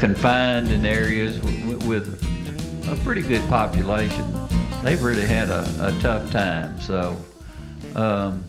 Confined 0.00 0.70
in 0.72 0.84
areas 0.86 1.36
w- 1.38 1.78
with 1.86 2.22
a 2.90 2.96
pretty 3.04 3.22
good 3.22 3.46
population. 3.48 4.24
They've 4.82 5.02
really 5.02 5.26
had 5.26 5.50
a, 5.50 5.62
a 5.78 6.00
tough 6.00 6.30
time. 6.32 6.80
So 6.80 7.16
um, 7.94 8.42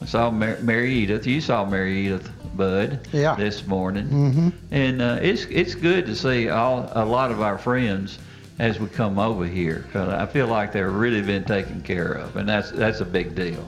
I 0.00 0.04
saw 0.04 0.30
Mar- 0.30 0.58
Mary 0.60 0.92
Edith. 0.92 1.26
You 1.26 1.40
saw 1.40 1.64
Mary 1.64 2.06
Edith, 2.06 2.30
Bud, 2.54 3.08
Yeah. 3.12 3.34
this 3.36 3.66
morning, 3.66 4.06
mm-hmm. 4.08 4.48
and 4.70 5.00
uh, 5.00 5.18
it's 5.22 5.44
it's 5.46 5.74
good 5.74 6.06
to 6.06 6.14
see 6.14 6.50
all 6.50 6.90
a 6.92 7.04
lot 7.04 7.30
of 7.30 7.40
our 7.40 7.56
friends 7.56 8.18
as 8.58 8.78
we 8.78 8.88
come 8.88 9.18
over 9.18 9.46
here 9.46 9.84
because 9.86 10.08
I 10.08 10.26
feel 10.26 10.48
like 10.48 10.72
they're 10.72 10.90
really 10.90 11.22
been 11.22 11.44
taken 11.44 11.80
care 11.80 12.12
of, 12.12 12.36
and 12.36 12.48
that's 12.48 12.70
that's 12.70 13.00
a 13.00 13.04
big 13.06 13.34
deal. 13.34 13.66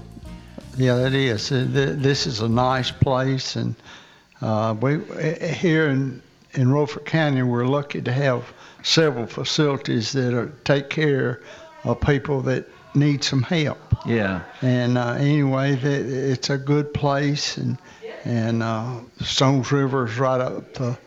Yeah, 0.76 0.96
that 0.96 1.14
is. 1.14 1.48
This 1.48 2.26
is 2.26 2.40
a 2.40 2.48
nice 2.48 2.90
place, 2.90 3.56
and 3.56 3.74
uh, 4.42 4.74
we 4.80 4.96
uh, 4.96 5.46
here 5.46 5.88
in 5.88 6.20
in 6.54 6.72
Rutherford 6.72 7.04
County, 7.06 7.42
we're 7.42 7.66
lucky 7.66 8.02
to 8.02 8.12
have 8.12 8.52
several 8.82 9.26
facilities 9.26 10.12
that 10.12 10.34
are, 10.34 10.52
take 10.64 10.90
care 10.90 11.40
of 11.84 12.00
people 12.00 12.40
that 12.42 12.66
need 12.94 13.22
some 13.22 13.42
help. 13.42 13.78
Yeah. 14.06 14.42
And 14.62 14.98
uh, 14.98 15.12
anyway, 15.12 15.76
that 15.76 16.06
it's 16.06 16.50
a 16.50 16.58
good 16.58 16.92
place, 16.94 17.56
and 17.56 17.78
and 18.24 18.62
uh, 18.62 19.00
Stones 19.20 19.72
River 19.72 20.06
is 20.06 20.18
right 20.18 20.40
up 20.40 20.74
the 20.74 20.98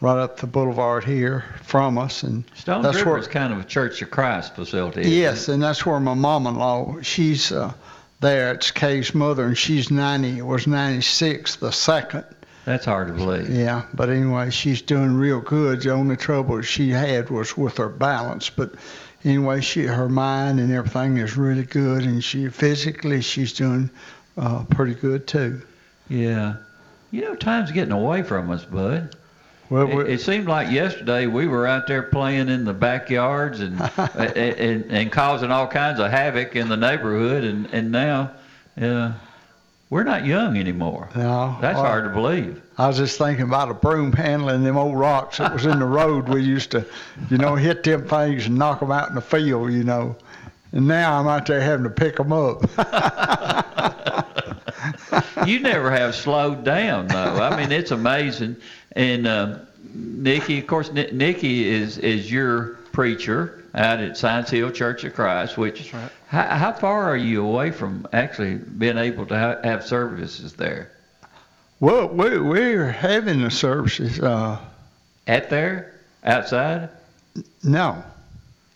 right 0.00 0.18
up 0.18 0.38
the 0.38 0.46
boulevard 0.46 1.04
here 1.04 1.44
from 1.62 1.98
us, 1.98 2.22
and 2.22 2.44
Stone 2.54 2.82
that's 2.82 2.98
River 2.98 3.10
where 3.10 3.18
is 3.18 3.26
kind 3.26 3.52
of 3.52 3.60
a 3.60 3.64
Church 3.64 4.02
of 4.02 4.10
Christ 4.10 4.54
facility. 4.54 5.08
Yes, 5.08 5.48
and 5.48 5.62
that's 5.62 5.84
where 5.86 6.00
my 6.00 6.14
mom-in-law. 6.14 7.00
She's 7.02 7.50
uh, 7.52 7.72
there. 8.20 8.52
It's 8.52 8.70
Kay's 8.70 9.14
mother, 9.14 9.46
and 9.46 9.56
she's 9.56 9.90
90. 9.90 10.42
Was 10.42 10.66
96 10.66 11.56
the 11.56 11.72
second. 11.72 12.24
That's 12.64 12.84
hard 12.86 13.08
to 13.08 13.14
believe. 13.14 13.50
Yeah, 13.50 13.82
but 13.92 14.08
anyway, 14.08 14.50
she's 14.50 14.80
doing 14.80 15.14
real 15.14 15.40
good. 15.40 15.82
The 15.82 15.90
only 15.90 16.16
trouble 16.16 16.62
she 16.62 16.90
had 16.90 17.28
was 17.30 17.56
with 17.56 17.76
her 17.76 17.90
balance, 17.90 18.48
but 18.48 18.74
anyway, 19.24 19.60
she 19.60 19.82
her 19.84 20.08
mind 20.08 20.60
and 20.60 20.72
everything 20.72 21.18
is 21.18 21.36
really 21.36 21.64
good, 21.64 22.04
and 22.04 22.24
she 22.24 22.48
physically 22.48 23.20
she's 23.20 23.52
doing 23.52 23.90
uh, 24.38 24.64
pretty 24.64 24.94
good 24.94 25.26
too. 25.26 25.60
Yeah. 26.08 26.56
You 27.10 27.22
know, 27.22 27.34
time's 27.34 27.70
getting 27.70 27.92
away 27.92 28.22
from 28.22 28.50
us, 28.50 28.64
bud. 28.64 29.14
Well, 29.70 30.00
It, 30.00 30.10
it 30.10 30.20
seemed 30.20 30.46
like 30.46 30.70
yesterday 30.70 31.26
we 31.26 31.46
were 31.46 31.66
out 31.66 31.86
there 31.86 32.02
playing 32.02 32.48
in 32.48 32.64
the 32.64 32.74
backyards 32.74 33.60
and, 33.60 33.80
and 34.14 34.84
and 34.90 35.12
causing 35.12 35.50
all 35.50 35.66
kinds 35.66 36.00
of 36.00 36.10
havoc 36.10 36.56
in 36.56 36.68
the 36.68 36.76
neighborhood, 36.76 37.44
and 37.44 37.66
and 37.72 37.90
now, 37.90 38.32
uh, 38.80 39.12
we're 39.90 40.02
not 40.02 40.24
young 40.24 40.56
anymore. 40.56 41.08
no, 41.14 41.56
That's 41.60 41.76
well, 41.76 41.84
hard 41.84 42.04
to 42.04 42.10
believe. 42.10 42.60
I 42.76 42.88
was 42.88 42.96
just 42.96 43.18
thinking 43.18 43.44
about 43.44 43.70
a 43.70 43.74
broom 43.74 44.12
handling 44.12 44.64
them 44.64 44.76
old 44.76 44.98
rocks 44.98 45.38
that 45.38 45.52
was 45.52 45.66
in 45.66 45.78
the 45.78 45.86
road. 45.86 46.28
We 46.28 46.42
used 46.42 46.72
to, 46.72 46.84
you 47.30 47.38
know, 47.38 47.54
hit 47.54 47.84
them 47.84 48.08
things 48.08 48.46
and 48.46 48.58
knock 48.58 48.80
them 48.80 48.90
out 48.90 49.08
in 49.08 49.14
the 49.14 49.20
field, 49.20 49.72
you 49.72 49.84
know. 49.84 50.16
And 50.72 50.88
now 50.88 51.20
I'm 51.20 51.28
out 51.28 51.46
there 51.46 51.60
having 51.60 51.84
to 51.84 51.90
pick 51.90 52.16
them 52.16 52.32
up. 52.32 52.62
you 55.46 55.60
never 55.60 55.90
have 55.90 56.14
slowed 56.14 56.64
down 56.64 57.06
though. 57.06 57.42
I 57.42 57.56
mean, 57.56 57.70
it's 57.70 57.90
amazing. 57.92 58.56
And 58.92 59.26
uh, 59.26 59.58
Nikki, 59.94 60.58
of 60.58 60.66
course, 60.66 60.92
Ni- 60.92 61.10
Nikki 61.12 61.68
is 61.68 61.98
is 61.98 62.30
your 62.30 62.78
preacher 62.92 63.63
out 63.74 64.00
at 64.00 64.16
Science 64.16 64.50
Hill 64.50 64.70
Church 64.70 65.04
of 65.04 65.14
Christ. 65.14 65.56
Which 65.58 65.90
how, 65.90 66.08
how 66.42 66.72
far 66.72 67.04
are 67.10 67.16
you 67.16 67.44
away 67.46 67.70
from 67.70 68.06
actually 68.12 68.54
being 68.56 68.98
able 68.98 69.26
to 69.26 69.38
ha- 69.38 69.58
have 69.64 69.84
services 69.84 70.52
there? 70.54 70.90
well, 71.80 72.08
we, 72.08 72.38
we're 72.38 72.88
having 72.90 73.42
the 73.42 73.50
services. 73.50 74.18
Uh, 74.20 74.58
At 75.26 75.50
there, 75.50 75.94
outside. 76.24 76.88
no, 77.62 78.02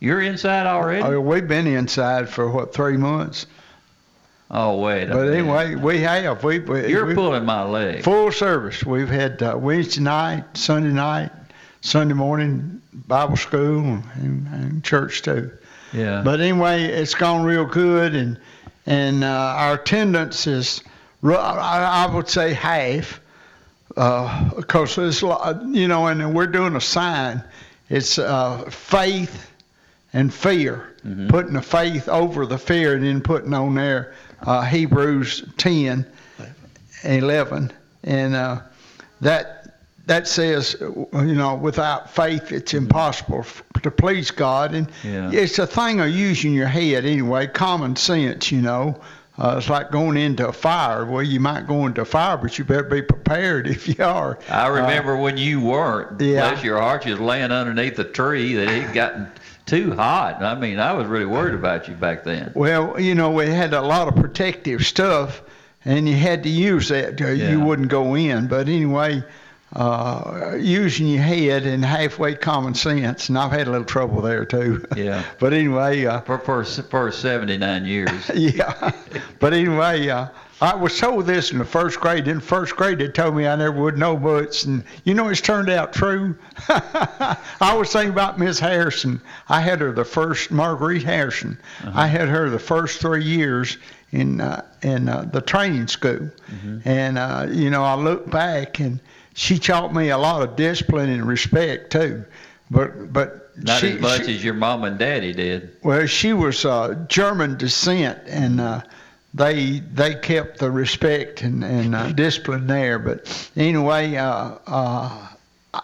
You're 0.01 0.21
inside 0.21 0.67
already. 0.67 1.03
I 1.03 1.11
mean, 1.11 1.25
we've 1.25 1.47
been 1.49 1.67
inside 1.67 2.29
for 2.29 2.51
what 2.51 2.75
three 2.75 2.97
months. 2.97 3.47
Oh 4.51 4.81
wait. 4.81 5.05
a 5.05 5.07
But 5.09 5.27
minute. 5.27 5.35
anyway, 5.39 5.75
we 5.75 6.01
have. 6.01 6.43
We, 6.43 6.59
we 6.61 6.89
you're 6.89 7.05
we, 7.07 7.15
pulling 7.15 7.45
my 7.45 7.65
leg. 7.65 8.03
full 8.03 8.33
service. 8.33 8.83
We've 8.85 9.09
had 9.09 9.43
uh, 9.43 9.57
Wednesday 9.61 10.01
night, 10.03 10.45
Sunday 10.57 10.89
night, 10.93 11.31
Sunday 11.81 12.15
morning 12.15 12.81
Bible 13.06 13.37
school 13.37 13.81
and, 14.15 14.47
and 14.49 14.84
church 14.84 15.22
too. 15.22 15.50
Yeah. 15.93 16.22
But 16.25 16.41
anyway, 16.41 16.84
it's 16.84 17.15
gone 17.15 17.44
real 17.44 17.65
good, 17.65 18.15
and 18.15 18.39
and 18.87 19.22
uh, 19.25 19.27
our 19.56 19.75
attendance 19.75 20.47
is, 20.47 20.83
I, 21.25 22.06
I 22.09 22.15
would 22.15 22.28
say 22.28 22.53
half, 22.55 23.21
because 23.88 24.97
it's 24.99 25.22
a 25.22 25.27
lot- 25.27 25.62
you 25.67 25.88
know, 25.88 26.06
and 26.06 26.34
we're 26.34 26.47
doing 26.47 26.77
a 26.77 26.81
sign. 26.81 27.43
It's 27.91 28.19
uh, 28.19 28.65
faith 28.71 29.50
and 30.12 30.33
fear, 30.33 30.94
putting 31.28 31.53
the 31.55 31.62
faith 31.62 32.09
over 32.09 32.44
the 32.47 32.59
fear, 32.59 32.94
and 32.94 33.05
then 33.05 33.21
putting 33.22 33.53
on 33.55 33.75
there 33.75 34.15
uh, 34.43 34.62
Hebrews 34.62 35.44
10, 35.59 36.06
11, 37.05 37.72
and 38.05 38.34
uh, 38.34 38.61
that 39.21 39.78
that 40.09 40.27
says, 40.27 40.75
you 40.81 41.35
know, 41.35 41.55
without 41.55 42.11
faith, 42.11 42.50
it's 42.50 42.73
mm-hmm. 42.73 42.85
impossible 42.85 43.41
f- 43.41 43.62
to 43.82 43.91
please 43.91 44.31
God, 44.31 44.75
and 44.75 44.88
Yeah. 45.05 45.31
it's 45.31 45.59
a 45.59 45.67
thing 45.67 46.00
of 46.00 46.09
using 46.09 46.55
your 46.55 46.67
head 46.67 47.05
anyway, 47.05 47.47
common 47.47 47.94
sense, 47.94 48.50
you 48.50 48.62
know. 48.62 48.99
Uh, 49.38 49.55
it's 49.56 49.69
like 49.69 49.93
going 49.93 50.17
into 50.17 50.49
a 50.49 50.53
fire. 50.53 51.05
Well, 51.05 51.23
you 51.23 51.38
might 51.38 51.69
go 51.69 51.87
into 51.87 52.00
a 52.00 52.05
fire, 52.06 52.37
but 52.38 52.59
you 52.59 52.65
better 52.65 52.82
be 52.82 53.03
prepared 53.03 53.67
if 53.77 53.87
you 53.87 54.03
are. 54.03 54.38
I 54.49 54.67
uh, 54.67 54.71
remember 54.71 55.17
when 55.17 55.37
you 55.37 55.61
weren't. 55.61 56.21
yeah. 56.21 56.50
Bless 56.50 56.65
your 56.65 56.81
heart, 56.81 57.05
you 57.05 57.12
was 57.12 57.21
laying 57.21 57.53
underneath 57.53 57.99
a 57.99 58.05
tree 58.05 58.55
that 58.55 58.67
had 58.67 58.94
gotten 58.94 59.29
too 59.67 59.94
hot. 59.94 60.43
I 60.43 60.55
mean, 60.55 60.81
I 60.81 60.94
was 60.94 61.06
really 61.06 61.27
worried 61.27 61.50
uh-huh. 61.55 61.59
about 61.59 61.87
you 61.87 61.94
back 61.94 62.25
then. 62.25 62.50
Well, 62.55 62.99
you 62.99 63.15
know, 63.15 63.31
we 63.31 63.47
had 63.47 63.75
a 63.75 63.82
lot 63.82 64.09
of 64.09 64.17
protective 64.17 64.87
stuff, 64.87 65.43
and 65.85 66.09
you 66.09 66.17
had 66.17 66.43
to 66.44 66.49
use 66.49 66.88
that. 66.88 67.21
Uh, 67.21 67.27
yeah. 67.27 67.50
You 67.50 67.61
wouldn't 67.61 67.88
go 67.88 68.15
in. 68.17 68.49
But 68.49 68.69
anyway, 68.69 69.23
uh, 69.75 70.55
using 70.59 71.06
your 71.09 71.23
head 71.23 71.65
and 71.65 71.85
halfway 71.85 72.35
common 72.35 72.75
sense, 72.75 73.29
and 73.29 73.38
I've 73.38 73.53
had 73.53 73.69
a 73.69 73.70
little 73.70 73.85
trouble 73.85 74.23
there 74.23 74.44
too. 74.44 74.85
Yeah. 74.97 75.23
but 75.38 75.53
anyway, 75.53 76.05
uh, 76.06 76.20
For 76.23 76.38
for 76.38 76.65
for 76.65 77.12
79 77.12 77.85
years. 77.85 78.31
yeah. 78.35 78.93
But 79.38 79.53
anyway, 79.53 80.09
uh, 80.09 80.29
I 80.61 80.75
was 80.75 80.99
told 80.99 81.26
this 81.26 81.53
in 81.53 81.59
the 81.59 81.65
first 81.65 82.00
grade. 82.00 82.26
In 82.26 82.41
first 82.41 82.75
grade, 82.75 82.99
they 82.99 83.09
told 83.09 83.37
me 83.37 83.47
I 83.47 83.55
never 83.55 83.81
would 83.81 83.97
know 83.99 84.17
much, 84.19 84.65
and 84.65 84.82
you 85.05 85.15
know 85.15 85.29
it's 85.29 85.41
turned 85.41 85.70
out 85.70 85.93
true. 85.93 86.35
I 86.69 87.75
was 87.79 87.93
thinking 87.93 88.11
about 88.11 88.38
Miss 88.38 88.59
Harrison. 88.59 89.20
I 89.49 89.61
had 89.61 89.81
her 89.81 89.93
the 89.93 90.05
first 90.05 90.50
Marguerite 90.50 91.05
Harrison. 91.05 91.59
I 91.94 92.06
had 92.06 92.29
her 92.29 92.50
the 92.50 92.59
first 92.59 93.00
three 93.00 93.25
years 93.25 93.76
in 94.11 94.41
uh, 94.41 94.62
in 94.82 95.09
uh, 95.09 95.29
the 95.31 95.41
training 95.43 95.87
school, 95.88 96.31
and 96.85 97.19
uh, 97.19 97.47
you 97.50 97.70
know 97.70 97.85
I 97.85 97.94
look 97.94 98.29
back 98.31 98.81
and 98.81 98.99
she 99.38 99.56
taught 99.58 99.94
me 99.94 100.08
a 100.11 100.19
lot 100.19 100.43
of 100.43 100.56
discipline 100.56 101.08
and 101.11 101.25
respect 101.25 101.93
too. 101.93 102.25
But 102.70 103.12
but 103.12 103.56
Not 103.56 103.81
she, 103.81 103.93
as 103.93 104.00
much 104.00 104.26
she- 104.26 104.35
as 104.35 104.44
your 104.44 104.55
mom 104.55 104.82
and 104.85 104.99
daddy 104.99 105.32
did. 105.32 105.76
well, 105.82 106.06
she 106.06 106.32
was 106.32 106.64
uh, 106.64 106.94
German 107.08 107.56
descent, 107.56 108.19
and 108.26 108.61
uh, 108.61 108.82
they 109.32 109.79
they 109.94 110.17
kept 110.17 110.58
the 110.58 110.70
respect 110.70 111.43
and, 111.43 111.62
and 111.64 111.94
uh, 111.94 112.11
discipline 112.12 112.67
there. 112.67 112.99
But 112.99 113.50
anyway, 113.56 114.17
uh, 114.17 114.56
uh, 114.67 115.29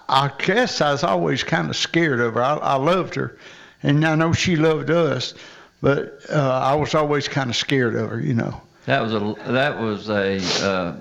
I- 0.08 0.30
guess 0.38 0.80
I 0.80 0.90
was 0.90 1.04
always 1.04 1.44
kind 1.44 1.70
of 1.70 1.76
scared 1.76 2.20
of 2.20 2.34
her. 2.34 2.42
I, 2.42 2.54
I 2.56 2.74
loved 2.74 3.14
her, 3.14 3.38
and 3.84 4.04
I 4.04 4.14
know 4.16 4.32
she 4.32 4.56
loved 4.56 4.90
us, 4.90 5.32
but 5.80 6.18
uh, 6.28 6.60
I 6.60 6.74
was 6.74 6.94
always 6.94 7.28
kind 7.28 7.48
of 7.50 7.56
scared 7.56 7.94
of 7.94 8.10
her, 8.10 8.20
you 8.20 8.34
know. 8.34 8.60
That 8.86 9.00
was 9.00 9.14
a 9.14 9.34
that 9.52 9.80
was 9.80 10.10
a 10.10 10.36
uh, 10.68 10.96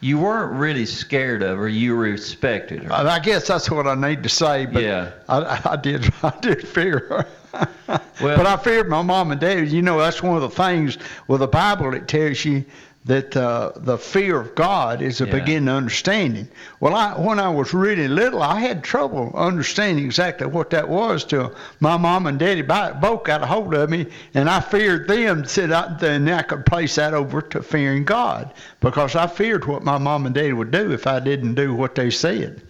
you 0.00 0.18
weren't 0.18 0.52
really 0.52 0.86
scared 0.86 1.42
of 1.42 1.58
her. 1.58 1.68
You 1.68 1.94
respected 1.94 2.82
her. 2.84 2.92
I 2.92 3.18
guess 3.18 3.46
that's 3.46 3.70
what 3.70 3.86
I 3.86 3.94
need 3.94 4.22
to 4.22 4.28
say. 4.28 4.66
But 4.66 4.82
Yeah. 4.82 5.12
I, 5.28 5.60
I 5.72 5.76
did 5.76 6.12
I 6.22 6.32
did 6.40 6.66
fear 6.66 6.98
her. 7.08 7.26
Well- 8.22 8.36
but 8.36 8.46
I 8.46 8.56
feared 8.56 8.88
my 8.88 9.02
mom 9.02 9.30
and 9.32 9.40
dad. 9.40 9.68
You 9.68 9.82
know, 9.82 9.98
that's 9.98 10.22
one 10.22 10.36
of 10.36 10.42
the 10.42 10.50
things 10.50 10.98
with 11.28 11.40
the 11.40 11.48
Bible. 11.48 11.92
It 11.94 12.08
tells 12.08 12.44
you 12.44 12.64
that 13.06 13.34
uh, 13.34 13.72
the 13.76 13.96
fear 13.96 14.38
of 14.38 14.54
God 14.54 15.00
is 15.00 15.22
a 15.22 15.24
Yeah. 15.24 15.32
beginning 15.32 15.70
understanding. 15.70 16.48
Well, 16.80 16.94
I, 16.94 17.12
when 17.18 17.40
I 17.40 17.48
was 17.48 17.72
really 17.72 18.08
little, 18.08 18.42
I 18.42 18.60
had 18.60 18.84
trouble 18.84 19.32
understanding 19.34 20.04
exactly 20.04 20.46
what 20.46 20.70
that 20.70 20.88
was 20.88 21.24
till 21.24 21.54
my 21.80 21.96
mom 21.96 22.26
and 22.26 22.38
daddy 22.38 22.60
both 22.60 23.24
got 23.24 23.42
a 23.42 23.46
hold 23.46 23.72
of 23.74 23.88
me, 23.88 24.06
and 24.34 24.50
I 24.50 24.60
feared 24.60 25.08
them. 25.08 25.46
Said 25.46 25.72
I, 25.72 25.96
then 25.98 26.28
I 26.28 26.42
could 26.42 26.66
place 26.66 26.96
that 26.96 27.14
over 27.14 27.40
to 27.40 27.62
fearing 27.62 28.04
God 28.04 28.52
because 28.80 29.16
I 29.16 29.26
feared 29.28 29.64
what 29.64 29.82
my 29.82 29.96
mom 29.96 30.26
and 30.26 30.34
daddy 30.34 30.52
would 30.52 30.70
do 30.70 30.92
if 30.92 31.06
I 31.06 31.20
didn't 31.20 31.54
do 31.54 31.74
what 31.74 31.94
they 31.94 32.10
said. 32.10 32.60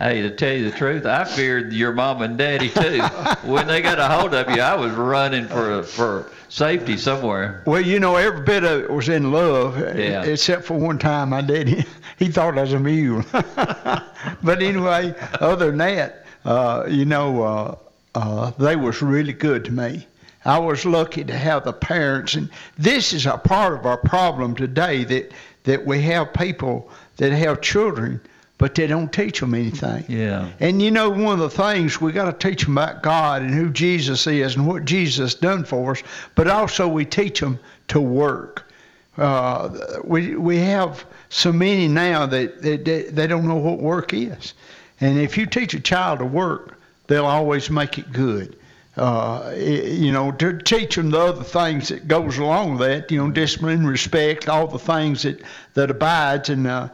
Hey, 0.00 0.22
to 0.22 0.30
tell 0.30 0.52
you 0.54 0.70
the 0.70 0.76
truth, 0.78 1.04
I 1.04 1.24
feared 1.24 1.74
your 1.74 1.92
mom 1.92 2.22
and 2.22 2.38
daddy 2.38 2.70
too. 2.70 3.02
when 3.46 3.66
they 3.66 3.82
got 3.82 3.98
a 3.98 4.08
hold 4.08 4.32
of 4.32 4.48
you, 4.48 4.62
I 4.62 4.74
was 4.74 4.92
running 4.92 5.46
for 5.46 5.82
for 5.82 6.30
safety 6.48 6.96
somewhere. 6.96 7.62
Well, 7.66 7.82
you 7.82 8.00
know, 8.00 8.16
every 8.16 8.40
bit 8.40 8.64
of 8.64 8.80
it 8.84 8.90
was 8.90 9.10
in 9.10 9.30
love, 9.30 9.78
Yeah. 9.98 10.22
except 10.22 10.64
for 10.64 10.78
one 10.78 10.98
time 10.98 11.28
my 11.28 11.42
daddy, 11.42 11.84
he 12.18 12.28
thought 12.28 12.56
I 12.56 12.62
was 12.62 12.72
a 12.72 12.80
mule. 12.80 13.22
but 13.32 14.62
anyway, 14.62 15.14
other 15.38 15.66
than 15.66 15.76
that, 15.78 16.24
uh, 16.46 16.86
you 16.88 17.04
know, 17.04 17.42
uh, 17.42 17.76
uh, 18.14 18.50
they 18.58 18.76
was 18.76 19.02
really 19.02 19.34
good 19.34 19.66
to 19.66 19.70
me. 19.70 20.06
I 20.46 20.58
was 20.58 20.86
lucky 20.86 21.24
to 21.24 21.36
have 21.36 21.64
the 21.64 21.74
parents, 21.74 22.34
and 22.36 22.48
this 22.78 23.12
is 23.12 23.26
a 23.26 23.36
part 23.36 23.74
of 23.74 23.84
our 23.84 23.98
problem 23.98 24.54
today 24.56 25.04
that 25.04 25.32
that 25.64 25.84
we 25.84 26.00
have 26.02 26.32
people 26.32 26.90
that 27.18 27.32
have 27.32 27.60
children, 27.60 28.18
but 28.60 28.74
they 28.74 28.86
don't 28.86 29.10
teach 29.10 29.40
them 29.40 29.54
anything. 29.54 30.04
Yeah. 30.06 30.50
And 30.60 30.82
you 30.82 30.90
know, 30.90 31.08
one 31.08 31.32
of 31.32 31.38
the 31.38 31.48
things 31.48 31.98
we 31.98 32.12
got 32.12 32.26
to 32.26 32.48
teach 32.48 32.64
them 32.64 32.76
about 32.76 33.02
God 33.02 33.40
and 33.40 33.54
who 33.54 33.70
Jesus 33.70 34.26
is 34.26 34.54
and 34.54 34.66
what 34.66 34.84
Jesus 34.84 35.34
done 35.34 35.64
for 35.64 35.92
us, 35.92 36.02
but 36.34 36.46
also 36.46 36.86
we 36.86 37.06
teach 37.06 37.40
them 37.40 37.58
to 37.88 37.98
work. 38.02 38.70
Uh, 39.16 39.70
we 40.04 40.36
we 40.36 40.58
have 40.58 41.06
so 41.30 41.50
many 41.50 41.88
now 41.88 42.26
that, 42.26 42.60
that, 42.60 42.84
that 42.84 43.16
they 43.16 43.26
don't 43.26 43.48
know 43.48 43.56
what 43.56 43.78
work 43.78 44.12
is, 44.12 44.52
and 45.00 45.18
if 45.18 45.38
you 45.38 45.46
teach 45.46 45.72
a 45.72 45.80
child 45.80 46.18
to 46.18 46.26
work, 46.26 46.78
they'll 47.06 47.24
always 47.24 47.70
make 47.70 47.96
it 47.96 48.12
good. 48.12 48.56
Uh, 48.96 49.54
you 49.56 50.12
know, 50.12 50.32
to 50.32 50.58
teach 50.58 50.96
them 50.96 51.08
the 51.08 51.18
other 51.18 51.44
things 51.44 51.88
that 51.88 52.06
goes 52.06 52.36
along 52.36 52.72
with 52.72 52.80
that, 52.80 53.10
you 53.10 53.16
know, 53.16 53.30
discipline, 53.30 53.86
respect, 53.86 54.50
all 54.50 54.66
the 54.66 54.78
things 54.78 55.22
that 55.22 55.40
that 55.72 55.90
abides. 55.90 56.50
And 56.50 56.66
uh, 56.66 56.88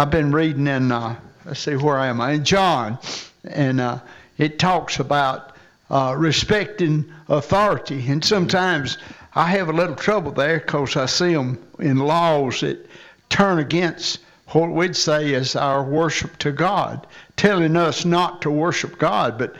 I've 0.00 0.10
been 0.10 0.32
reading 0.32 0.66
in, 0.66 0.90
uh, 0.90 1.14
let's 1.44 1.60
see, 1.60 1.76
where 1.76 1.98
I 1.98 2.06
am 2.06 2.22
I? 2.22 2.32
In 2.32 2.42
John, 2.42 2.98
and 3.44 3.82
uh, 3.82 3.98
it 4.38 4.58
talks 4.58 4.98
about 4.98 5.54
uh, 5.90 6.14
respecting 6.16 7.12
authority. 7.28 8.08
And 8.08 8.24
sometimes 8.24 8.96
I 9.34 9.44
have 9.48 9.68
a 9.68 9.74
little 9.74 9.94
trouble 9.94 10.32
there 10.32 10.58
because 10.58 10.96
I 10.96 11.04
see 11.04 11.34
them 11.34 11.62
in 11.78 11.98
laws 11.98 12.62
that 12.62 12.88
turn 13.28 13.58
against 13.58 14.20
what 14.48 14.70
we'd 14.70 14.96
say 14.96 15.34
is 15.34 15.54
our 15.54 15.84
worship 15.84 16.38
to 16.38 16.50
God, 16.50 17.06
telling 17.36 17.76
us 17.76 18.06
not 18.06 18.40
to 18.40 18.50
worship 18.50 18.98
God. 18.98 19.36
But 19.36 19.56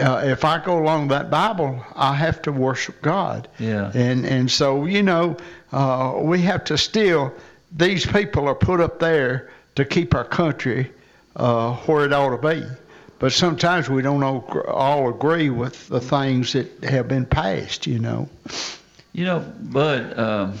uh, 0.00 0.22
if 0.24 0.46
I 0.46 0.64
go 0.64 0.78
along 0.78 1.08
that 1.08 1.30
Bible, 1.30 1.84
I 1.94 2.14
have 2.14 2.40
to 2.42 2.52
worship 2.52 3.02
God. 3.02 3.48
Yeah. 3.58 3.92
And 3.92 4.24
and 4.24 4.50
so 4.50 4.86
you 4.86 5.02
know, 5.02 5.36
uh, 5.72 6.14
we 6.22 6.40
have 6.40 6.64
to 6.64 6.78
still. 6.78 7.34
These 7.76 8.06
people 8.06 8.46
are 8.46 8.54
put 8.54 8.80
up 8.80 9.00
there 9.00 9.50
to 9.74 9.84
keep 9.84 10.14
our 10.14 10.24
country 10.24 10.90
uh, 11.36 11.74
where 11.76 12.04
it 12.04 12.12
ought 12.12 12.40
to 12.40 12.48
be. 12.48 12.64
But 13.18 13.32
sometimes 13.32 13.88
we 13.88 14.02
don't 14.02 14.22
all, 14.22 15.08
agree 15.08 15.48
with 15.48 15.88
the 15.88 16.00
things 16.00 16.52
that 16.52 16.84
have 16.84 17.08
been 17.08 17.24
passed. 17.24 17.86
You 17.86 17.98
know. 17.98 18.28
You 19.12 19.24
know, 19.24 19.40
Bud, 19.60 20.18
um, 20.18 20.54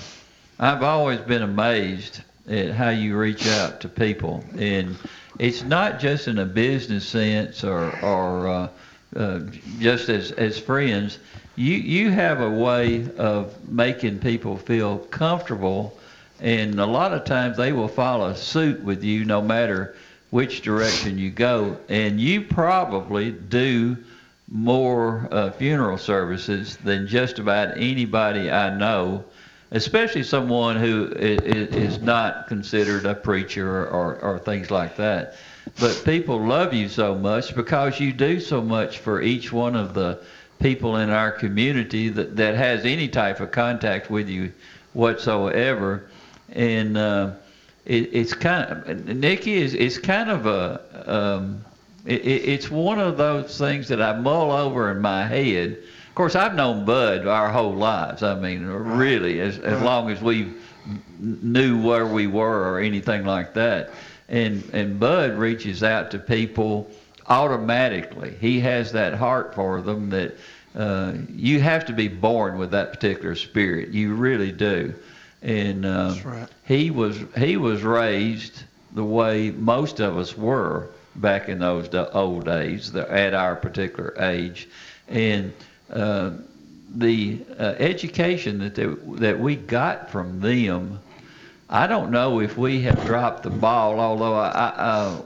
I've 0.58 0.82
always 0.82 1.20
been 1.20 1.42
amazed 1.42 2.20
at 2.48 2.70
how 2.70 2.90
you 2.90 3.16
reach 3.16 3.46
out 3.48 3.80
to 3.80 3.88
people, 3.88 4.44
and 4.56 4.96
it's 5.38 5.62
not 5.62 5.98
just 5.98 6.28
in 6.28 6.38
a 6.38 6.44
business 6.44 7.06
sense 7.06 7.64
or 7.64 7.98
or 8.04 8.48
uh, 8.48 8.68
uh, 9.16 9.40
just 9.78 10.08
as 10.08 10.30
as 10.32 10.58
friends. 10.58 11.18
You 11.56 11.74
you 11.74 12.10
have 12.10 12.40
a 12.40 12.50
way 12.50 13.08
of 13.16 13.52
making 13.68 14.20
people 14.20 14.56
feel 14.56 14.98
comfortable, 14.98 15.98
and 16.40 16.78
a 16.80 16.86
lot 16.86 17.12
of 17.12 17.24
times 17.24 17.56
they 17.56 17.72
will 17.72 17.88
follow 17.88 18.34
suit 18.34 18.82
with 18.82 19.04
you, 19.04 19.24
no 19.24 19.40
matter 19.40 19.94
which 20.30 20.62
direction 20.62 21.16
you 21.16 21.30
go, 21.30 21.76
and 21.88 22.20
you 22.20 22.42
probably 22.42 23.30
do 23.30 23.96
more 24.48 25.28
uh, 25.30 25.50
funeral 25.52 25.98
services 25.98 26.76
than 26.78 27.06
just 27.06 27.38
about 27.38 27.76
anybody 27.78 28.50
I 28.50 28.76
know, 28.76 29.24
especially 29.70 30.22
someone 30.22 30.76
who 30.76 31.12
is, 31.16 31.40
is 31.40 32.02
not 32.02 32.48
considered 32.48 33.06
a 33.06 33.14
preacher 33.14 33.86
or, 33.86 34.16
or 34.16 34.38
things 34.38 34.70
like 34.70 34.96
that. 34.96 35.36
But 35.80 36.02
people 36.04 36.38
love 36.44 36.74
you 36.74 36.88
so 36.88 37.14
much 37.14 37.54
because 37.54 37.98
you 37.98 38.12
do 38.12 38.38
so 38.38 38.60
much 38.60 38.98
for 38.98 39.22
each 39.22 39.52
one 39.52 39.74
of 39.74 39.94
the 39.94 40.20
people 40.60 40.96
in 40.96 41.10
our 41.10 41.32
community 41.32 42.08
that, 42.10 42.36
that 42.36 42.54
has 42.54 42.84
any 42.84 43.08
type 43.08 43.40
of 43.40 43.50
contact 43.50 44.10
with 44.10 44.28
you 44.28 44.52
whatsoever. 44.92 46.04
And 46.54 46.96
uh, 46.96 47.32
it, 47.84 48.10
it's 48.12 48.32
kind 48.32 48.70
of 48.70 49.06
Nikki 49.06 49.54
is 49.54 49.74
it's 49.74 49.98
kind 49.98 50.30
of 50.30 50.46
a 50.46 50.80
um, 51.06 51.64
it, 52.06 52.20
it, 52.22 52.48
it's 52.48 52.70
one 52.70 52.98
of 52.98 53.16
those 53.16 53.58
things 53.58 53.88
that 53.88 54.00
I 54.00 54.14
mull 54.18 54.52
over 54.52 54.90
in 54.90 55.00
my 55.00 55.26
head. 55.26 55.78
Of 56.08 56.14
course, 56.14 56.36
I've 56.36 56.54
known 56.54 56.84
Bud 56.84 57.26
our 57.26 57.50
whole 57.50 57.74
lives. 57.74 58.22
I 58.22 58.38
mean, 58.38 58.64
really, 58.64 59.40
as 59.40 59.58
as 59.58 59.82
long 59.82 60.10
as 60.10 60.22
we 60.22 60.52
knew 61.18 61.82
where 61.82 62.06
we 62.06 62.26
were 62.26 62.72
or 62.72 62.78
anything 62.78 63.24
like 63.24 63.54
that. 63.54 63.90
And 64.28 64.62
and 64.72 64.98
Bud 64.98 65.32
reaches 65.36 65.82
out 65.82 66.10
to 66.12 66.18
people 66.18 66.90
automatically. 67.26 68.36
He 68.40 68.60
has 68.60 68.92
that 68.92 69.14
heart 69.14 69.54
for 69.54 69.80
them 69.80 70.10
that 70.10 70.36
uh, 70.74 71.12
you 71.34 71.60
have 71.60 71.84
to 71.86 71.92
be 71.92 72.08
born 72.08 72.58
with 72.58 72.70
that 72.72 72.92
particular 72.92 73.34
spirit. 73.34 73.90
You 73.90 74.14
really 74.14 74.52
do. 74.52 74.94
And 75.44 75.84
uh, 75.84 76.14
right. 76.24 76.48
he 76.64 76.90
was 76.90 77.18
he 77.36 77.58
was 77.58 77.82
raised 77.82 78.62
the 78.94 79.04
way 79.04 79.50
most 79.50 80.00
of 80.00 80.16
us 80.16 80.36
were 80.36 80.88
back 81.16 81.48
in 81.48 81.58
those 81.58 81.88
old 81.94 82.46
days, 82.46 82.90
the, 82.90 83.10
at 83.12 83.34
our 83.34 83.54
particular 83.54 84.14
age, 84.18 84.68
and 85.06 85.52
uh, 85.92 86.30
the 86.94 87.40
uh, 87.58 87.74
education 87.78 88.58
that 88.60 88.74
they, 88.74 88.86
that 89.18 89.38
we 89.38 89.56
got 89.56 90.10
from 90.10 90.40
them. 90.40 90.98
I 91.68 91.86
don't 91.86 92.10
know 92.10 92.40
if 92.40 92.56
we 92.56 92.82
have 92.82 93.04
dropped 93.04 93.42
the 93.42 93.50
ball, 93.50 94.00
although 94.00 94.34
I, 94.34 94.48
I, 94.48 94.68
uh, 94.68 95.22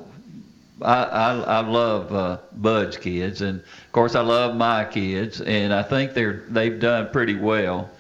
I, 0.82 1.02
I, 1.04 1.40
I 1.40 1.60
love 1.60 2.12
uh, 2.12 2.38
Bud's 2.56 2.96
kids, 2.96 3.42
and 3.42 3.60
of 3.60 3.92
course 3.92 4.14
I 4.14 4.22
love 4.22 4.56
my 4.56 4.84
kids, 4.84 5.40
and 5.40 5.72
I 5.72 5.82
think 5.82 6.14
they're 6.14 6.44
they've 6.48 6.78
done 6.80 7.10
pretty 7.12 7.34
well. 7.37 7.90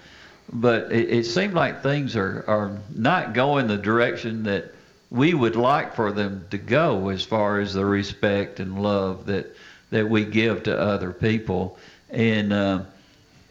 But 0.52 0.92
it, 0.92 1.10
it 1.10 1.24
seems 1.24 1.54
like 1.54 1.82
things 1.82 2.16
are, 2.16 2.44
are 2.46 2.78
not 2.94 3.34
going 3.34 3.66
the 3.66 3.76
direction 3.76 4.44
that 4.44 4.74
we 5.10 5.34
would 5.34 5.56
like 5.56 5.94
for 5.94 6.12
them 6.12 6.46
to 6.50 6.58
go 6.58 7.08
as 7.08 7.24
far 7.24 7.60
as 7.60 7.74
the 7.74 7.84
respect 7.84 8.60
and 8.60 8.82
love 8.82 9.26
that 9.26 9.54
that 9.90 10.08
we 10.08 10.24
give 10.24 10.64
to 10.64 10.78
other 10.78 11.12
people, 11.12 11.78
and 12.10 12.52
uh, 12.52 12.82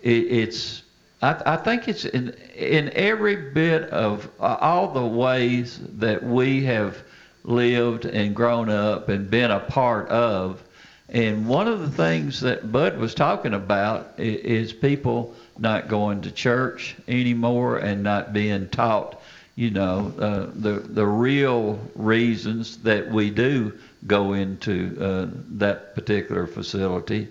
it, 0.04 0.10
it's 0.10 0.84
I, 1.22 1.42
I 1.46 1.58
think 1.58 1.88
it's 1.88 2.06
in 2.06 2.30
in 2.56 2.92
every 2.94 3.36
bit 3.52 3.90
of 3.90 4.30
uh, 4.40 4.58
all 4.60 4.94
the 4.94 5.06
ways 5.06 5.80
that 5.98 6.24
we 6.24 6.64
have 6.66 6.98
lived 7.44 8.06
and 8.06 8.36
grown 8.36 8.70
up 8.70 9.10
and 9.10 9.30
been 9.30 9.52
a 9.52 9.60
part 9.60 10.10
of. 10.10 10.64
And 11.10 11.48
one 11.48 11.70
of 11.70 11.80
the 11.80 11.90
things 11.90 12.42
that 12.42 12.70
Bud 12.70 12.98
was 12.98 13.16
talking 13.16 13.54
about 13.54 14.14
is, 14.18 14.68
is 14.70 14.74
people 14.74 15.34
not 15.60 15.88
going 15.88 16.22
to 16.22 16.32
church 16.32 16.96
anymore 17.08 17.78
and 17.78 18.04
not 18.04 18.34
being 18.34 18.70
taught, 18.70 19.22
you 19.56 19.72
know, 19.72 20.14
uh, 20.20 20.52
the 20.54 20.80
the 20.80 21.06
real 21.06 21.80
reasons 21.96 22.78
that 22.78 23.10
we 23.10 23.30
do 23.30 23.74
go 24.06 24.34
into 24.34 24.98
uh, 25.00 25.28
that 25.58 25.96
particular 25.96 26.46
facility, 26.46 27.28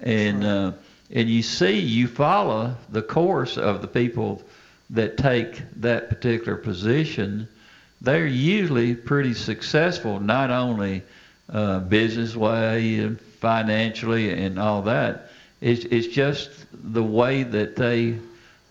and 0.00 0.44
uh, 0.44 0.72
and 1.10 1.28
you 1.28 1.42
see, 1.42 1.78
you 1.78 2.06
follow 2.06 2.74
the 2.90 3.02
course 3.02 3.56
of 3.56 3.80
the 3.80 3.88
people 3.88 4.42
that 4.90 5.16
take 5.16 5.62
that 5.80 6.08
particular 6.08 6.56
position. 6.56 7.48
They're 8.02 8.26
usually 8.26 8.94
pretty 8.94 9.34
successful, 9.34 10.20
not 10.20 10.50
only 10.50 11.02
uh, 11.52 11.80
business 11.80 12.36
way 12.36 12.98
and 12.98 13.20
financially 13.20 14.30
and 14.30 14.58
all 14.58 14.82
that. 14.82 15.29
It's, 15.60 15.84
it's 15.84 16.06
just 16.06 16.50
the 16.72 17.02
way 17.02 17.42
that 17.42 17.76
they 17.76 18.18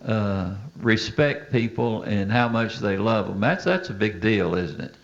uh, 0.06 0.56
respect 0.78 1.52
people 1.52 2.04
and 2.04 2.32
how 2.32 2.48
much 2.50 2.80
they 2.80 2.98
love 2.98 3.28
them. 3.28 3.40
That's 3.40 3.64
that's 3.64 3.90
a 3.90 3.94
big 3.94 4.22
deal, 4.22 4.56
isn't 4.56 4.82
it? 4.82 4.96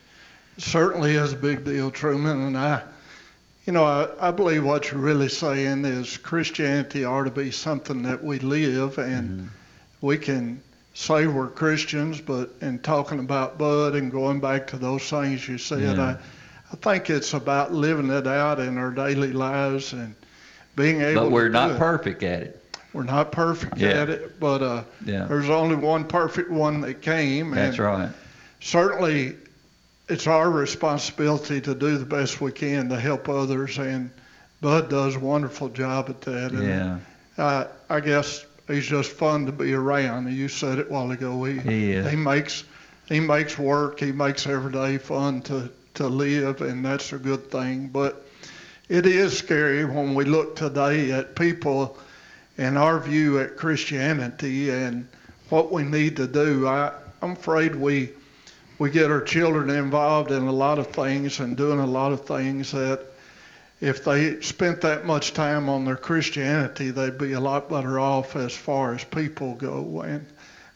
Certainly 0.58 1.16
is 1.16 1.34
a 1.34 1.38
big 1.38 1.66
deal, 1.66 1.92
Truman, 1.92 2.42
and 2.44 2.58
I 2.58 2.82
you 3.66 3.74
know, 3.74 3.84
I, 3.84 4.30
I 4.30 4.32
believe 4.32 4.64
what 4.64 4.92
you're 4.92 5.02
really 5.02 5.28
saying 5.28 5.86
is 5.86 6.18
Christianity 6.18 7.04
ought 7.04 7.24
to 7.24 7.32
be 7.32 7.50
something 7.50 8.04
that 8.04 8.24
we 8.24 8.38
live, 8.40 9.00
and 9.00 9.30
mm-hmm. 9.30 9.48
we 10.02 10.18
can 10.18 10.62
say 10.94 11.28
we're 11.28 11.48
Christians, 11.48 12.22
but 12.22 12.52
in 12.62 12.80
talking 12.80 13.20
about 13.20 13.58
Bud 13.58 13.96
and 13.96 14.12
going 14.12 14.40
back 14.40 14.68
to 14.68 14.78
those 14.78 15.10
things 15.10 15.48
you 15.48 15.58
said, 15.58 15.98
yeah. 15.98 16.02
I, 16.02 16.18
I 16.72 16.76
think 16.78 17.10
it's 17.10 17.34
about 17.34 17.74
living 17.74 18.10
it 18.12 18.28
out 18.28 18.60
in 18.60 18.78
our 18.78 18.92
daily 18.92 19.34
lives 19.34 19.94
and 19.94 20.16
being 20.76 21.02
able. 21.02 21.24
But 21.24 21.32
we're 21.32 21.50
not 21.50 21.78
perfect 21.78 22.24
at 22.24 22.42
it. 22.42 22.62
We're 22.94 23.04
not 23.04 23.32
perfect 23.32 23.78
yeah. 23.78 23.90
at 23.90 24.10
it, 24.10 24.40
but 24.40 24.62
uh, 24.62 24.84
yeah. 25.06 25.26
there's 25.26 25.50
only 25.50 25.76
one 25.76 26.06
perfect 26.06 26.50
one 26.50 26.82
that 26.82 27.02
came. 27.02 27.52
That's 27.52 27.78
right. 27.78 28.10
Certainly, 28.62 29.36
it's 30.08 30.28
our 30.28 30.50
responsibility 30.50 31.60
to 31.62 31.76
do 31.76 31.98
the 31.98 32.06
best 32.06 32.40
we 32.40 32.54
can 32.54 32.90
to 32.90 33.00
help 33.00 33.28
others, 33.28 33.78
and 33.78 34.12
Bud 34.62 34.90
does 34.90 35.18
a 35.18 35.20
wonderful 35.20 35.70
job 35.70 36.10
at 36.10 36.22
that. 36.22 36.52
And 36.54 36.64
yeah. 36.64 37.00
I, 37.38 37.68
I 37.90 38.00
guess 38.00 38.46
he's 38.68 38.86
just 38.86 39.12
fun 39.12 39.46
to 39.46 39.52
be 39.52 39.74
around. 39.74 40.32
You 40.32 40.48
said 40.48 40.80
it 40.80 40.88
a 40.88 40.90
while 40.90 41.12
ago. 41.12 41.44
He, 41.44 41.60
he, 41.60 41.92
is. 41.92 42.10
he 42.10 42.16
makes 42.16 42.64
he 43.08 43.20
makes 43.20 43.60
work. 43.60 44.00
He 44.00 44.12
makes 44.12 44.48
every 44.48 44.72
day 44.72 44.98
fun 44.98 45.42
to 45.44 45.70
to 45.96 46.08
live, 46.08 46.62
and 46.62 46.86
that's 46.86 47.12
a 47.14 47.18
good 47.18 47.52
thing. 47.52 47.88
But 47.88 48.25
it 48.88 49.06
is 49.06 49.38
scary 49.38 49.84
when 49.86 50.14
we 50.14 50.26
look 50.26 50.56
today 50.56 51.12
at 51.12 51.36
people 51.36 51.98
and 52.58 52.78
our 52.78 53.00
view 53.00 53.40
at 53.40 53.58
Christianity 53.58 54.70
and 54.70 55.08
what 55.50 55.72
we 55.72 55.84
need 55.84 56.18
to 56.18 56.28
do. 56.28 56.68
I, 56.68 56.94
I'm 57.22 57.32
afraid 57.32 57.76
we 57.76 58.12
we 58.78 58.90
get 58.90 59.10
our 59.10 59.22
children 59.22 59.70
involved 59.70 60.32
in 60.32 60.44
a 60.44 60.52
lot 60.52 60.80
of 60.80 60.88
things 60.88 61.40
and 61.40 61.56
doing 61.56 61.80
a 61.80 61.86
lot 61.86 62.12
of 62.12 62.26
things 62.26 62.72
that 62.74 63.06
if 63.80 64.04
they 64.04 64.42
spent 64.42 64.82
that 64.82 65.06
much 65.06 65.34
time 65.34 65.70
on 65.70 65.86
their 65.86 65.96
Christianity, 65.96 66.92
they'd 66.92 67.18
be 67.18 67.34
a 67.34 67.40
lot 67.40 67.70
better 67.70 68.00
off 68.00 68.36
as 68.36 68.56
far 68.56 68.94
as 68.94 69.04
people 69.04 69.56
go. 69.56 70.02
And 70.02 70.26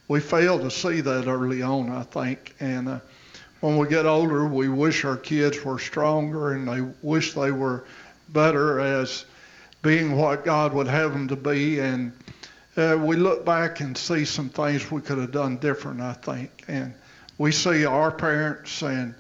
we 0.08 0.20
fail 0.22 0.60
to 0.60 0.72
see 0.72 1.02
that 1.02 1.28
early 1.28 1.62
on, 1.62 1.90
I 1.90 2.04
think. 2.04 2.56
And 2.60 2.88
uh, 2.88 3.00
when 3.62 3.78
we 3.78 3.88
get 3.88 4.06
older, 4.06 4.46
we 4.46 4.70
wish 4.70 5.04
our 5.06 5.18
kids 5.18 5.64
were 5.64 5.80
stronger 5.80 6.54
and 6.54 6.68
they 6.68 6.82
wish 7.02 7.34
they 7.34 7.52
were 7.52 7.86
better 8.30 8.80
as 8.80 9.26
being 9.82 10.16
what 10.16 10.46
God 10.46 10.74
would 10.74 10.88
have 10.88 11.12
them 11.12 11.28
to 11.28 11.36
be. 11.36 11.80
And 11.80 12.14
uh, 12.78 12.98
we 13.00 13.16
look 13.16 13.46
back 13.46 13.82
and 13.82 13.98
see 13.98 14.26
some 14.26 14.50
things 14.50 14.90
we 14.90 15.02
could 15.02 15.18
have 15.18 15.32
done 15.32 15.58
different, 15.58 16.02
I 16.02 16.14
think. 16.14 16.64
And 16.68 16.94
we 17.38 17.52
see 17.52 17.86
our 17.86 18.12
parents, 18.12 18.82
and 18.82 19.16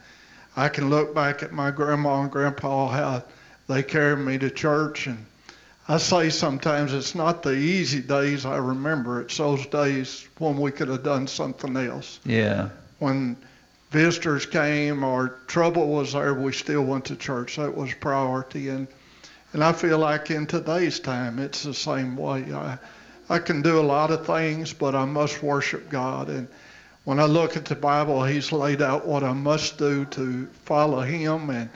I 0.55 0.69
can 0.69 0.89
look 0.89 1.13
back 1.13 1.43
at 1.43 1.51
my 1.51 1.71
grandma 1.71 2.21
and 2.21 2.31
grandpa, 2.31 2.87
how 2.87 3.23
they 3.67 3.83
carried 3.83 4.19
me 4.19 4.37
to 4.37 4.49
church. 4.49 5.07
And 5.07 5.25
I 5.87 5.97
say 5.97 6.29
sometimes 6.29 6.93
it's 6.93 7.15
not 7.15 7.43
the 7.43 7.53
easy 7.53 8.01
days 8.01 8.45
I 8.45 8.57
remember, 8.57 9.21
it's 9.21 9.37
those 9.37 9.65
days 9.67 10.27
when 10.37 10.57
we 10.57 10.71
could 10.71 10.87
have 10.87 11.03
done 11.03 11.27
something 11.27 11.75
else. 11.75 12.19
Yeah. 12.25 12.69
When 12.99 13.37
visitors 13.91 14.45
came 14.45 15.03
or 15.03 15.39
trouble 15.47 15.87
was 15.87 16.13
there, 16.13 16.33
we 16.33 16.53
still 16.53 16.83
went 16.83 17.05
to 17.05 17.15
church. 17.15 17.55
That 17.55 17.75
was 17.75 17.93
priority. 17.95 18.69
And 18.69 18.87
and 19.51 19.63
I 19.63 19.73
feel 19.73 19.97
like 19.97 20.29
in 20.29 20.45
today's 20.45 20.99
time, 20.99 21.39
it's 21.39 21.63
the 21.63 21.73
same 21.73 22.15
way. 22.15 22.53
I, 22.53 22.77
I 23.29 23.39
can 23.39 23.63
do 23.63 23.79
a 23.79 23.81
lot 23.81 24.11
of 24.11 24.25
things, 24.25 24.73
but 24.73 24.93
I 24.93 25.05
must 25.05 25.41
worship 25.41 25.89
God. 25.89 26.29
And 26.29 26.47
when 27.03 27.19
I 27.19 27.25
look 27.25 27.57
at 27.57 27.65
the 27.65 27.75
Bible, 27.75 28.23
He's 28.23 28.51
laid 28.51 28.81
out 28.81 29.07
what 29.07 29.23
I 29.23 29.33
must 29.33 29.79
do 29.79 30.05
to 30.05 30.45
follow 30.65 31.01
Him, 31.01 31.49
and 31.49 31.69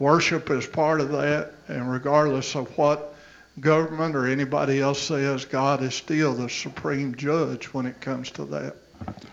worship 0.00 0.50
is 0.50 0.66
part 0.66 1.00
of 1.00 1.10
that. 1.10 1.52
And 1.68 1.90
regardless 1.90 2.56
of 2.56 2.76
what 2.76 3.14
government 3.60 4.16
or 4.16 4.26
anybody 4.26 4.80
else 4.80 5.00
says, 5.00 5.44
God 5.44 5.82
is 5.82 5.94
still 5.94 6.34
the 6.34 6.48
supreme 6.48 7.14
judge 7.14 7.66
when 7.66 7.86
it 7.86 8.00
comes 8.00 8.32
to 8.32 8.44
that. 8.46 8.74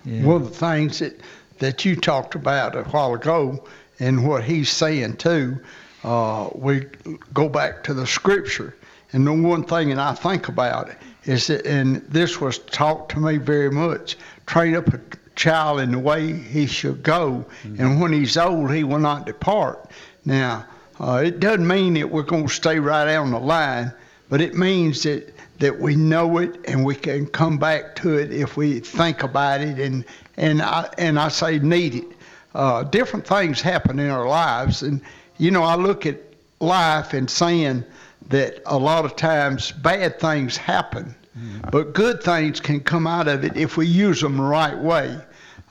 Yeah. 0.05 0.25
One 0.25 0.41
of 0.41 0.49
the 0.49 0.55
things 0.55 0.99
that, 0.99 1.19
that 1.59 1.85
you 1.85 1.95
talked 1.95 2.35
about 2.35 2.75
a 2.75 2.83
while 2.83 3.13
ago, 3.13 3.67
and 3.99 4.27
what 4.27 4.43
He's 4.43 4.69
saying 4.69 5.17
too, 5.17 5.59
uh, 6.03 6.49
we 6.55 6.87
go 7.33 7.49
back 7.49 7.83
to 7.83 7.93
the 7.93 8.07
Scripture. 8.07 8.75
And 9.11 9.25
the 9.25 9.33
one 9.33 9.63
thing 9.63 9.89
that 9.89 9.97
I 9.97 10.13
think 10.13 10.47
about 10.49 10.91
is 11.25 11.47
that, 11.47 11.65
and 11.65 11.97
this 12.03 12.39
was 12.39 12.59
taught 12.59 13.09
to 13.09 13.19
me 13.19 13.37
very 13.37 13.71
much, 13.71 14.17
train 14.45 14.75
up 14.75 14.93
a 14.93 14.99
child 15.35 15.79
in 15.79 15.91
the 15.91 15.99
way 15.99 16.33
he 16.33 16.67
should 16.67 17.01
go, 17.01 17.45
mm-hmm. 17.63 17.81
and 17.81 18.01
when 18.01 18.13
he's 18.13 18.37
old, 18.37 18.71
he 18.73 18.83
will 18.83 18.99
not 18.99 19.25
depart. 19.25 19.89
Now, 20.25 20.65
uh, 20.99 21.23
it 21.25 21.39
doesn't 21.39 21.65
mean 21.65 21.93
that 21.95 22.09
we're 22.09 22.23
going 22.23 22.47
to 22.47 22.53
stay 22.53 22.77
right 22.77 23.15
on 23.15 23.31
the 23.31 23.39
line, 23.39 23.93
but 24.29 24.41
it 24.41 24.53
means 24.53 25.03
that, 25.03 25.33
that 25.59 25.79
we 25.79 25.95
know 25.95 26.37
it 26.37 26.59
and 26.67 26.85
we 26.85 26.95
can 26.95 27.25
come 27.25 27.57
back 27.57 27.95
to 27.95 28.17
it 28.17 28.31
if 28.31 28.57
we 28.57 28.79
think 28.79 29.23
about 29.23 29.61
it 29.61 29.79
and, 29.79 30.05
and, 30.39 30.61
I, 30.61 30.89
and 30.97 31.19
I 31.19 31.27
say 31.27 31.59
need 31.59 31.95
it. 31.95 32.07
Uh, 32.55 32.83
different 32.83 33.27
things 33.27 33.61
happen 33.61 33.99
in 33.99 34.09
our 34.09 34.27
lives, 34.27 34.81
and 34.81 35.01
you 35.37 35.51
know, 35.51 35.63
I 35.63 35.75
look 35.75 36.05
at 36.05 36.17
life 36.59 37.13
and 37.13 37.29
saying 37.29 37.83
that 38.29 38.61
a 38.65 38.77
lot 38.77 39.05
of 39.05 39.15
times 39.15 39.71
bad 39.71 40.19
things 40.19 40.57
happen, 40.57 41.15
mm-hmm. 41.37 41.69
but 41.71 41.93
good 41.93 42.23
things 42.23 42.59
can 42.59 42.79
come 42.79 43.05
out 43.05 43.27
of 43.27 43.43
it 43.43 43.55
if 43.55 43.77
we 43.77 43.85
use 43.85 44.21
them 44.21 44.37
the 44.37 44.43
right 44.43 44.77
way. 44.77 45.19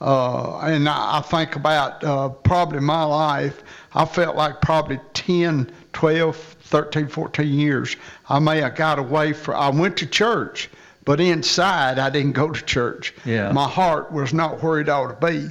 Uh, 0.01 0.59
and 0.61 0.89
I, 0.89 1.19
I 1.19 1.21
think 1.21 1.57
about 1.57 2.05
uh, 2.05 2.29
probably 2.29 2.81
my 2.81 3.05
life, 3.05 3.63
I 3.95 4.05
felt 4.05 4.37
like 4.37 4.61
probably 4.61 5.01
10, 5.15 5.71
12, 5.93 6.37
13, 6.37 7.09
14 7.09 7.47
years, 7.47 7.97
I 8.29 8.39
may 8.39 8.61
have 8.61 8.77
got 8.77 8.99
away 8.99 9.33
from, 9.33 9.57
I 9.57 9.71
went 9.71 9.97
to 9.99 10.07
church, 10.07 10.71
but 11.09 11.21
inside 11.21 11.99
I 11.99 12.11
didn't 12.11 12.33
go 12.33 12.53
to 12.53 12.63
church. 12.67 13.15
Yeah. 13.25 13.51
My 13.51 13.67
heart 13.67 14.13
was 14.13 14.35
not 14.35 14.63
where 14.63 14.79
it 14.79 14.91
ought 14.91 15.19
to 15.19 15.27
be. 15.27 15.49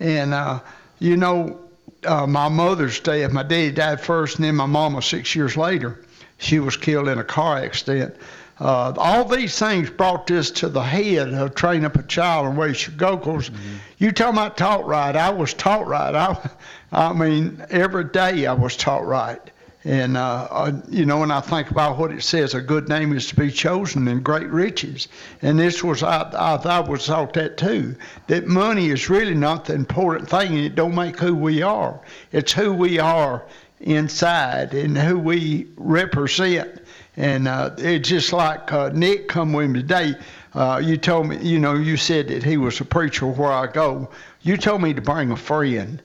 And, 0.00 0.34
uh, 0.34 0.58
you 0.98 1.16
know, 1.16 1.60
uh, 2.04 2.26
my 2.26 2.48
mother's 2.48 2.98
dead. 2.98 3.32
My 3.32 3.44
daddy 3.44 3.70
died 3.70 4.00
first, 4.00 4.34
and 4.34 4.44
then 4.44 4.56
my 4.56 4.66
mama 4.66 5.00
six 5.00 5.36
years 5.36 5.56
later. 5.56 6.00
She 6.38 6.58
was 6.58 6.76
killed 6.76 7.06
in 7.06 7.20
a 7.20 7.24
car 7.24 7.58
accident. 7.58 8.16
Uh, 8.58 8.94
all 8.96 9.24
these 9.24 9.56
things 9.56 9.90
brought 9.90 10.26
this 10.26 10.50
to 10.50 10.68
the 10.68 10.82
head 10.82 11.32
of 11.34 11.54
training 11.54 11.84
up 11.84 11.94
a 11.94 12.02
child 12.02 12.48
and 12.48 12.56
where 12.56 12.66
he 12.66 12.74
should 12.74 12.98
go. 12.98 13.16
Because 13.16 13.50
mm-hmm. 13.50 13.76
you 13.98 14.10
talking 14.10 14.34
about 14.34 14.56
taught 14.56 14.88
right, 14.88 15.14
I 15.14 15.30
was 15.30 15.54
taught 15.54 15.86
right. 15.86 16.16
I, 16.16 16.50
I 16.90 17.12
mean, 17.12 17.64
every 17.70 18.06
day 18.06 18.44
I 18.44 18.54
was 18.54 18.76
taught 18.76 19.06
right. 19.06 19.52
And, 19.86 20.16
uh, 20.16 20.48
uh, 20.50 20.72
you 20.88 21.06
know, 21.06 21.20
when 21.20 21.30
I 21.30 21.40
think 21.40 21.70
about 21.70 21.96
what 21.96 22.10
it 22.10 22.24
says, 22.24 22.54
a 22.54 22.60
good 22.60 22.88
name 22.88 23.16
is 23.16 23.28
to 23.28 23.36
be 23.36 23.52
chosen 23.52 24.08
and 24.08 24.24
great 24.24 24.48
riches. 24.48 25.06
And 25.42 25.60
this 25.60 25.84
was, 25.84 26.02
I, 26.02 26.22
I, 26.22 26.56
I 26.56 26.80
was 26.80 27.06
taught 27.06 27.34
that 27.34 27.56
too, 27.56 27.94
that 28.26 28.48
money 28.48 28.88
is 28.88 29.08
really 29.08 29.36
not 29.36 29.66
the 29.66 29.74
important 29.74 30.28
thing 30.28 30.58
it 30.58 30.74
don't 30.74 30.96
make 30.96 31.20
who 31.20 31.36
we 31.36 31.62
are. 31.62 32.00
It's 32.32 32.52
who 32.52 32.72
we 32.72 32.98
are 32.98 33.44
inside 33.80 34.74
and 34.74 34.98
who 34.98 35.20
we 35.20 35.68
represent. 35.76 36.80
And 37.16 37.46
uh, 37.46 37.70
it's 37.78 38.08
just 38.08 38.32
like 38.32 38.72
uh, 38.72 38.90
Nick 38.92 39.28
come 39.28 39.52
with 39.52 39.70
me 39.70 39.82
today. 39.82 40.16
Uh, 40.52 40.82
you 40.82 40.96
told 40.96 41.28
me, 41.28 41.36
you 41.36 41.60
know, 41.60 41.74
you 41.74 41.96
said 41.96 42.26
that 42.26 42.42
he 42.42 42.56
was 42.56 42.80
a 42.80 42.84
preacher 42.84 43.28
where 43.28 43.52
I 43.52 43.68
go. 43.68 44.10
You 44.42 44.56
told 44.56 44.82
me 44.82 44.94
to 44.94 45.00
bring 45.00 45.30
a 45.30 45.36
friend 45.36 46.02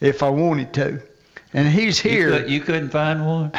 if 0.00 0.22
I 0.22 0.30
wanted 0.30 0.72
to. 0.72 1.02
And 1.52 1.68
he's 1.68 2.04
You, 2.04 2.10
here. 2.10 2.30
could, 2.30 2.50
you 2.50 2.60
couldn't 2.60 2.90
find 2.90 3.26
one? 3.26 3.50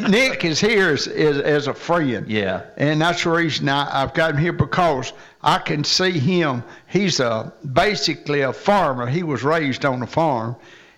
Nick 0.10 0.44
is 0.44 0.58
here 0.60 0.90
as, 0.90 1.06
as, 1.06 1.38
as 1.38 1.66
a 1.68 1.74
friend. 1.74 2.28
Yeah. 2.28 2.62
And 2.76 3.00
that's 3.00 3.22
the 3.22 3.30
reason 3.30 3.68
I, 3.68 4.02
I've 4.02 4.14
got 4.14 4.32
him 4.32 4.38
here 4.38 4.52
because 4.52 5.12
I 5.42 5.58
can 5.58 5.84
see 5.84 6.18
him. 6.18 6.64
He's 6.88 7.20
a, 7.20 7.52
basically 7.72 8.40
a 8.40 8.52
farmer. 8.52 9.06
He 9.06 9.22
was 9.22 9.42
raised 9.44 9.84
on 9.84 10.02
a 10.02 10.06
farm. 10.06 10.56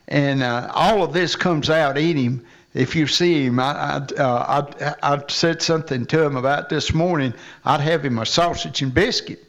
And 0.09 0.43
uh, 0.43 0.71
all 0.75 1.03
of 1.03 1.13
this 1.13 1.37
comes 1.37 1.71
out 1.71 1.99
in 1.99 2.17
him. 2.17 2.45
If 2.73 2.97
you 2.97 3.07
see 3.07 3.45
him, 3.45 3.61
I, 3.61 3.73
I, 3.73 4.21
uh, 4.21 4.65
I, 5.03 5.15
I 5.15 5.23
said 5.29 5.63
something 5.63 6.07
to 6.07 6.23
him 6.23 6.37
about 6.37 6.69
this 6.71 6.93
morning. 6.93 7.33
I'd 7.65 7.81
have 7.81 8.05
him 8.05 8.19
a 8.19 8.27
sausage 8.27 8.83
and 8.83 8.93
biscuit. 8.93 9.45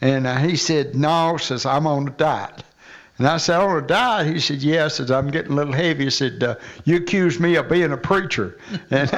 And 0.00 0.26
uh, 0.26 0.36
he 0.36 0.56
said, 0.56 0.94
No, 0.94 1.36
says, 1.36 1.66
I'm 1.66 1.86
on 1.86 2.08
a 2.08 2.10
diet. 2.10 2.62
And 3.18 3.28
I 3.28 3.36
said, 3.36 3.60
on 3.60 3.76
a 3.76 3.86
diet? 3.86 4.34
He 4.34 4.40
said, 4.40 4.60
yeah. 4.60 4.86
I 4.86 4.88
said, 4.88 5.10
I'm 5.12 5.30
getting 5.30 5.52
a 5.52 5.54
little 5.54 5.72
heavy. 5.72 6.04
He 6.04 6.10
said, 6.10 6.42
uh, 6.42 6.56
you 6.84 6.96
accused 6.96 7.38
me 7.38 7.54
of 7.54 7.68
being 7.68 7.92
a 7.92 7.96
preacher. 7.96 8.58
And 8.90 9.08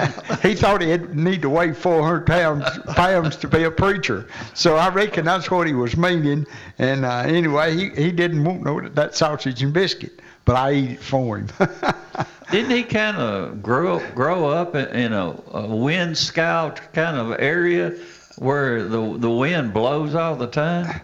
he 0.42 0.54
thought 0.54 0.82
he'd 0.82 1.14
need 1.14 1.42
to 1.42 1.50
weigh 1.50 1.72
400 1.72 2.26
pounds, 2.26 2.64
pounds 2.94 3.36
to 3.36 3.48
be 3.48 3.64
a 3.64 3.70
preacher. 3.70 4.28
So 4.54 4.76
I 4.76 4.90
reckon 4.90 5.24
that's 5.24 5.50
what 5.50 5.66
he 5.66 5.72
was 5.72 5.96
meaning. 5.96 6.46
And 6.78 7.04
uh, 7.04 7.24
anyway, 7.26 7.74
he, 7.74 7.88
he 7.90 8.12
didn't 8.12 8.44
want 8.44 8.62
no 8.64 8.80
that 8.80 9.14
sausage 9.14 9.62
and 9.62 9.72
biscuit, 9.72 10.20
but 10.44 10.56
I 10.56 10.72
eat 10.72 10.90
it 10.92 11.00
for 11.00 11.38
him. 11.38 11.48
Didn't 12.50 12.70
he 12.70 12.84
kind 12.84 13.16
of 13.16 13.62
grow 13.62 13.98
grow 14.10 14.48
up 14.48 14.74
in, 14.74 14.86
in 14.88 15.12
a, 15.12 15.36
a 15.52 15.74
wind 15.74 16.16
scout 16.16 16.80
kind 16.92 17.16
of 17.16 17.38
area 17.40 17.94
where 18.38 18.84
the 18.84 19.18
the 19.18 19.30
wind 19.30 19.74
blows 19.74 20.14
all 20.14 20.36
the 20.36 20.46
time? 20.46 21.00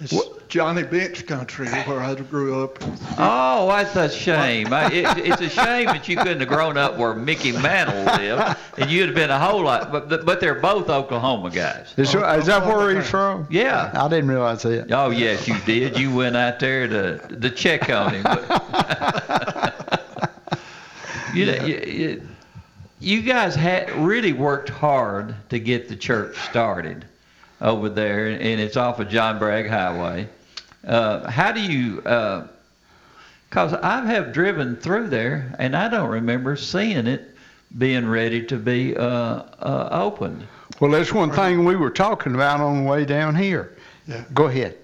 It's 0.00 0.12
Johnny 0.52 0.82
Bench 0.82 1.24
country 1.24 1.66
where 1.66 2.00
I 2.00 2.14
grew 2.14 2.62
up. 2.62 2.76
Oh, 3.16 3.68
that's 3.68 3.96
a 3.96 4.10
shame. 4.10 4.70
I, 4.70 4.92
it, 4.92 5.06
it's 5.26 5.40
a 5.40 5.48
shame 5.48 5.86
that 5.86 6.06
you 6.06 6.16
couldn't 6.18 6.40
have 6.40 6.48
grown 6.50 6.76
up 6.76 6.98
where 6.98 7.14
Mickey 7.14 7.52
Mantle 7.52 8.04
lived, 8.04 8.58
and 8.76 8.90
you'd 8.90 9.06
have 9.06 9.14
been 9.14 9.30
a 9.30 9.38
whole 9.38 9.62
lot. 9.62 9.90
But 9.90 10.26
but 10.26 10.40
they're 10.40 10.60
both 10.60 10.90
Oklahoma 10.90 11.48
guys. 11.48 11.94
is, 11.96 12.14
is 12.14 12.46
that 12.46 12.66
where 12.66 12.94
he's 12.94 13.08
from? 13.08 13.46
Yeah. 13.48 13.92
I 13.94 14.06
didn't 14.08 14.28
realize 14.28 14.60
that. 14.64 14.92
Oh 14.92 15.08
yes, 15.08 15.48
you 15.48 15.58
did. 15.60 15.98
You 15.98 16.14
went 16.14 16.36
out 16.36 16.60
there 16.60 16.86
to 16.86 17.16
to 17.34 17.48
check 17.48 17.88
on 17.88 18.12
him. 18.12 18.26
you, 21.34 21.46
know, 21.46 21.64
you, 21.64 21.76
you, 21.86 22.28
you 23.00 23.22
guys 23.22 23.54
had 23.54 23.90
really 23.92 24.34
worked 24.34 24.68
hard 24.68 25.34
to 25.48 25.58
get 25.58 25.88
the 25.88 25.96
church 25.96 26.36
started 26.50 27.06
over 27.62 27.88
there, 27.88 28.26
and 28.26 28.60
it's 28.60 28.76
off 28.76 29.00
of 29.00 29.08
John 29.08 29.38
Bragg 29.38 29.66
Highway. 29.66 30.28
Uh, 30.86 31.30
how 31.30 31.52
do 31.52 31.60
you? 31.60 31.96
Because 33.48 33.74
I 33.74 34.04
have 34.06 34.32
driven 34.32 34.76
through 34.76 35.08
there, 35.08 35.54
and 35.58 35.76
I 35.76 35.88
don't 35.88 36.08
remember 36.10 36.56
seeing 36.56 37.06
it 37.06 37.36
being 37.78 38.06
ready 38.08 38.44
to 38.46 38.56
be 38.56 38.96
uh, 38.96 39.04
uh, 39.04 39.88
opened. 39.92 40.46
Well, 40.80 40.90
that's 40.90 41.12
one 41.12 41.30
thing 41.30 41.64
we 41.64 41.76
were 41.76 41.90
talking 41.90 42.34
about 42.34 42.60
on 42.60 42.82
the 42.84 42.90
way 42.90 43.04
down 43.04 43.34
here. 43.34 43.76
Yeah. 44.06 44.24
Go 44.34 44.46
ahead. 44.46 44.76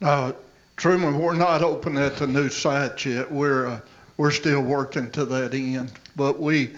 Uh, 0.00 0.32
Truman, 0.76 1.18
we're 1.18 1.34
not 1.34 1.62
open 1.62 1.96
at 1.98 2.16
the 2.16 2.26
new 2.26 2.48
site 2.48 3.04
yet. 3.04 3.30
We're 3.30 3.66
uh, 3.66 3.80
we're 4.16 4.30
still 4.30 4.62
working 4.62 5.10
to 5.12 5.24
that 5.26 5.52
end, 5.54 5.92
but 6.16 6.38
we 6.40 6.70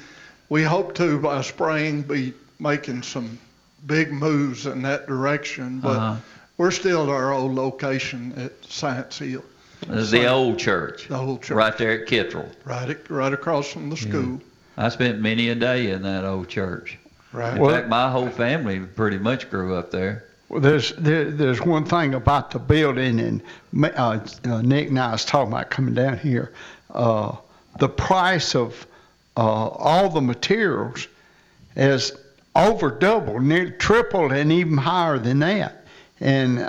we 0.48 0.62
hope 0.62 0.94
to 0.96 1.18
by 1.20 1.42
spring 1.42 2.02
be 2.02 2.32
making 2.58 3.02
some 3.02 3.38
big 3.86 4.12
moves 4.12 4.66
in 4.66 4.82
that 4.82 5.06
direction. 5.06 5.80
But 5.80 5.96
Uh-huh. 5.98 6.16
We're 6.58 6.70
still 6.70 7.04
at 7.04 7.08
our 7.08 7.32
old 7.32 7.54
location 7.54 8.32
at 8.36 8.52
Science 8.64 9.18
Hill, 9.18 9.44
Is 9.88 10.10
the 10.10 10.26
old 10.28 10.58
church, 10.58 11.08
the 11.08 11.18
old 11.18 11.42
church, 11.42 11.56
right 11.56 11.76
there 11.76 12.02
at 12.02 12.08
Kittrell. 12.08 12.48
right, 12.64 12.90
ac- 12.90 12.98
right 13.08 13.32
across 13.32 13.70
from 13.72 13.90
the 13.90 13.96
school. 13.96 14.40
I 14.76 14.88
spent 14.88 15.20
many 15.20 15.48
a 15.50 15.54
day 15.54 15.90
in 15.90 16.02
that 16.02 16.24
old 16.24 16.48
church. 16.48 16.98
Right. 17.32 17.54
In 17.54 17.60
Well- 17.60 17.74
fact, 17.74 17.88
my 17.88 18.10
whole 18.10 18.28
family 18.28 18.80
pretty 18.80 19.18
much 19.18 19.50
grew 19.50 19.74
up 19.74 19.90
there. 19.90 20.24
Well, 20.48 20.60
there's 20.60 20.92
there, 20.96 21.30
there's 21.30 21.62
one 21.62 21.84
thing 21.86 22.12
about 22.14 22.50
the 22.50 22.58
building, 22.58 23.18
and 23.20 23.42
uh, 23.96 24.18
uh, 24.44 24.60
Nick 24.60 24.88
and 24.88 25.00
I 25.00 25.12
was 25.12 25.24
talking 25.24 25.50
about 25.52 25.70
coming 25.70 25.94
down 25.94 26.18
here. 26.18 26.52
Uh, 26.92 27.36
the 27.78 27.88
price 27.88 28.54
of 28.54 28.86
uh, 29.34 29.40
all 29.40 30.10
the 30.10 30.20
materials 30.20 31.08
is 31.74 32.12
over 32.54 32.90
double, 32.90 33.40
nearly 33.40 33.70
tripled, 33.70 34.30
and 34.32 34.52
even 34.52 34.76
higher 34.76 35.18
than 35.18 35.38
that. 35.38 35.81
And 36.22 36.60
uh, 36.60 36.64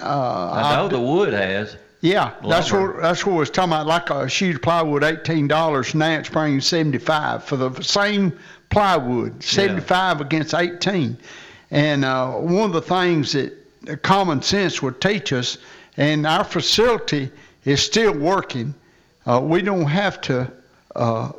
I 0.51 0.75
know 0.75 0.85
I've- 0.85 0.95
the 0.95 1.01
wood 1.01 1.33
has. 1.33 1.77
yeah, 2.01 2.31
that's 2.49 2.71
what 2.71 3.01
that's 3.01 3.25
what 3.25 3.33
I 3.33 3.37
was 3.37 3.49
talking 3.49 3.71
about. 3.71 3.85
Like 3.87 4.09
a 4.09 4.27
sheet 4.27 4.55
of 4.55 4.61
plywood, 4.61 5.03
eighteen 5.03 5.47
dollars. 5.47 5.93
Now 5.95 6.17
it's 6.17 6.29
bringing 6.29 6.59
seventy 6.59 6.97
five 6.97 7.43
for 7.43 7.55
the 7.55 7.71
same 7.81 8.33
plywood. 8.69 9.43
Seventy 9.43 9.81
five 9.81 10.19
against 10.21 10.53
eighteen. 10.53 11.17
And 11.71 12.03
uh, 12.03 12.31
one 12.31 12.65
of 12.65 12.73
the 12.73 12.81
things 12.81 13.31
that 13.33 13.53
uh, 13.89 13.95
common 14.01 14.41
sense 14.41 14.81
would 14.81 14.99
teach 14.99 15.31
us, 15.33 15.57
and 15.97 16.25
our 16.27 16.43
facility 16.43 17.31
is 17.65 17.81
still 17.81 18.13
working. 18.17 18.73
Uh, 19.25 19.39
we 19.41 19.61
don't 19.61 19.85
have 19.85 20.19
to 20.21 20.51
uh, 20.95 21.31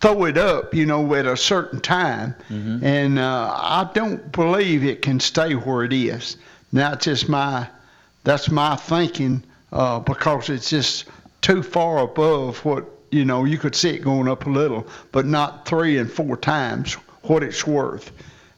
throw 0.00 0.24
it 0.26 0.36
up, 0.36 0.74
you 0.74 0.84
know, 0.86 1.14
at 1.14 1.24
a 1.26 1.36
certain 1.36 1.80
time. 1.80 2.34
And 2.50 3.18
uh, 3.18 3.50
I 3.56 3.88
don't 3.94 4.30
believe 4.32 4.84
it 4.84 5.00
can 5.02 5.18
stay 5.20 5.54
where 5.54 5.84
it 5.84 5.92
is. 5.92 6.36
Now, 6.74 6.94
it's 6.94 7.04
just 7.04 7.28
my 7.28 7.68
that's 8.24 8.50
my 8.50 8.74
thinking 8.74 9.44
uh, 9.70 10.00
because 10.00 10.50
it's 10.50 10.68
just 10.68 11.04
too 11.40 11.62
far 11.62 11.98
above 11.98 12.64
what 12.64 12.84
you 13.12 13.24
know 13.24 13.44
you 13.44 13.58
could 13.58 13.76
see 13.76 13.90
it 13.90 14.02
going 14.02 14.26
up 14.26 14.46
a 14.46 14.50
little, 14.50 14.84
but 15.12 15.24
not 15.24 15.66
three 15.66 15.98
and 15.98 16.10
four 16.10 16.36
times 16.36 16.94
what 17.22 17.44
it's 17.44 17.64
worth. 17.64 18.10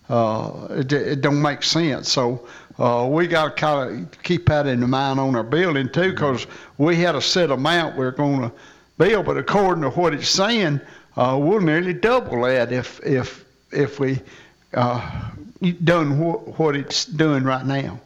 Uh, 0.09 0.67
it, 0.71 0.91
it 0.95 1.21
don't 1.21 1.43
make 1.43 1.63
sense. 1.63 2.11
So 2.11 2.49
uh, 2.79 3.07
we 3.11 3.27
got 3.27 3.45
to 3.45 3.51
kind 3.51 4.07
of 4.07 4.23
keep 4.23 4.47
that 4.47 4.67
in 4.67 4.81
the 4.81 4.87
mind 4.87 5.21
on 5.21 5.37
our 5.37 5.45
building 5.45 5.91
too, 5.91 6.13
because 6.13 6.47
we 6.79 6.97
had 6.97 7.17
a 7.17 7.21
set 7.21 7.51
amount 7.51 7.99
we're 7.99 8.13
going 8.13 8.41
to 8.41 8.53
build, 8.97 9.27
but 9.27 9.37
according 9.37 9.83
to 9.83 9.91
what 9.91 10.15
it's 10.15 10.31
saying, 10.31 10.81
uh, 11.19 11.39
we'll 11.39 11.61
nearly 11.61 11.93
double 11.93 12.45
that 12.45 12.73
if 12.73 12.99
if 13.05 13.45
if 13.73 14.01
we 14.01 14.21
uh, 14.73 15.33
done 15.85 16.19
what, 16.19 16.59
what 16.59 16.75
it's 16.75 17.05
doing 17.05 17.45
right 17.45 17.67
now. 17.67 18.01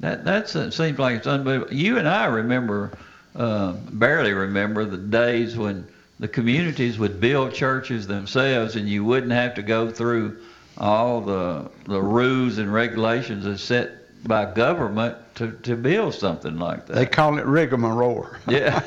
That 0.00 0.24
that's 0.24 0.54
it 0.54 0.72
seems 0.72 0.98
like 0.98 1.16
it's 1.16 1.26
unbelievable. 1.26 1.72
You 1.72 1.98
and 1.98 2.08
I 2.08 2.26
remember, 2.26 2.92
uh, 3.34 3.72
barely 3.72 4.32
remember 4.32 4.84
the 4.84 4.98
days 4.98 5.56
when 5.56 5.86
the 6.18 6.28
communities 6.28 6.98
would 6.98 7.20
build 7.20 7.54
churches 7.54 8.06
themselves, 8.06 8.76
and 8.76 8.88
you 8.88 9.04
wouldn't 9.04 9.32
have 9.32 9.54
to 9.54 9.62
go 9.62 9.90
through 9.90 10.38
all 10.78 11.20
the 11.20 11.70
the 11.86 12.00
rules 12.00 12.58
and 12.58 12.72
regulations 12.72 13.44
that's 13.44 13.62
set 13.62 13.92
by 14.26 14.44
government 14.52 15.16
to, 15.36 15.52
to 15.62 15.76
build 15.76 16.14
something 16.14 16.58
like 16.58 16.86
that. 16.86 16.94
They 16.94 17.06
call 17.06 17.38
it 17.38 17.46
rigmarole. 17.46 18.26
Yeah. 18.48 18.82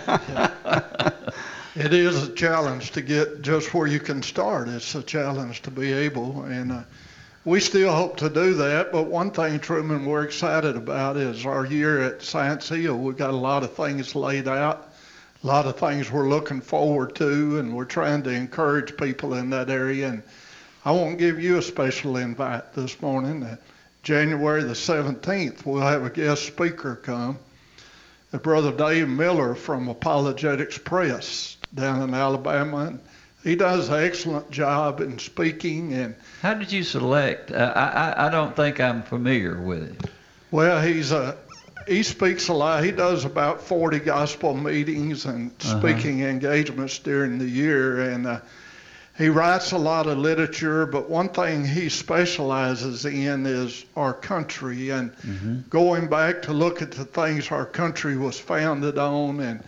It 1.75 1.93
is 1.93 2.27
a 2.27 2.33
challenge 2.33 2.91
to 2.91 3.01
get 3.01 3.41
just 3.41 3.73
where 3.73 3.87
you 3.87 4.01
can 4.01 4.21
start. 4.21 4.67
It's 4.67 4.95
a 4.95 5.03
challenge 5.03 5.61
to 5.61 5.71
be 5.71 5.93
able, 5.93 6.43
and 6.43 6.73
uh, 6.73 6.81
we 7.49 7.59
still 7.59 7.91
hope 7.91 8.15
to 8.17 8.29
do 8.29 8.53
that. 8.53 8.91
But 8.91 9.07
one 9.07 9.31
thing, 9.31 9.59
Truman, 9.59 10.05
we're 10.05 10.23
excited 10.23 10.75
about 10.75 11.17
is 11.17 11.47
our 11.47 11.65
year 11.65 12.03
at 12.03 12.21
Science 12.21 12.69
Hill. 12.69 12.95
We've 12.95 13.17
got 13.17 13.31
a 13.31 13.35
lot 13.35 13.63
of 13.63 13.73
things 13.73 14.13
laid 14.13 14.47
out, 14.47 14.93
a 15.43 15.47
lot 15.47 15.65
of 15.65 15.75
things 15.79 16.11
we're 16.11 16.29
looking 16.29 16.61
forward 16.61 17.15
to, 17.15 17.57
and 17.57 17.75
we're 17.75 17.85
trying 17.85 18.21
to 18.23 18.29
encourage 18.29 18.95
people 18.97 19.33
in 19.33 19.49
that 19.49 19.71
area. 19.71 20.09
And 20.09 20.23
I 20.85 20.91
won't 20.91 21.17
give 21.17 21.39
you 21.39 21.57
a 21.57 21.61
special 21.63 22.17
invite 22.17 22.73
this 22.73 23.01
morning. 23.01 23.41
Uh, 23.41 23.57
January 24.03 24.61
the 24.61 24.73
17th, 24.73 25.65
we'll 25.65 25.81
have 25.81 26.05
a 26.05 26.11
guest 26.11 26.45
speaker 26.45 26.97
come. 26.97 27.39
Brother 28.43 28.71
Dave 28.71 29.09
Miller 29.09 29.55
from 29.55 29.87
Apologetics 29.87 30.77
Press 30.77 31.57
down 31.73 32.07
in 32.07 32.13
Alabama. 32.13 32.77
And 32.77 32.99
he 33.43 33.55
does 33.55 33.89
an 33.89 34.03
excellent 34.03 34.51
job 34.51 34.99
in 35.01 35.17
speaking. 35.19 35.93
And 35.93 36.15
How 36.41 36.53
did 36.53 36.71
you 36.71 36.83
select? 36.83 37.51
Uh, 37.51 37.71
I, 37.75 37.85
I 38.11 38.27
I 38.27 38.29
don't 38.29 38.55
think 38.55 38.79
I'm 38.79 39.01
familiar 39.03 39.59
with 39.59 39.83
it. 39.83 40.09
well, 40.51 40.81
he's 40.81 41.11
a 41.11 41.37
he 41.87 42.03
speaks 42.03 42.49
a 42.49 42.53
lot. 42.53 42.83
He 42.83 42.91
does 42.91 43.25
about 43.25 43.61
40 43.61 43.99
gospel 43.99 44.53
meetings 44.55 45.25
and 45.25 45.51
Uh-huh. 45.63 45.79
speaking 45.79 46.21
engagements 46.23 46.99
during 46.99 47.39
the 47.39 47.49
year. 47.49 48.11
And 48.11 48.27
uh, 48.27 48.39
he 49.17 49.27
writes 49.29 49.71
a 49.71 49.77
lot 49.77 50.05
of 50.07 50.17
literature, 50.19 50.85
but 50.85 51.09
one 51.09 51.29
thing 51.29 51.65
he 51.65 51.89
specializes 51.89 53.05
in 53.05 53.45
is 53.45 53.85
our 53.95 54.13
country 54.13 54.91
and 54.91 55.11
going 55.69 56.07
back 56.07 56.43
to 56.43 56.53
look 56.53 56.81
at 56.81 56.91
the 56.91 57.05
things 57.05 57.51
our 57.51 57.65
country 57.65 58.15
was 58.17 58.39
founded 58.39 58.97
on. 58.97 59.39
And 59.39 59.63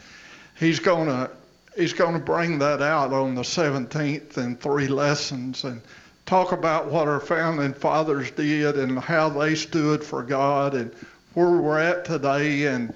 he's 0.56 0.80
going 0.80 1.08
to 1.08 1.30
he's 1.76 1.94
going 1.94 2.14
to 2.14 2.20
bring 2.20 2.60
that 2.60 2.82
out 2.82 3.14
on 3.14 3.36
the 3.36 3.42
17th 3.42 4.38
in 4.38 4.56
three 4.58 4.88
lessons 4.88 5.64
and 5.64 5.82
talk 6.26 6.52
about 6.52 6.92
what 6.92 7.08
our 7.08 7.20
founding 7.20 7.74
fathers 7.74 8.32
did 8.32 8.78
and 8.78 9.00
how 9.00 9.30
they 9.30 9.56
stood 9.56 10.04
for 10.04 10.24
God 10.24 10.74
and 10.74 10.94
where 11.34 11.52
we're 11.52 11.80
at 11.80 12.06
today 12.06 12.68
and 12.68 12.94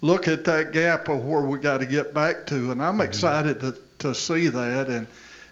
look 0.00 0.28
at 0.28 0.44
that 0.44 0.72
gap 0.72 1.08
of 1.08 1.24
where 1.24 1.42
we 1.42 1.58
got 1.58 1.78
to 1.78 1.86
get 1.86 2.14
back 2.14 2.46
to. 2.46 2.70
And 2.72 2.82
I'm 2.82 2.94
mm-hmm. 2.94 3.02
excited 3.02 3.60
to 3.60 3.76
to 3.98 4.14
see 4.14 4.48
that, 4.48 4.88
and 4.88 5.06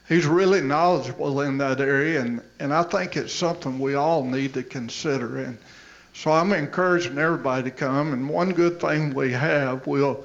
he's 0.09 0.27
really 0.27 0.61
knowledgeable 0.61 1.41
in 1.41 1.59
that 1.59 1.81
area, 1.81 2.21
and 2.21 2.41
and 2.61 2.73
I 2.73 2.83
think 2.83 3.17
it's 3.17 3.33
something 3.33 3.79
we 3.79 3.95
all 3.95 4.25
need 4.25 4.55
to 4.55 4.63
consider. 4.63 5.39
And 5.39 5.59
so 6.15 6.31
I'm 6.31 6.53
encouraging 6.53 7.19
everybody 7.19 7.65
to 7.65 7.71
come. 7.71 8.13
And 8.13 8.29
one 8.29 8.53
good 8.53 8.81
thing 8.81 9.15
we 9.15 9.33
have, 9.33 9.87
we'll 9.87 10.25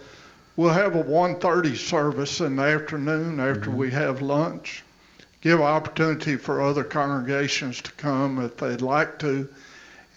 we'll 0.55 0.73
have 0.73 0.95
a 0.95 1.03
1:30 1.03 1.75
service 1.75 2.39
in 2.39 2.55
the 2.57 2.63
afternoon 2.63 3.39
after 3.39 3.69
mm-hmm. 3.69 3.77
we 3.77 3.91
have 3.91 4.21
lunch. 4.21 4.83
Give 5.41 5.61
opportunity 5.61 6.35
for 6.35 6.61
other 6.61 6.83
congregations 6.83 7.81
to 7.81 7.91
come 7.93 8.39
if 8.39 8.57
they'd 8.57 8.81
like 8.81 9.17
to. 9.19 9.49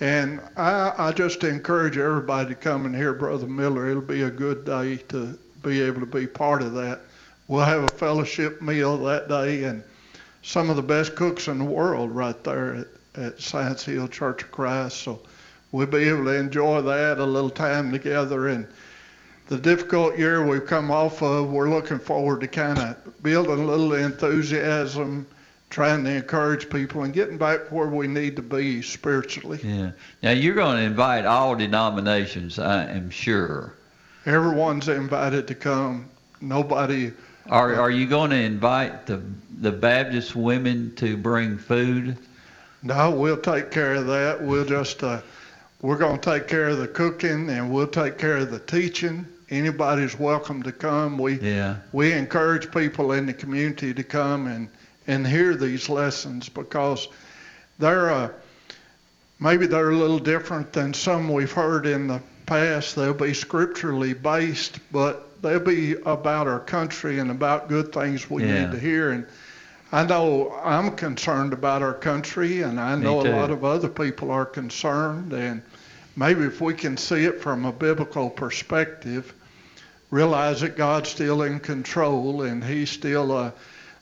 And 0.00 0.40
I, 0.56 0.92
I 0.98 1.12
just 1.12 1.44
encourage 1.44 1.96
everybody 1.96 2.50
to 2.50 2.54
come 2.54 2.84
and 2.84 2.94
hear 2.94 3.14
Brother 3.14 3.46
Miller. 3.46 3.88
It'll 3.88 4.02
be 4.02 4.22
a 4.22 4.30
good 4.30 4.64
day 4.64 4.96
to 5.08 5.38
be 5.62 5.80
able 5.80 6.00
to 6.00 6.06
be 6.06 6.26
part 6.26 6.62
of 6.62 6.74
that. 6.74 7.00
We'll 7.48 7.64
have 7.64 7.84
a 7.84 7.88
fellowship 7.88 8.60
meal 8.60 8.98
that 9.04 9.28
day 9.28 9.64
and 9.64 9.82
some 10.42 10.68
of 10.68 10.76
the 10.76 10.82
best 10.82 11.14
cooks 11.14 11.48
in 11.48 11.58
the 11.58 11.64
world 11.64 12.10
right 12.10 12.42
there 12.44 12.74
at, 12.74 12.86
at 13.14 13.40
Science 13.40 13.84
Hill 13.84 14.08
Church 14.08 14.42
of 14.42 14.50
Christ. 14.50 14.98
So 14.98 15.20
we'll 15.72 15.86
be 15.86 16.08
able 16.08 16.24
to 16.24 16.34
enjoy 16.34 16.82
that, 16.82 17.18
a 17.18 17.24
little 17.24 17.50
time 17.50 17.92
together. 17.92 18.48
And 18.48 18.66
the 19.46 19.58
difficult 19.58 20.18
year 20.18 20.46
we've 20.46 20.66
come 20.66 20.90
off 20.90 21.22
of, 21.22 21.50
we're 21.50 21.68
looking 21.68 21.98
forward 21.98 22.40
to 22.40 22.48
kind 22.48 22.78
of 22.78 23.22
building 23.22 23.60
a 23.60 23.64
little 23.64 23.92
enthusiasm 23.94 25.26
trying 25.70 26.04
to 26.04 26.10
encourage 26.10 26.70
people 26.70 27.02
and 27.02 27.12
getting 27.12 27.36
back 27.36 27.60
where 27.72 27.88
we 27.88 28.06
need 28.06 28.36
to 28.36 28.42
be 28.42 28.80
spiritually. 28.80 29.58
Yeah. 29.62 29.90
Now 30.22 30.30
you're 30.30 30.54
going 30.54 30.76
to 30.76 30.82
invite 30.82 31.26
all 31.26 31.56
denominations, 31.56 32.58
I 32.58 32.84
am 32.84 33.10
sure. 33.10 33.74
Everyone's 34.24 34.88
invited 34.88 35.48
to 35.48 35.54
come. 35.54 36.08
Nobody. 36.40 37.12
Are 37.50 37.74
Are 37.74 37.90
you 37.90 38.06
going 38.06 38.30
to 38.30 38.40
invite 38.40 39.06
the 39.06 39.20
the 39.60 39.72
Baptist 39.72 40.34
women 40.34 40.94
to 40.96 41.16
bring 41.16 41.58
food? 41.58 42.16
No, 42.82 43.10
we'll 43.10 43.36
take 43.36 43.70
care 43.70 43.94
of 43.94 44.06
that. 44.06 44.42
We'll 44.42 44.64
just 44.64 45.02
uh, 45.02 45.20
we're 45.82 45.98
going 45.98 46.18
to 46.18 46.30
take 46.30 46.48
care 46.48 46.68
of 46.68 46.78
the 46.78 46.88
cooking 46.88 47.50
and 47.50 47.70
we'll 47.72 47.86
take 47.86 48.16
care 48.16 48.36
of 48.38 48.50
the 48.50 48.60
teaching. 48.60 49.26
Anybody's 49.50 50.18
welcome 50.18 50.62
to 50.62 50.72
come. 50.72 51.18
We 51.18 51.38
yeah. 51.40 51.76
we 51.92 52.12
encourage 52.12 52.72
people 52.72 53.12
in 53.12 53.26
the 53.26 53.34
community 53.34 53.92
to 53.94 54.02
come 54.02 54.46
and 54.46 54.68
and 55.06 55.26
hear 55.26 55.54
these 55.54 55.88
lessons 55.88 56.48
because 56.48 57.08
they're 57.78 58.10
uh, 58.10 58.30
maybe 59.38 59.66
they're 59.66 59.90
a 59.90 59.96
little 59.96 60.18
different 60.18 60.72
than 60.72 60.94
some 60.94 61.28
we've 61.28 61.52
heard 61.52 61.86
in 61.86 62.06
the 62.06 62.20
past. 62.46 62.96
They'll 62.96 63.14
be 63.14 63.34
scripturally 63.34 64.14
based, 64.14 64.78
but 64.92 65.42
they'll 65.42 65.60
be 65.60 65.92
about 66.06 66.46
our 66.46 66.60
country 66.60 67.18
and 67.18 67.30
about 67.30 67.68
good 67.68 67.92
things 67.92 68.30
we 68.30 68.44
yeah. 68.44 68.64
need 68.64 68.72
to 68.72 68.78
hear. 68.78 69.12
And 69.12 69.26
I 69.92 70.04
know 70.04 70.52
I'm 70.64 70.96
concerned 70.96 71.52
about 71.52 71.82
our 71.82 71.94
country, 71.94 72.62
and 72.62 72.80
I 72.80 72.96
know 72.96 73.20
a 73.20 73.30
lot 73.30 73.50
of 73.50 73.64
other 73.64 73.88
people 73.88 74.30
are 74.30 74.46
concerned. 74.46 75.32
And 75.32 75.62
maybe 76.16 76.44
if 76.44 76.60
we 76.60 76.74
can 76.74 76.96
see 76.96 77.24
it 77.24 77.40
from 77.40 77.64
a 77.64 77.72
biblical 77.72 78.30
perspective, 78.30 79.32
realize 80.10 80.60
that 80.60 80.76
God's 80.76 81.10
still 81.10 81.42
in 81.42 81.60
control 81.60 82.42
and 82.42 82.62
He's 82.62 82.90
still 82.90 83.32
uh, 83.32 83.50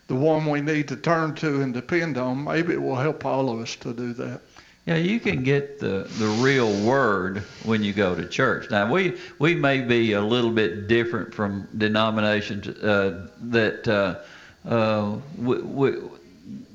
the 0.08 0.14
one 0.14 0.46
we 0.46 0.60
need 0.60 0.88
to 0.88 0.96
turn 0.96 1.34
to 1.36 1.62
and 1.62 1.72
depend 1.72 2.18
on, 2.18 2.44
maybe 2.44 2.74
it 2.74 2.82
will 2.82 2.96
help 2.96 3.24
all 3.24 3.50
of 3.50 3.60
us 3.60 3.76
to 3.76 3.94
do 3.94 4.12
that. 4.14 4.40
Yeah, 4.84 4.96
you 4.96 5.20
can 5.20 5.44
get 5.44 5.78
the, 5.78 6.08
the 6.18 6.26
real 6.42 6.72
word 6.84 7.38
when 7.64 7.84
you 7.84 7.92
go 7.92 8.16
to 8.16 8.26
church. 8.28 8.68
Now, 8.68 8.92
we, 8.92 9.16
we 9.38 9.54
may 9.54 9.80
be 9.80 10.14
a 10.14 10.20
little 10.20 10.50
bit 10.50 10.88
different 10.88 11.32
from 11.32 11.68
denominations 11.78 12.66
uh, 12.66 13.28
that 13.42 13.86
uh, 13.86 14.68
uh, 14.68 15.18
we, 15.38 15.58
we, 15.58 15.94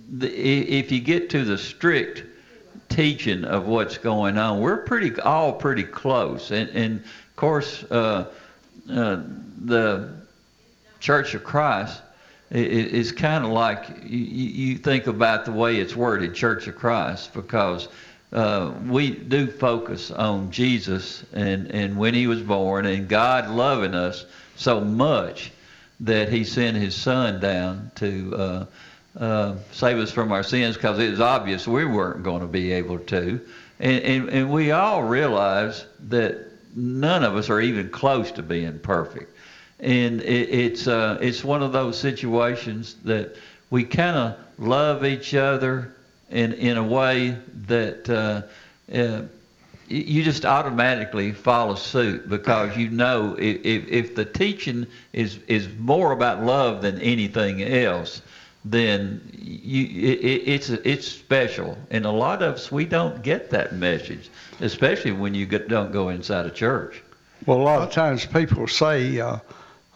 the, 0.09 0.29
if 0.29 0.89
you 0.89 1.01
get 1.01 1.29
to 1.31 1.43
the 1.43 1.57
strict 1.57 2.23
teaching 2.89 3.45
of 3.45 3.67
what's 3.67 3.97
going 3.97 4.37
on, 4.37 4.59
we're 4.59 4.77
pretty 4.77 5.19
all 5.19 5.53
pretty 5.53 5.83
close. 5.83 6.51
And, 6.51 6.69
and 6.69 6.99
of 6.99 7.35
course, 7.35 7.83
uh, 7.85 8.25
uh, 8.89 9.21
the 9.65 10.13
Church 10.99 11.33
of 11.35 11.43
Christ 11.43 12.01
it's 12.49 13.11
kind 13.11 13.43
of 13.43 13.51
like 13.51 13.89
you, 14.03 14.19
you 14.19 14.77
think 14.77 15.07
about 15.07 15.45
the 15.45 15.51
way 15.51 15.77
it's 15.77 15.95
worded, 15.95 16.33
Church 16.33 16.67
of 16.67 16.75
Christ, 16.75 17.33
because 17.33 17.89
uh, 18.31 18.73
we 18.85 19.09
do 19.09 19.47
focus 19.47 20.11
on 20.11 20.51
Jesus 20.51 21.23
and, 21.33 21.69
and 21.71 21.97
when 21.97 22.13
he 22.13 22.27
was 22.27 22.41
born 22.41 22.85
and 22.85 23.07
God 23.07 23.49
loving 23.49 23.93
us 23.93 24.25
so 24.55 24.79
much 24.79 25.51
that 26.01 26.29
he 26.29 26.43
sent 26.43 26.77
his 26.77 26.95
son 26.95 27.39
down 27.39 27.91
to 27.95 28.33
uh, 29.17 29.55
save 29.71 29.97
us 29.97 30.11
from 30.11 30.31
our 30.31 30.43
sins 30.43 30.75
because 30.75 30.99
it 30.99 31.09
was 31.09 31.21
obvious 31.21 31.67
we 31.67 31.85
weren't 31.85 32.23
going 32.23 32.41
to 32.41 32.47
be 32.47 32.71
able 32.71 32.99
to. 32.99 33.41
And, 33.79 34.03
and, 34.03 34.29
and 34.29 34.51
we 34.51 34.71
all 34.71 35.03
realize 35.03 35.85
that 36.07 36.45
none 36.75 37.23
of 37.23 37.35
us 37.35 37.49
are 37.49 37.61
even 37.61 37.89
close 37.89 38.31
to 38.33 38.43
being 38.43 38.79
perfect 38.79 39.33
and 39.79 40.21
it, 40.21 40.49
it's 40.49 40.87
uh, 40.87 41.17
it's 41.21 41.43
one 41.43 41.61
of 41.61 41.71
those 41.71 41.97
situations 41.97 42.95
that 43.03 43.35
we 43.69 43.83
kind 43.83 44.15
of 44.15 44.37
love 44.57 45.05
each 45.05 45.33
other 45.33 45.93
in 46.29 46.53
in 46.53 46.77
a 46.77 46.83
way 46.83 47.37
that 47.67 48.09
uh, 48.09 48.41
uh, 48.95 49.21
you 49.87 50.23
just 50.23 50.45
automatically 50.45 51.31
follow 51.31 51.75
suit 51.75 52.27
because 52.27 52.75
you 52.75 52.89
know 52.89 53.35
if 53.37 53.87
if 53.87 54.15
the 54.15 54.25
teaching 54.25 54.87
is 55.13 55.37
is 55.47 55.67
more 55.77 56.11
about 56.11 56.43
love 56.43 56.81
than 56.81 56.99
anything 56.99 57.61
else, 57.61 58.21
then 58.71 59.21
you 59.33 59.85
it, 60.11 60.43
it's 60.45 60.69
it's 60.69 61.07
special. 61.07 61.77
And 61.91 62.05
a 62.05 62.11
lot 62.11 62.41
of 62.41 62.55
us 62.55 62.71
we 62.71 62.85
don't 62.85 63.21
get 63.21 63.49
that 63.51 63.73
message, 63.73 64.29
especially 64.59 65.11
when 65.11 65.33
you 65.33 65.45
get, 65.45 65.67
don't 65.67 65.91
go 65.91 66.09
inside 66.09 66.45
a 66.45 66.51
church. 66.51 67.01
Well, 67.45 67.57
a 67.57 67.63
lot 67.63 67.81
of 67.81 67.91
times 67.91 68.25
people 68.25 68.67
say. 68.67 69.19
Uh, 69.19 69.37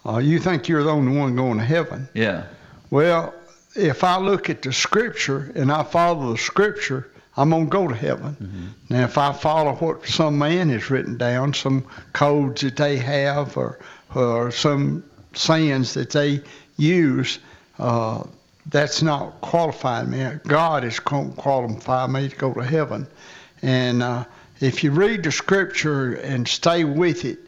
uh, 0.06 0.18
you 0.18 0.40
think 0.40 0.68
you're 0.68 0.84
the 0.84 0.90
only 0.90 1.16
one 1.16 1.36
going 1.36 1.60
to 1.60 1.64
heaven. 1.64 2.08
Yeah. 2.14 2.46
Well, 2.90 3.34
if 3.76 4.04
I 4.04 4.18
look 4.18 4.50
at 4.50 4.62
the 4.62 4.74
scripture 4.74 5.52
and 5.56 5.72
I 5.72 5.84
follow 5.84 6.32
the 6.32 6.38
scripture, 6.38 7.08
I'm 7.38 7.52
going 7.52 7.66
to 7.66 7.70
go 7.70 7.88
to 7.88 7.96
heaven. 7.96 8.36
Mm-hmm. 8.36 8.94
Now, 8.94 9.04
if 9.04 9.18
I 9.18 9.32
follow 9.32 9.76
what 9.76 10.06
some 10.06 10.38
man 10.38 10.70
has 10.70 10.90
written 10.90 11.18
down, 11.18 11.54
some 11.54 11.86
codes 12.14 12.62
that 12.62 12.78
they 12.78 12.98
have, 12.98 13.56
or, 13.56 13.80
or 14.16 14.52
some 14.52 15.04
sayings 15.34 15.94
that 15.94 16.10
they 16.10 16.42
use, 16.78 17.40
uh, 17.80 18.24
that's 18.68 19.02
not 19.02 19.42
qualifying 19.42 20.10
me. 20.10 20.28
God 20.48 20.84
is 20.84 21.00
going 21.00 21.34
to 21.34 21.42
qualify 21.42 22.08
me 22.08 22.30
to 22.30 22.36
go 22.36 22.54
to 22.54 22.64
heaven. 22.64 23.08
And 23.62 24.04
uh, 24.04 24.26
if 24.60 24.84
you 24.84 24.92
read 24.92 25.24
the 25.24 25.32
scripture 25.32 26.14
and 26.14 26.48
stay 26.48 26.84
with 26.84 27.26
it, 27.26 27.40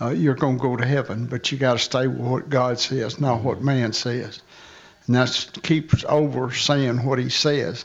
uh, 0.00 0.10
you're 0.10 0.34
going 0.34 0.56
to 0.56 0.62
go 0.62 0.76
to 0.76 0.84
heaven, 0.84 1.26
but 1.26 1.52
you 1.52 1.58
got 1.58 1.74
to 1.74 1.78
stay 1.78 2.06
with 2.06 2.20
what 2.20 2.48
God 2.48 2.80
says, 2.80 3.20
not 3.20 3.42
what 3.42 3.62
man 3.62 3.92
says. 3.92 4.40
And 5.06 5.16
that 5.16 5.58
keeps 5.62 6.04
over 6.08 6.52
saying 6.52 7.04
what 7.04 7.18
he 7.18 7.28
says. 7.28 7.84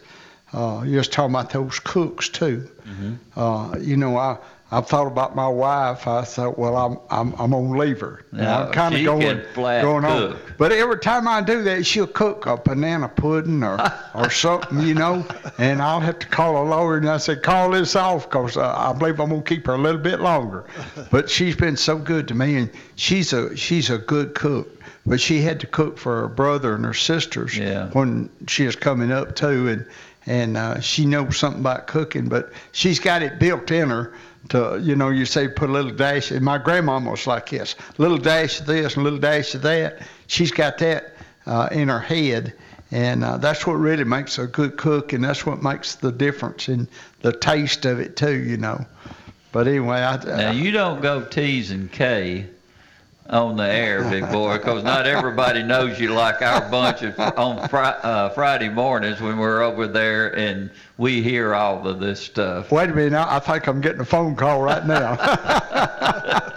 Uh, 0.54 0.84
you're 0.86 1.02
just 1.02 1.12
talking 1.12 1.36
about 1.36 1.52
those 1.52 1.80
cooks 1.80 2.30
too. 2.30 2.70
Mm-hmm. 2.88 3.40
Uh, 3.40 3.78
you 3.80 3.98
know, 3.98 4.18
I 4.18 4.38
I 4.70 4.82
thought 4.82 5.08
about 5.08 5.34
my 5.34 5.48
wife. 5.48 6.08
I 6.08 6.24
thought, 6.24 6.58
well, 6.58 6.76
I'm 6.76 7.00
I'm 7.10 7.34
I'm 7.40 7.52
gonna 7.52 7.78
leave 7.78 8.02
her. 8.02 8.26
No, 8.34 8.46
I'm 8.46 8.74
kind 8.74 8.96
of 8.96 9.04
going 9.04 9.42
going 9.56 10.04
cook. 10.04 10.04
on. 10.04 10.40
But 10.58 10.74
every 10.74 11.00
time 11.00 11.26
I 11.26 11.42
do 11.42 11.64
that, 11.64 11.86
she'll 11.86 12.06
cook 12.06 12.46
a 12.48 12.58
banana 12.58 13.08
pudding 13.08 13.64
or 13.64 13.80
or 14.14 14.30
something, 14.30 14.82
you 14.82 14.94
know. 14.94 15.26
And 15.58 15.82
I'll 15.82 16.02
have 16.02 16.20
to 16.20 16.28
call 16.28 16.62
a 16.62 16.66
lawyer 16.68 16.98
and 16.98 17.10
I 17.10 17.16
said, 17.16 17.44
call 17.44 17.72
this 17.72 17.96
off 17.96 18.30
because 18.30 18.58
uh, 18.58 18.74
I 18.76 18.92
believe 18.92 19.22
I'm 19.22 19.30
gonna 19.30 19.42
keep 19.42 19.66
her 19.68 19.74
a 19.74 19.78
little 19.78 20.02
bit 20.02 20.20
longer. 20.20 20.66
But 21.12 21.30
she's 21.30 21.56
been 21.56 21.78
so 21.78 21.98
good 21.98 22.28
to 22.28 22.36
me, 22.36 22.58
and 22.58 22.70
she's 22.96 23.32
a 23.32 23.56
she's 23.56 23.90
a 23.90 23.98
good 23.98 24.36
cook. 24.36 24.68
But 25.06 25.22
she 25.22 25.40
had 25.40 25.62
to 25.62 25.68
cook 25.68 25.98
for 25.98 26.20
her 26.20 26.28
brother 26.28 26.76
and 26.76 26.84
her 26.84 26.94
sisters 26.94 27.58
yeah. 27.58 27.90
when 27.92 28.30
she 28.50 28.66
was 28.66 28.76
coming 28.76 29.14
up 29.14 29.38
too, 29.38 29.70
and 29.70 29.86
and 30.26 30.58
uh, 30.58 30.82
she 30.82 31.06
knows 31.06 31.38
something 31.38 31.62
about 31.62 31.88
cooking. 31.88 32.28
But 32.28 32.52
she's 32.74 33.00
got 33.00 33.22
it 33.22 33.40
built 33.40 33.72
in 33.72 33.90
her 33.90 34.14
to, 34.50 34.80
you 34.82 34.96
know, 34.96 35.10
you 35.10 35.26
say 35.26 35.48
put 35.48 35.70
a 35.70 35.74
little 35.74 35.92
dash. 35.92 36.32
And 36.32 36.44
my 36.44 36.58
grandma 36.58 37.00
was 37.00 37.28
like 37.28 37.50
this, 37.50 37.76
a 37.98 38.02
little 38.02 38.18
dash 38.18 38.60
of 38.60 38.66
this 38.66 38.96
and 38.96 39.02
a 39.02 39.04
little 39.04 39.20
dash 39.20 39.56
of 39.56 39.62
that. 39.64 40.02
She's 40.28 40.52
got 40.52 40.78
that 40.80 41.16
uh, 41.46 41.70
in 41.72 41.88
her 41.90 42.00
head. 42.00 42.54
And 42.92 43.24
uh, 43.24 43.38
that's 43.38 43.68
what 43.68 43.74
really 43.74 44.06
makes 44.06 44.40
a 44.40 44.48
good 44.48 44.78
cook, 44.78 45.12
and 45.12 45.22
that's 45.22 45.46
what 45.46 45.62
makes 45.62 45.96
the 45.96 46.12
difference 46.12 46.70
in 46.70 46.88
the 47.20 47.34
taste 47.34 47.86
of 47.86 48.00
it 48.00 48.16
too, 48.16 48.38
you 48.38 48.56
know. 48.56 48.86
But 49.52 49.68
anyway, 49.68 49.98
I, 49.98 50.24
now 50.24 50.52
you 50.52 50.72
don't 50.72 51.02
go 51.02 51.26
teasing 51.26 51.90
Kay 51.90 52.48
on 53.30 53.58
the 53.58 53.68
air, 53.68 54.10
big 54.10 54.30
boy, 54.32 54.58
because 54.58 54.84
not 54.84 55.06
everybody 55.06 55.62
knows 55.64 56.00
you 56.00 56.14
like 56.14 56.42
our 56.42 56.70
bunch 56.70 57.02
of, 57.02 57.20
on 57.20 57.68
fri- 57.68 57.80
uh, 57.80 58.30
Friday 58.30 58.70
mornings 58.70 59.20
when 59.20 59.38
we're 59.38 59.62
over 59.62 59.88
there 59.88 60.36
and 60.38 60.70
we 60.98 61.22
hear 61.22 61.54
all 61.54 61.86
of 61.88 62.00
this 62.00 62.20
stuff. 62.22 62.72
Wait 62.72 62.90
a 62.90 62.94
minute, 62.94 63.20
I 63.20 63.40
think 63.40 63.68
I'm 63.68 63.82
getting 63.82 64.02
a 64.02 64.06
phone 64.06 64.36
call 64.36 64.62
right 64.62 64.86
now. 64.86 65.18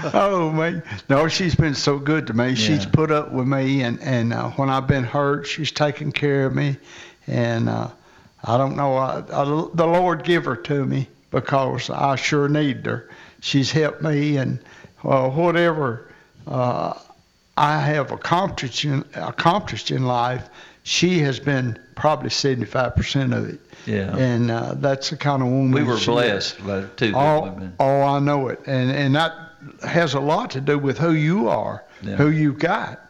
oh 0.14 0.50
man, 0.52 0.82
no, 1.08 1.28
she's 1.28 1.54
been 1.54 1.74
so 1.74 1.98
good 1.98 2.26
to 2.26 2.34
me. 2.34 2.54
She's 2.54 2.86
put 2.86 3.10
up 3.10 3.32
with 3.32 3.46
me, 3.46 3.82
and 3.82 4.00
and 4.00 4.32
uh, 4.32 4.50
when 4.50 4.68
I've 4.70 4.86
been 4.86 5.04
hurt, 5.04 5.46
she's 5.46 5.70
taken 5.70 6.10
care 6.10 6.46
of 6.46 6.54
me, 6.54 6.76
and 7.26 7.68
uh, 7.68 7.90
I 8.42 8.56
don't 8.56 8.76
know, 8.76 8.96
I, 8.96 9.18
I, 9.18 9.44
the 9.44 9.86
Lord 9.86 10.24
give 10.24 10.46
her 10.46 10.56
to 10.56 10.84
me 10.84 11.08
because 11.30 11.90
I 11.90 12.16
sure 12.16 12.48
need 12.48 12.84
her. 12.86 13.08
She's 13.40 13.70
helped 13.70 14.02
me, 14.02 14.36
and 14.38 14.58
uh, 15.04 15.28
whatever 15.30 16.08
uh, 16.46 16.94
I 17.56 17.80
have 17.80 18.10
accomplished 18.12 18.84
in, 18.84 19.04
accomplished 19.14 19.90
in 19.90 20.04
life, 20.04 20.48
she 20.82 21.18
has 21.20 21.38
been 21.38 21.78
probably 21.94 22.30
75% 22.30 23.36
of 23.36 23.48
it. 23.50 23.60
Yeah. 23.86 24.16
And 24.16 24.50
uh, 24.50 24.74
that's 24.74 25.10
the 25.10 25.16
kind 25.16 25.42
of 25.42 25.48
woman 25.48 25.72
We 25.72 25.82
were 25.82 25.98
blessed 25.98 26.58
by 26.66 26.82
two 26.96 27.12
good 27.12 27.14
Oh, 27.14 27.42
women. 27.44 27.74
oh, 27.80 28.02
I 28.02 28.18
know 28.18 28.48
it, 28.48 28.60
and 28.66 28.90
and 28.90 29.14
that 29.14 29.32
has 29.86 30.14
a 30.14 30.20
lot 30.20 30.50
to 30.52 30.60
do 30.60 30.78
with 30.78 30.98
who 30.98 31.12
you 31.12 31.48
are, 31.48 31.82
Yeah. 32.02 32.16
who 32.16 32.28
you've 32.30 32.58
got. 32.58 33.00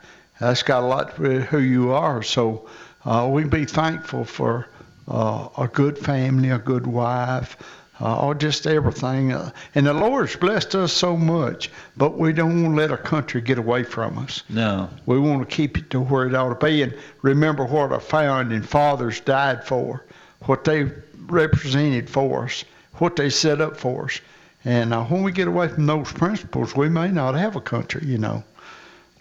That's 0.40 0.62
got 0.62 0.83
a 0.83 0.87
lot 0.87 1.16
to 1.16 1.22
do 1.22 1.29
with 1.38 1.42
who 1.44 1.59
you 1.59 1.92
are. 1.92 2.22
So 2.22 2.68
uh, 3.05 3.29
we 3.33 3.44
be 3.44 3.64
thankful 3.64 4.24
for 4.24 4.66
uh, 5.09 5.48
a 5.59 5.66
good 5.68 5.98
family, 5.98 6.50
a 6.50 6.59
good 6.59 6.87
wife, 6.87 7.57
uh, 8.00 8.26
or 8.26 8.34
just 8.34 8.66
everything. 8.66 9.32
Uh, 9.32 9.50
and 9.74 9.86
the 9.86 9.92
Lord's 9.92 10.36
blessed 10.36 10.74
us 10.74 10.92
so 10.92 11.16
much, 11.16 11.70
but 11.96 12.18
we 12.18 12.32
don't 12.32 12.62
want 12.62 12.74
to 12.74 12.80
let 12.80 12.90
our 12.90 12.96
country 12.96 13.40
get 13.40 13.58
away 13.58 13.82
from 13.82 14.18
us. 14.18 14.42
No. 14.48 14.88
We 15.06 15.18
want 15.18 15.48
to 15.48 15.54
keep 15.54 15.76
it 15.76 15.90
to 15.90 16.00
where 16.00 16.26
it 16.26 16.34
ought 16.34 16.58
to 16.58 16.66
be 16.66 16.82
and 16.82 16.94
remember 17.22 17.64
what 17.64 17.92
our 17.92 18.00
founding 18.00 18.62
fathers 18.62 19.20
died 19.20 19.64
for, 19.64 20.04
what 20.42 20.64
they 20.64 20.90
represented 21.26 22.08
for 22.08 22.44
us, 22.44 22.64
what 22.94 23.16
they 23.16 23.30
set 23.30 23.60
up 23.60 23.76
for 23.76 24.06
us. 24.06 24.20
And 24.64 24.92
uh, 24.92 25.04
when 25.04 25.22
we 25.22 25.32
get 25.32 25.48
away 25.48 25.68
from 25.68 25.86
those 25.86 26.12
principles, 26.12 26.76
we 26.76 26.88
may 26.88 27.08
not 27.08 27.34
have 27.34 27.56
a 27.56 27.60
country, 27.60 28.06
you 28.06 28.18
know. 28.18 28.44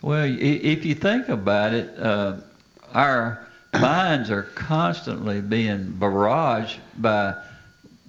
Well, 0.01 0.25
if 0.25 0.85
you 0.85 0.95
think 0.95 1.29
about 1.29 1.73
it, 1.73 1.97
uh, 1.97 2.37
our 2.93 3.47
minds 3.73 4.29
are 4.31 4.43
constantly 4.43 5.41
being 5.41 5.95
barraged 5.99 6.77
by 6.97 7.35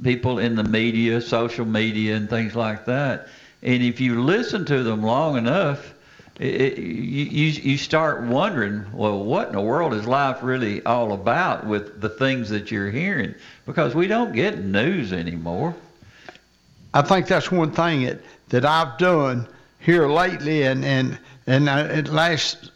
people 0.02 0.38
in 0.38 0.54
the 0.54 0.64
media, 0.64 1.20
social 1.20 1.64
media, 1.64 2.16
and 2.16 2.28
things 2.28 2.54
like 2.54 2.84
that. 2.86 3.28
And 3.62 3.82
if 3.82 4.00
you 4.00 4.22
listen 4.22 4.64
to 4.66 4.82
them 4.82 5.02
long 5.02 5.36
enough, 5.36 5.94
it, 6.38 6.54
it, 6.54 6.78
you, 6.78 7.48
you 7.48 7.76
start 7.76 8.22
wondering, 8.22 8.86
well, 8.94 9.22
what 9.22 9.48
in 9.48 9.52
the 9.52 9.60
world 9.60 9.92
is 9.92 10.06
life 10.06 10.42
really 10.42 10.82
all 10.86 11.12
about 11.12 11.66
with 11.66 12.00
the 12.00 12.08
things 12.08 12.48
that 12.48 12.70
you're 12.70 12.90
hearing? 12.90 13.34
Because 13.66 13.94
we 13.94 14.06
don't 14.06 14.32
get 14.32 14.64
news 14.64 15.12
anymore. 15.12 15.74
I 16.94 17.02
think 17.02 17.26
that's 17.26 17.52
one 17.52 17.72
thing 17.72 18.04
that, 18.04 18.20
that 18.48 18.64
I've 18.64 18.96
done 18.98 19.46
here 19.80 20.08
lately, 20.08 20.62
and 20.64 20.84
and 20.84 21.18
and 21.46 21.68
uh, 21.68 21.88
it 21.90 22.08
lasts 22.08 22.70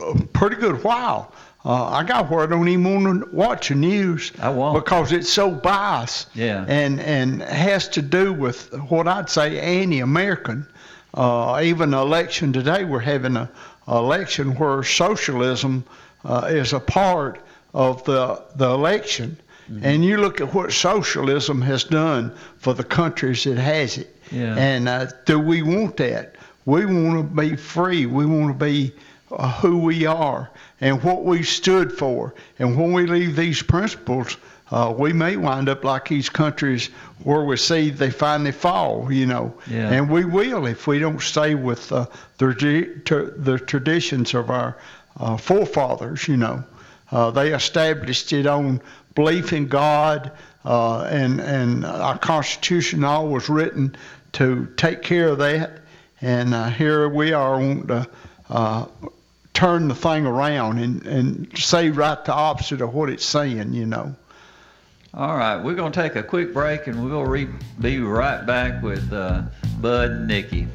a 0.00 0.14
pretty 0.32 0.56
good 0.56 0.82
while. 0.82 1.32
Uh, 1.64 1.84
I 1.84 2.02
got 2.02 2.28
where 2.28 2.42
I 2.42 2.46
don't 2.46 2.66
even 2.68 3.04
want 3.04 3.22
to 3.22 3.36
watch 3.36 3.68
the 3.68 3.76
news 3.76 4.32
I 4.40 4.50
won't. 4.50 4.84
because 4.84 5.12
it's 5.12 5.30
so 5.30 5.50
biased. 5.50 6.28
Yeah. 6.34 6.64
And 6.66 7.00
and 7.00 7.42
has 7.42 7.88
to 7.90 8.02
do 8.02 8.32
with 8.32 8.72
what 8.90 9.06
I'd 9.06 9.30
say 9.30 9.60
anti-American. 9.60 10.66
Uh, 11.14 11.60
even 11.62 11.94
election 11.94 12.52
today, 12.52 12.84
we're 12.84 12.98
having 12.98 13.36
a, 13.36 13.48
a 13.86 13.96
election 13.96 14.56
where 14.56 14.82
socialism 14.82 15.84
uh, 16.24 16.48
is 16.50 16.72
a 16.72 16.80
part 16.80 17.40
of 17.74 18.02
the 18.04 18.42
the 18.56 18.68
election. 18.68 19.36
Mm-hmm. 19.70 19.84
And 19.84 20.04
you 20.04 20.16
look 20.16 20.40
at 20.40 20.52
what 20.52 20.72
socialism 20.72 21.62
has 21.62 21.84
done 21.84 22.34
for 22.58 22.74
the 22.74 22.84
countries 22.84 23.44
that 23.44 23.58
has 23.58 23.98
it. 23.98 24.16
Yeah. 24.32 24.56
And 24.56 24.88
uh, 24.88 25.06
do 25.26 25.38
we 25.38 25.62
want 25.62 25.96
that? 25.98 26.34
We 26.64 26.86
want 26.86 27.18
to 27.18 27.40
be 27.40 27.54
free. 27.54 28.06
We 28.06 28.26
want 28.26 28.58
to 28.58 28.64
be 28.64 28.92
uh, 29.30 29.52
who 29.60 29.78
we 29.78 30.06
are 30.06 30.50
and 30.82 31.00
what 31.04 31.24
we 31.24 31.44
stood 31.44 31.92
for. 31.92 32.34
And 32.58 32.76
when 32.76 32.92
we 32.92 33.06
leave 33.06 33.36
these 33.36 33.62
principles, 33.62 34.36
uh, 34.72 34.92
we 34.96 35.12
may 35.12 35.36
wind 35.36 35.68
up 35.68 35.84
like 35.84 36.08
these 36.08 36.28
countries 36.28 36.90
where 37.22 37.44
we 37.44 37.56
see 37.56 37.90
they 37.90 38.10
finally 38.10 38.50
fall, 38.50 39.10
you 39.12 39.26
know. 39.26 39.54
Yeah. 39.68 39.92
And 39.92 40.10
we 40.10 40.24
will 40.24 40.66
if 40.66 40.88
we 40.88 40.98
don't 40.98 41.20
stay 41.20 41.54
with 41.54 41.92
uh, 41.92 42.06
the, 42.38 43.32
the 43.36 43.58
traditions 43.58 44.34
of 44.34 44.50
our 44.50 44.76
uh, 45.20 45.36
forefathers, 45.36 46.26
you 46.26 46.36
know. 46.36 46.64
Uh, 47.12 47.30
they 47.30 47.52
established 47.52 48.32
it 48.32 48.46
on 48.46 48.80
belief 49.14 49.52
in 49.52 49.68
God, 49.68 50.32
uh, 50.64 51.02
and 51.02 51.40
and 51.40 51.84
our 51.84 52.18
Constitution 52.18 53.04
all 53.04 53.28
was 53.28 53.48
written 53.48 53.94
to 54.32 54.66
take 54.76 55.02
care 55.02 55.28
of 55.28 55.38
that. 55.38 55.78
And 56.22 56.54
uh, 56.54 56.70
here 56.70 57.08
we 57.08 57.34
are 57.34 57.60
to 57.60 58.08
uh, 58.48 58.86
turn 59.54 59.88
the 59.88 59.94
thing 59.94 60.26
around 60.26 60.78
and, 60.78 61.04
and 61.06 61.58
say 61.58 61.90
right 61.90 62.24
the 62.24 62.32
opposite 62.32 62.80
of 62.80 62.94
what 62.94 63.08
it's 63.10 63.24
saying, 63.24 63.72
you 63.72 63.86
know. 63.86 64.14
All 65.14 65.36
right, 65.36 65.62
we're 65.62 65.74
going 65.74 65.92
to 65.92 66.02
take 66.02 66.16
a 66.16 66.22
quick 66.22 66.54
break 66.54 66.86
and 66.86 67.04
we'll 67.04 67.26
re- 67.26 67.48
be 67.80 68.00
right 68.00 68.46
back 68.46 68.82
with 68.82 69.12
uh, 69.12 69.42
Bud 69.80 70.10
and 70.10 70.26
Nikki. 70.26 70.66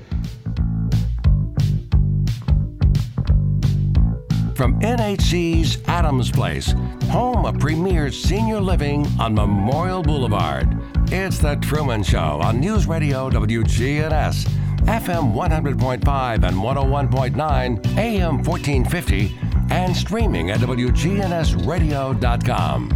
From 4.55 4.79
NHC's 4.81 5.83
Adams 5.87 6.31
Place, 6.31 6.73
home 7.09 7.45
of 7.45 7.59
premier 7.59 8.11
senior 8.11 8.59
living 8.59 9.07
on 9.19 9.33
Memorial 9.35 10.03
Boulevard. 10.03 10.67
It's 11.11 11.37
The 11.39 11.55
Truman 11.55 12.03
Show 12.03 12.39
on 12.41 12.59
News 12.59 12.85
Radio 12.85 13.29
WGNS, 13.29 14.49
FM 14.87 15.33
100.5 15.33 16.47
and 16.47 16.55
101.9, 16.55 17.97
AM 17.97 18.41
1450, 18.41 19.37
and 19.69 19.93
streaming 19.95 20.49
at 20.49 20.59
WGNSradio.com. 20.61 22.91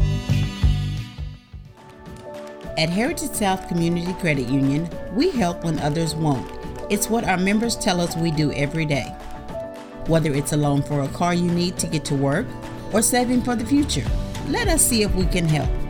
At 2.78 2.90
Heritage 2.90 3.32
South 3.32 3.68
Community 3.68 4.14
Credit 4.14 4.48
Union, 4.48 4.90
we 5.14 5.32
help 5.32 5.66
when 5.66 5.78
others 5.80 6.16
won't. 6.16 6.50
It's 6.90 7.10
what 7.10 7.26
our 7.26 7.38
members 7.38 7.76
tell 7.76 8.00
us 8.00 8.16
we 8.16 8.32
do 8.32 8.54
every 8.54 8.86
day. 8.86 9.14
Whether 10.08 10.34
it's 10.34 10.54
a 10.54 10.58
loan 10.58 10.84
for 10.84 11.02
a 11.02 11.10
car 11.10 11.34
you 11.34 11.52
need 11.52 11.78
to 11.80 11.88
get 11.88 12.06
to 12.06 12.16
work 12.16 12.48
or 12.94 13.02
saving 13.02 13.42
for 13.42 13.58
the 13.58 13.66
future, 13.66 14.06
let 14.48 14.70
us 14.70 14.82
see 14.82 15.04
if 15.04 15.14
we 15.14 15.26
can 15.26 15.46
help. 15.46 15.81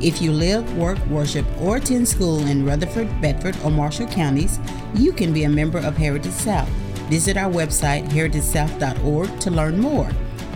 If 0.00 0.22
you 0.22 0.30
live, 0.30 0.76
work, 0.76 1.04
worship, 1.06 1.44
or 1.60 1.76
attend 1.76 2.08
school 2.08 2.46
in 2.46 2.64
Rutherford, 2.64 3.08
Bedford, 3.20 3.56
or 3.64 3.70
Marshall 3.70 4.06
counties, 4.06 4.60
you 4.94 5.12
can 5.12 5.32
be 5.32 5.44
a 5.44 5.48
member 5.48 5.78
of 5.78 5.96
Heritage 5.96 6.32
South. 6.32 6.68
Visit 7.10 7.36
our 7.36 7.50
website, 7.50 8.08
heritagesouth.org, 8.10 9.40
to 9.40 9.50
learn 9.50 9.80
more. 9.80 10.08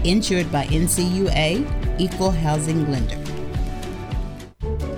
Insured 0.05 0.51
by 0.53 0.67
NCUA, 0.67 2.01
Equal 2.01 2.31
Housing 2.31 2.91
Lender. 2.91 3.22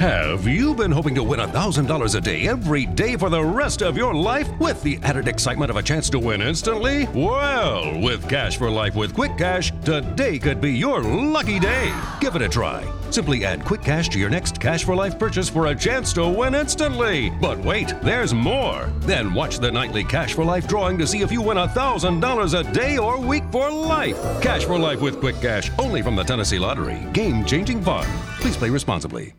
Have 0.04 0.46
you 0.46 0.74
been 0.74 0.90
hoping 0.90 1.14
to 1.14 1.22
win 1.22 1.40
$1,000 1.40 2.14
a 2.14 2.20
day 2.20 2.46
every 2.46 2.84
day 2.84 3.16
for 3.16 3.30
the 3.30 3.42
rest 3.42 3.80
of 3.80 3.96
your 3.96 4.12
life 4.12 4.46
with 4.58 4.82
the 4.82 4.98
added 5.02 5.28
excitement 5.28 5.70
of 5.70 5.76
a 5.76 5.82
chance 5.82 6.10
to 6.10 6.18
win 6.18 6.42
instantly? 6.42 7.06
Well, 7.14 7.98
with 8.02 8.28
Cash 8.28 8.58
for 8.58 8.68
Life 8.68 8.96
with 8.96 9.14
Quick 9.14 9.38
Cash, 9.38 9.72
today 9.82 10.38
could 10.38 10.60
be 10.60 10.72
your 10.72 11.00
lucky 11.00 11.58
day. 11.58 11.90
Give 12.20 12.36
it 12.36 12.42
a 12.42 12.50
try. 12.50 12.84
Simply 13.08 13.46
add 13.46 13.64
Quick 13.64 13.80
Cash 13.80 14.10
to 14.10 14.18
your 14.18 14.28
next 14.28 14.60
Cash 14.60 14.84
for 14.84 14.94
Life 14.94 15.18
purchase 15.18 15.48
for 15.48 15.68
a 15.68 15.74
chance 15.74 16.12
to 16.12 16.28
win 16.28 16.54
instantly. 16.54 17.30
But 17.30 17.58
wait, 17.64 17.94
there's 18.02 18.34
more. 18.34 18.92
Then 19.06 19.32
watch 19.32 19.58
the 19.58 19.72
nightly 19.72 20.04
Cash 20.04 20.34
for 20.34 20.44
Life 20.44 20.68
drawing 20.68 20.98
to 20.98 21.06
see 21.06 21.22
if 21.22 21.32
you 21.32 21.40
win 21.40 21.56
$1,000 21.56 22.60
a 22.60 22.72
day 22.74 22.98
or 22.98 23.18
week 23.18 23.44
for 23.50 23.70
life. 23.70 24.20
Cash 24.42 24.66
for 24.66 24.78
Life 24.78 25.00
with 25.00 25.18
Quick 25.18 25.40
Cash, 25.40 25.70
only 25.78 26.02
from 26.02 26.14
the 26.14 26.24
Tennessee 26.24 26.58
Lottery. 26.58 27.06
Game 27.14 27.42
changing 27.46 27.80
fun. 27.80 28.06
Please 28.40 28.58
play 28.58 28.68
responsibly. 28.68 29.32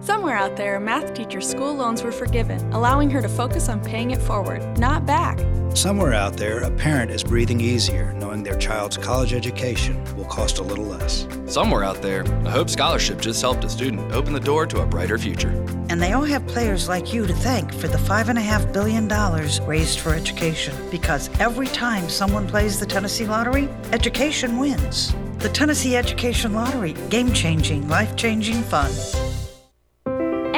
Somewhere 0.00 0.36
out 0.36 0.56
there, 0.56 0.76
a 0.76 0.80
math 0.80 1.12
teacher's 1.12 1.48
school 1.48 1.74
loans 1.74 2.02
were 2.02 2.12
forgiven, 2.12 2.72
allowing 2.72 3.10
her 3.10 3.20
to 3.20 3.28
focus 3.28 3.68
on 3.68 3.82
paying 3.84 4.12
it 4.12 4.22
forward, 4.22 4.78
not 4.78 5.04
back. 5.06 5.38
Somewhere 5.76 6.14
out 6.14 6.36
there, 6.36 6.60
a 6.60 6.70
parent 6.70 7.10
is 7.10 7.22
breathing 7.22 7.60
easier 7.60 8.12
knowing 8.14 8.42
their 8.42 8.56
child's 8.58 8.96
college 8.96 9.32
education 9.32 10.02
will 10.16 10.24
cost 10.24 10.58
a 10.58 10.62
little 10.62 10.84
less. 10.84 11.26
Somewhere 11.46 11.84
out 11.84 12.00
there, 12.00 12.22
a 12.22 12.50
Hope 12.50 12.70
Scholarship 12.70 13.20
just 13.20 13.40
helped 13.40 13.64
a 13.64 13.68
student 13.68 14.12
open 14.12 14.32
the 14.32 14.40
door 14.40 14.66
to 14.66 14.82
a 14.82 14.86
brighter 14.86 15.18
future. 15.18 15.50
And 15.88 16.00
they 16.00 16.12
all 16.12 16.24
have 16.24 16.46
players 16.46 16.88
like 16.88 17.12
you 17.12 17.26
to 17.26 17.34
thank 17.34 17.72
for 17.72 17.88
the 17.88 17.98
$5.5 17.98 18.72
billion 18.72 19.08
raised 19.66 20.00
for 20.00 20.14
education. 20.14 20.74
Because 20.90 21.28
every 21.40 21.66
time 21.66 22.08
someone 22.08 22.46
plays 22.46 22.78
the 22.78 22.86
Tennessee 22.86 23.26
Lottery, 23.26 23.68
education 23.92 24.58
wins. 24.58 25.14
The 25.38 25.48
Tennessee 25.48 25.96
Education 25.96 26.52
Lottery 26.52 26.94
game 27.10 27.32
changing, 27.32 27.88
life 27.88 28.16
changing 28.16 28.62
fun. 28.62 28.90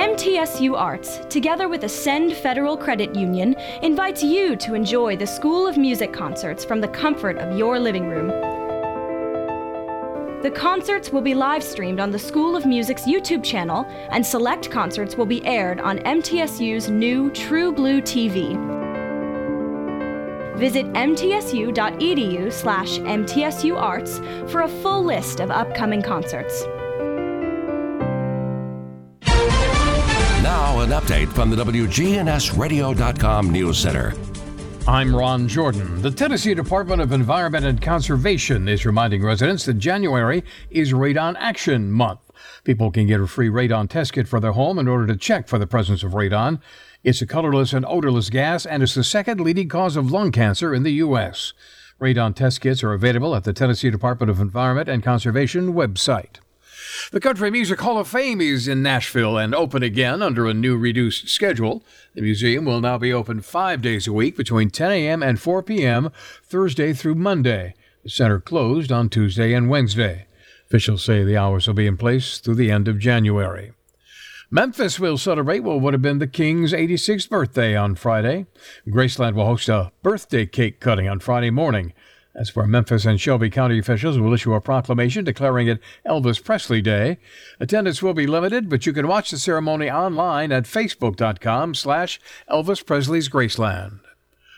MTSU 0.01 0.75
Arts, 0.79 1.21
together 1.29 1.69
with 1.69 1.85
Ascend 1.85 2.33
Federal 2.33 2.75
Credit 2.75 3.15
Union, 3.15 3.55
invites 3.83 4.23
you 4.23 4.57
to 4.57 4.73
enjoy 4.73 5.15
the 5.15 5.27
School 5.27 5.67
of 5.67 5.77
Music 5.77 6.11
concerts 6.11 6.65
from 6.65 6.81
the 6.81 6.89
comfort 6.89 7.37
of 7.37 7.59
your 7.59 7.79
living 7.79 8.09
room. 8.09 8.29
The 10.41 10.53
concerts 10.53 11.11
will 11.11 11.21
be 11.21 11.35
live 11.35 11.63
streamed 11.63 12.01
on 12.01 12.11
the 12.11 12.19
School 12.19 12.57
of 12.57 12.65
Music's 12.65 13.03
YouTube 13.03 13.45
channel, 13.45 13.85
and 14.11 14.25
select 14.25 14.71
concerts 14.71 15.17
will 15.17 15.27
be 15.27 15.45
aired 15.45 15.81
on 15.81 15.99
MTSU's 15.99 16.89
new 16.89 17.31
True 17.33 17.71
Blue 17.71 18.01
TV. 18.01 18.57
Visit 20.57 20.87
mtsu.edu 20.95 22.51
slash 22.51 22.99
mtsuarts 23.01 24.51
for 24.51 24.63
a 24.63 24.69
full 24.69 25.05
list 25.05 25.41
of 25.41 25.51
upcoming 25.51 26.01
concerts. 26.01 26.65
An 30.81 30.91
update 30.91 31.31
from 31.35 31.51
the 31.51 31.57
WGNSradio.com 31.57 33.51
News 33.51 33.77
Center. 33.77 34.15
I'm 34.89 35.15
Ron 35.15 35.47
Jordan. 35.47 36.01
The 36.01 36.11
Tennessee 36.11 36.55
Department 36.55 37.03
of 37.03 37.13
Environment 37.13 37.67
and 37.67 37.83
Conservation 37.83 38.67
is 38.67 38.87
reminding 38.87 39.23
residents 39.23 39.67
that 39.67 39.75
January 39.75 40.43
is 40.71 40.95
Radon 40.95 41.37
Action 41.39 41.93
Month. 41.93 42.21
People 42.65 42.91
can 42.91 43.07
get 43.07 43.21
a 43.21 43.27
free 43.27 43.51
radon 43.51 43.91
test 43.91 44.15
kit 44.15 44.27
for 44.27 44.41
their 44.41 44.53
home 44.53 44.79
in 44.79 44.89
order 44.89 45.07
to 45.07 45.17
check 45.17 45.49
for 45.49 45.59
the 45.59 45.67
presence 45.67 46.03
of 46.03 46.13
radon. 46.13 46.63
It's 47.05 47.21
a 47.21 47.27
colorless 47.27 47.75
and 47.75 47.85
odorless 47.85 48.31
gas 48.31 48.65
and 48.65 48.83
is 48.83 48.95
the 48.95 49.05
second 49.05 49.39
leading 49.39 49.69
cause 49.69 49.97
of 49.97 50.11
lung 50.11 50.33
cancer 50.33 50.75
in 50.75 50.83
the 50.83 50.93
U.S. 50.93 51.53
Radon 52.01 52.35
test 52.35 52.63
kits 52.63 52.83
are 52.83 52.95
available 52.95 53.37
at 53.37 53.45
the 53.45 53.53
Tennessee 53.53 53.91
Department 53.91 54.31
of 54.31 54.41
Environment 54.41 54.89
and 54.89 55.03
Conservation 55.03 55.75
website. 55.75 56.37
The 57.13 57.21
Country 57.21 57.51
Music 57.51 57.81
Hall 57.81 57.99
of 57.99 58.09
Fame 58.09 58.41
is 58.41 58.69
in 58.69 58.83
Nashville 58.83 59.37
and 59.37 59.55
open 59.55 59.83
again 59.83 60.23
under 60.23 60.47
a 60.47 60.55
new 60.55 60.77
reduced 60.77 61.29
schedule. 61.29 61.85
The 62.15 62.23
museum 62.23 62.65
will 62.65 62.81
now 62.81 62.99
be 62.99 63.13
open 63.13 63.41
five 63.41 63.83
days 63.83 64.07
a 64.07 64.13
week 64.13 64.37
between 64.37 64.71
10 64.71 64.91
a.m. 64.91 65.23
and 65.23 65.41
4 65.41 65.63
p.m., 65.63 66.11
Thursday 66.43 66.93
through 66.93 67.17
Monday. 67.17 67.75
The 68.03 68.11
center 68.11 68.41
closed 68.41 68.91
on 68.91 69.09
Tuesday 69.09 69.53
and 69.53 69.69
Wednesday. 69.69 70.27
Officials 70.67 71.05
say 71.05 71.25
the 71.25 71.37
hours 71.37 71.67
will 71.67 71.75
be 71.75 71.87
in 71.87 71.97
place 71.97 72.39
through 72.39 72.55
the 72.55 72.71
end 72.71 72.89
of 72.89 72.99
January. 72.99 73.73
Memphis 74.53 74.99
will 74.99 75.17
celebrate 75.17 75.61
what 75.61 75.81
would 75.81 75.95
have 75.95 76.03
been 76.03 76.19
the 76.19 76.27
King's 76.27 76.73
86th 76.73 77.29
birthday 77.29 77.77
on 77.77 77.95
Friday. 77.95 78.47
Graceland 78.89 79.35
will 79.35 79.47
host 79.47 79.69
a 79.69 79.93
birthday 80.03 80.47
cake 80.47 80.81
cutting 80.81 81.09
on 81.09 81.21
Friday 81.21 81.51
morning. 81.51 81.93
That's 82.35 82.51
for 82.51 82.67
Memphis 82.67 83.05
and 83.05 83.21
Shelby 83.21 83.51
County 83.51 83.79
officials 83.79 84.19
will 84.19 84.33
issue 84.33 84.55
a 84.55 84.61
proclamation 84.61 85.25
declaring 85.25 85.67
it 85.67 85.81
Elvis 86.07 86.43
Presley 86.43 86.81
Day. 86.81 87.19
Attendance 87.59 88.03
will 88.03 88.15
be 88.15 88.27
limited, 88.27 88.69
but 88.69 88.87
you 88.87 88.93
can 88.93 89.09
watch 89.09 89.31
the 89.31 89.39
ceremony 89.39 89.91
online 89.91 90.53
at 90.53 90.65
facebook.com 90.65 91.75
slash 91.75 92.21
Elvis 92.49 92.87
Presley's 92.87 93.29
Graceland. 93.29 94.01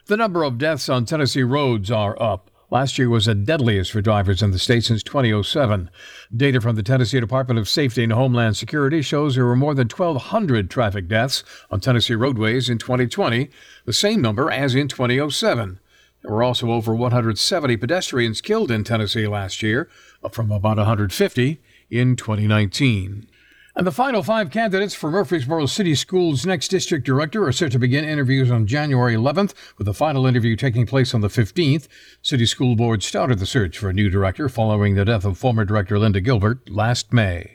The 0.07 0.17
number 0.17 0.43
of 0.43 0.59
deaths 0.59 0.89
on 0.89 1.07
Tennessee 1.07 1.45
roads 1.45 1.91
are 1.91 2.21
up. 2.21 2.51
Last 2.73 2.99
year 2.99 3.11
was 3.11 3.27
the 3.27 3.35
deadliest 3.35 3.93
for 3.93 4.01
drivers 4.01 4.43
in 4.43 4.51
the 4.51 4.59
state 4.59 4.85
since 4.85 5.03
2007. 5.03 5.91
Data 6.35 6.59
from 6.61 6.75
the 6.75 6.83
Tennessee 6.83 7.21
Department 7.21 7.59
of 7.59 7.69
Safety 7.69 8.03
and 8.03 8.13
Homeland 8.13 8.57
Security 8.57 9.03
shows 9.03 9.35
there 9.35 9.45
were 9.45 9.55
more 9.55 9.75
than 9.75 9.89
1,200 9.89 10.71
traffic 10.71 11.07
deaths 11.07 11.45
on 11.71 11.81
Tennessee 11.81 12.15
roadways 12.15 12.71
in 12.71 12.79
2020, 12.79 13.51
the 13.85 13.93
same 13.93 14.23
number 14.23 14.51
as 14.51 14.75
in 14.75 14.89
2007. 14.89 15.81
There 16.23 16.33
were 16.33 16.43
also 16.43 16.71
over 16.71 16.95
170 16.95 17.77
pedestrians 17.77 18.41
killed 18.41 18.71
in 18.71 18.85
Tennessee 18.85 19.27
last 19.27 19.63
year, 19.63 19.89
up 20.23 20.35
from 20.35 20.53
about 20.53 20.77
150 20.77 21.61
in 21.91 22.17
2019. 22.17 23.27
And 23.75 23.87
the 23.87 23.91
final 23.91 24.23
five 24.23 24.51
candidates 24.51 24.93
for 24.93 25.11
Murfreesboro 25.11 25.65
City 25.65 25.95
Schools' 25.95 26.45
next 26.45 26.69
district 26.69 27.07
director 27.07 27.47
are 27.47 27.53
set 27.53 27.73
to 27.73 27.79
begin 27.79 28.05
interviews 28.05 28.51
on 28.51 28.67
January 28.67 29.15
11th, 29.15 29.55
with 29.79 29.87
the 29.87 29.95
final 29.95 30.27
interview 30.27 30.57
taking 30.57 30.85
place 30.85 31.15
on 31.15 31.23
the 31.23 31.29
15th. 31.29 31.89
City 32.21 32.45
School 32.45 32.77
Board 32.77 33.03
started 33.03 33.39
the 33.39 33.47
search 33.47 33.79
for 33.79 33.89
a 33.89 33.95
new 33.95 34.11
director 34.11 34.51
following 34.51 34.95
the 34.95 35.07
death 35.07 35.25
of 35.25 35.39
former 35.39 35.65
director 35.65 35.99
Linda 35.99 36.21
Gilbert 36.21 36.69
last 36.69 37.15
May. 37.15 37.51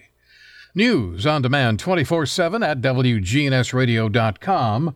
News 0.74 1.28
on 1.28 1.44
demand 1.44 1.80
24 1.80 2.26
7 2.26 2.64
at 2.64 2.82
WGNSradio.com. 2.82 4.96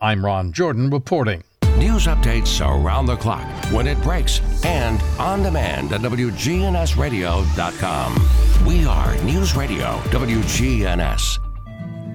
I'm 0.00 0.24
Ron 0.24 0.52
Jordan 0.52 0.90
reporting. 0.90 1.42
News 1.78 2.06
updates 2.06 2.60
around 2.60 3.06
the 3.06 3.16
clock, 3.16 3.46
when 3.70 3.86
it 3.86 4.02
breaks, 4.02 4.40
and 4.64 5.00
on 5.16 5.44
demand 5.44 5.92
at 5.92 6.00
WGNSradio.com. 6.00 8.66
We 8.66 8.84
are 8.84 9.14
News 9.22 9.54
Radio 9.54 10.00
WGNS. 10.10 11.38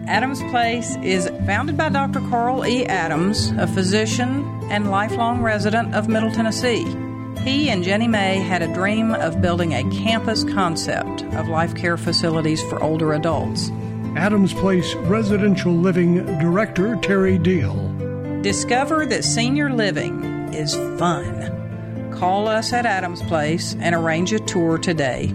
Adams 0.05 0.41
Place 0.51 0.97
is 0.97 1.29
founded 1.45 1.77
by 1.77 1.87
Dr. 1.87 2.19
Carl 2.29 2.65
E. 2.65 2.85
Adams, 2.87 3.51
a 3.51 3.65
physician 3.65 4.43
and 4.69 4.91
lifelong 4.91 5.41
resident 5.41 5.95
of 5.95 6.09
Middle 6.09 6.31
Tennessee. 6.31 6.83
He 7.45 7.69
and 7.69 7.85
Jenny 7.85 8.09
May 8.09 8.39
had 8.39 8.61
a 8.61 8.73
dream 8.73 9.13
of 9.13 9.41
building 9.41 9.75
a 9.75 9.89
campus 9.91 10.43
concept 10.43 11.23
of 11.35 11.47
life 11.47 11.73
care 11.73 11.95
facilities 11.95 12.61
for 12.63 12.83
older 12.83 13.13
adults. 13.13 13.71
Adams 14.17 14.53
Place 14.53 14.93
Residential 14.95 15.71
Living 15.71 16.25
Director 16.37 16.97
Terry 16.97 17.37
Deal. 17.37 17.92
Discover 18.43 19.05
that 19.05 19.23
senior 19.23 19.69
living 19.69 20.21
is 20.53 20.75
fun. 20.99 22.11
Call 22.11 22.49
us 22.49 22.73
at 22.73 22.85
Adams 22.85 23.21
Place 23.23 23.77
and 23.79 23.95
arrange 23.95 24.33
a 24.33 24.39
tour 24.39 24.77
today. 24.77 25.33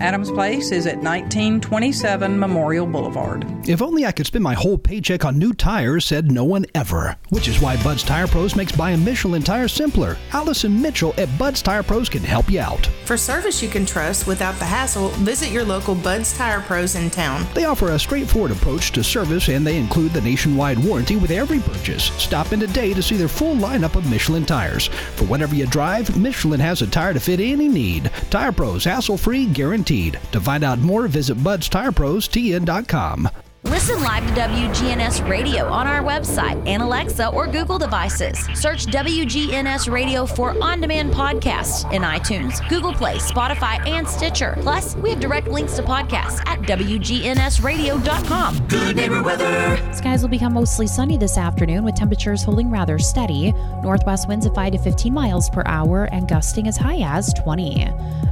Adams 0.00 0.30
Place 0.30 0.72
is 0.72 0.86
at 0.86 0.96
1927 0.96 2.38
Memorial 2.38 2.86
Boulevard. 2.86 3.44
If 3.68 3.82
only 3.82 4.06
I 4.06 4.12
could 4.12 4.26
spend 4.26 4.42
my 4.42 4.54
whole 4.54 4.78
paycheck 4.78 5.26
on 5.26 5.38
new 5.38 5.52
tires, 5.52 6.06
said 6.06 6.32
no 6.32 6.42
one 6.42 6.64
ever. 6.74 7.16
Which 7.28 7.48
is 7.48 7.60
why 7.60 7.80
Bud's 7.82 8.02
Tire 8.02 8.26
Pros 8.26 8.56
makes 8.56 8.72
buying 8.72 9.04
Michelin 9.04 9.42
tires 9.42 9.74
simpler. 9.74 10.16
Allison 10.32 10.80
Mitchell 10.80 11.12
at 11.18 11.28
Bud's 11.38 11.60
Tire 11.60 11.82
Pros 11.82 12.08
can 12.08 12.22
help 12.22 12.50
you 12.50 12.60
out. 12.60 12.86
For 13.04 13.18
service 13.18 13.62
you 13.62 13.68
can 13.68 13.84
trust 13.84 14.26
without 14.26 14.54
the 14.58 14.64
hassle, 14.64 15.10
visit 15.10 15.50
your 15.50 15.64
local 15.64 15.94
Bud's 15.94 16.34
Tire 16.34 16.62
Pros 16.62 16.94
in 16.94 17.10
town. 17.10 17.46
They 17.52 17.66
offer 17.66 17.90
a 17.90 17.98
straightforward 17.98 18.52
approach 18.52 18.92
to 18.92 19.04
service 19.04 19.48
and 19.48 19.66
they 19.66 19.76
include 19.76 20.14
the 20.14 20.22
nationwide 20.22 20.78
warranty 20.78 21.16
with 21.16 21.30
every 21.30 21.60
purchase. 21.60 22.04
Stop 22.16 22.54
in 22.54 22.60
today 22.60 22.94
to 22.94 23.02
see 23.02 23.16
their 23.16 23.28
full 23.28 23.54
lineup 23.54 23.96
of 23.96 24.08
Michelin 24.08 24.46
tires. 24.46 24.86
For 25.16 25.26
whatever 25.26 25.54
you 25.54 25.66
drive, 25.66 26.16
Michelin 26.16 26.60
has 26.60 26.80
a 26.80 26.86
tire 26.86 27.12
to 27.12 27.20
fit 27.20 27.38
any 27.38 27.68
need. 27.68 28.10
Tire 28.30 28.52
Pros, 28.52 28.84
hassle 28.84 29.18
free, 29.18 29.44
guaranteed. 29.44 29.89
To 29.90 30.40
find 30.40 30.62
out 30.62 30.78
more, 30.78 31.08
visit 31.08 31.36
budstireprostn.com. 31.38 33.28
Listen 33.64 34.02
live 34.02 34.26
to 34.26 34.32
WGNS 34.40 35.28
Radio 35.28 35.66
on 35.66 35.86
our 35.86 36.02
website 36.02 36.66
and 36.66 36.82
Alexa 36.82 37.28
or 37.28 37.46
Google 37.46 37.78
devices. 37.78 38.38
Search 38.54 38.86
WGNS 38.86 39.92
Radio 39.92 40.24
for 40.24 40.56
on 40.64 40.80
demand 40.80 41.12
podcasts 41.12 41.84
in 41.92 42.00
iTunes, 42.00 42.66
Google 42.70 42.94
Play, 42.94 43.18
Spotify, 43.18 43.86
and 43.86 44.08
Stitcher. 44.08 44.56
Plus, 44.62 44.96
we 44.96 45.10
have 45.10 45.20
direct 45.20 45.46
links 45.46 45.76
to 45.76 45.82
podcasts 45.82 46.40
at 46.46 46.60
WGNSradio.com. 46.60 48.66
Good 48.68 48.96
neighbor 48.96 49.22
weather. 49.22 49.92
Skies 49.92 50.22
will 50.22 50.30
become 50.30 50.54
mostly 50.54 50.86
sunny 50.86 51.18
this 51.18 51.36
afternoon 51.36 51.84
with 51.84 51.96
temperatures 51.96 52.42
holding 52.42 52.70
rather 52.70 52.98
steady. 52.98 53.52
Northwest 53.82 54.26
winds 54.26 54.46
of 54.46 54.54
5 54.54 54.72
to 54.72 54.78
15 54.78 55.12
miles 55.12 55.50
per 55.50 55.62
hour 55.66 56.04
and 56.12 56.26
gusting 56.26 56.66
as 56.66 56.78
high 56.78 57.00
as 57.02 57.34
20. 57.34 57.86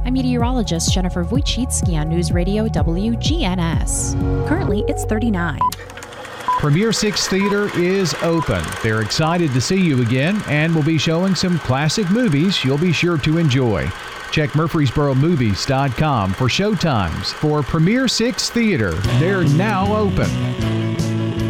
I'm 0.05 0.13
meteorologist 0.13 0.91
Jennifer 0.91 1.23
Wojcicki 1.23 1.93
on 1.99 2.09
News 2.09 2.31
Radio 2.31 2.67
WGNS. 2.67 4.47
Currently, 4.47 4.83
it's 4.87 5.05
39. 5.19 5.59
Premier 6.59 6.93
Six 6.93 7.27
Theater 7.27 7.69
is 7.77 8.13
open. 8.21 8.63
They're 8.81 9.01
excited 9.01 9.51
to 9.51 9.59
see 9.59 9.75
you 9.75 10.01
again 10.01 10.41
and 10.47 10.73
will 10.73 10.83
be 10.83 10.97
showing 10.97 11.35
some 11.35 11.59
classic 11.59 12.09
movies 12.09 12.63
you'll 12.63 12.77
be 12.77 12.93
sure 12.93 13.17
to 13.17 13.37
enjoy. 13.37 13.89
Check 14.31 14.51
MurfreesboroMovies.com 14.51 16.33
for 16.33 16.47
showtimes 16.47 17.33
for 17.33 17.61
Premier 17.61 18.07
Six 18.07 18.49
Theater. 18.49 18.91
They're 19.19 19.43
now 19.43 19.93
open. 19.93 20.29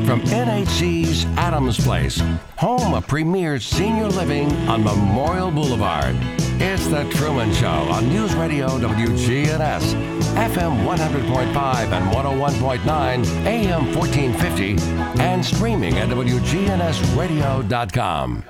From 0.08 0.22
NHC's 0.22 1.26
Adams 1.38 1.78
Place, 1.78 2.20
home 2.58 2.96
of 2.96 3.06
Premier 3.06 3.60
Senior 3.60 4.08
Living 4.08 4.52
on 4.68 4.84
Memorial 4.84 5.52
Boulevard. 5.52 6.16
It's 6.62 6.88
The 6.88 7.10
Truman 7.12 7.54
Show 7.54 7.70
on 7.70 8.10
News 8.10 8.36
Radio 8.36 8.68
WGNS, 8.68 9.94
FM 10.36 10.86
100.5 10.86 11.94
and 11.94 12.14
101.9, 12.14 13.46
AM 13.46 13.96
1450, 13.96 14.76
and 15.22 15.46
streaming 15.46 15.98
at 15.98 16.10
WGNSradio.com. 16.10 18.44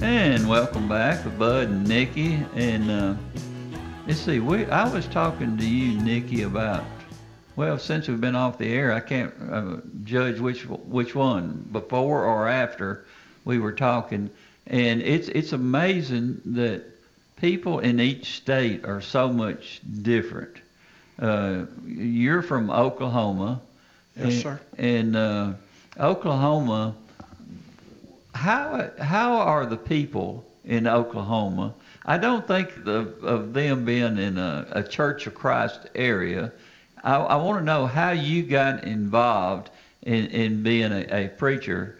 And 0.00 0.48
welcome 0.48 0.88
back 0.88 1.22
with 1.22 1.38
Bud 1.38 1.68
and 1.68 1.86
Nikki. 1.86 2.42
And 2.54 2.90
uh, 2.90 3.14
let's 4.06 4.20
see, 4.20 4.40
we 4.40 4.64
I 4.64 4.88
was 4.88 5.06
talking 5.06 5.58
to 5.58 5.68
you, 5.68 6.00
Nikki, 6.00 6.44
about 6.44 6.82
well, 7.56 7.78
since 7.78 8.08
we've 8.08 8.22
been 8.22 8.36
off 8.36 8.56
the 8.56 8.72
air, 8.72 8.94
I 8.94 9.00
can't 9.00 9.34
uh, 9.50 9.80
judge 10.02 10.40
which 10.40 10.62
which 10.62 11.14
one 11.14 11.68
before 11.72 12.24
or 12.24 12.48
after 12.48 13.04
we 13.44 13.58
were 13.58 13.72
talking 13.72 14.30
and 14.66 15.02
it's 15.02 15.28
it's 15.28 15.52
amazing 15.52 16.40
that 16.46 16.84
people 17.36 17.78
in 17.80 18.00
each 18.00 18.36
state 18.36 18.84
are 18.84 19.00
so 19.00 19.32
much 19.32 19.80
different. 20.02 20.56
Uh, 21.18 21.64
you're 21.86 22.42
from 22.42 22.70
Oklahoma. 22.70 23.60
Yes, 24.16 24.24
and, 24.24 24.42
sir. 24.42 24.60
And 24.78 25.16
uh, 25.16 25.52
Oklahoma, 25.98 26.94
how 28.34 28.90
how 29.00 29.36
are 29.36 29.66
the 29.66 29.76
people 29.76 30.44
in 30.64 30.86
Oklahoma? 30.86 31.74
I 32.04 32.18
don't 32.18 32.46
think 32.46 32.70
of, 32.86 33.24
of 33.24 33.52
them 33.52 33.84
being 33.84 34.16
in 34.18 34.38
a, 34.38 34.66
a 34.70 34.82
Church 34.82 35.26
of 35.26 35.34
Christ 35.34 35.88
area. 35.94 36.52
I, 37.02 37.16
I 37.16 37.36
want 37.36 37.58
to 37.58 37.64
know 37.64 37.86
how 37.86 38.12
you 38.12 38.44
got 38.44 38.84
involved 38.84 39.70
in, 40.02 40.26
in 40.26 40.62
being 40.62 40.92
a, 40.92 41.24
a 41.24 41.28
preacher 41.28 41.98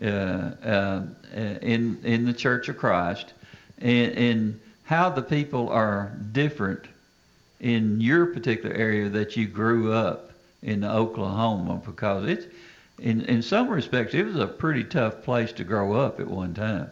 uh, 0.00 0.06
uh, 0.06 1.02
in 1.32 1.98
in 2.04 2.24
the 2.24 2.32
Church 2.32 2.68
of 2.68 2.76
Christ, 2.78 3.32
and, 3.78 4.12
and 4.12 4.60
how 4.84 5.10
the 5.10 5.22
people 5.22 5.68
are 5.68 6.12
different 6.32 6.84
in 7.60 8.00
your 8.00 8.26
particular 8.26 8.74
area 8.74 9.08
that 9.08 9.36
you 9.36 9.46
grew 9.46 9.92
up 9.92 10.32
in 10.62 10.84
Oklahoma, 10.84 11.80
because 11.84 12.28
it's 12.28 12.46
in 12.98 13.22
in 13.22 13.42
some 13.42 13.68
respects 13.68 14.14
it 14.14 14.26
was 14.26 14.36
a 14.36 14.46
pretty 14.46 14.84
tough 14.84 15.22
place 15.22 15.52
to 15.52 15.64
grow 15.64 15.94
up 15.94 16.20
at 16.20 16.26
one 16.26 16.54
time. 16.54 16.88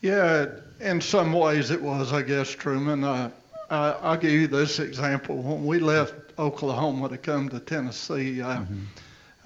Yeah, 0.00 0.46
in 0.80 1.00
some 1.00 1.32
ways 1.32 1.70
it 1.70 1.82
was, 1.82 2.12
I 2.12 2.22
guess, 2.22 2.50
Truman. 2.50 3.02
Uh, 3.02 3.30
I, 3.70 3.90
I'll 4.02 4.16
give 4.16 4.30
you 4.30 4.46
this 4.46 4.78
example. 4.78 5.36
When 5.36 5.66
we 5.66 5.80
left 5.80 6.14
Oklahoma 6.38 7.08
to 7.08 7.18
come 7.18 7.48
to 7.48 7.58
Tennessee, 7.58 8.40
I, 8.40 8.58
mm-hmm. 8.58 8.84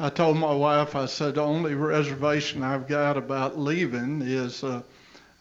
I 0.02 0.08
told 0.08 0.36
my 0.36 0.52
wife, 0.52 0.96
I 0.96 1.06
said, 1.06 1.36
the 1.36 1.42
only 1.42 1.76
reservation 1.76 2.64
I've 2.64 2.88
got 2.88 3.16
about 3.16 3.56
leaving 3.56 4.20
is 4.20 4.64
uh, 4.64 4.82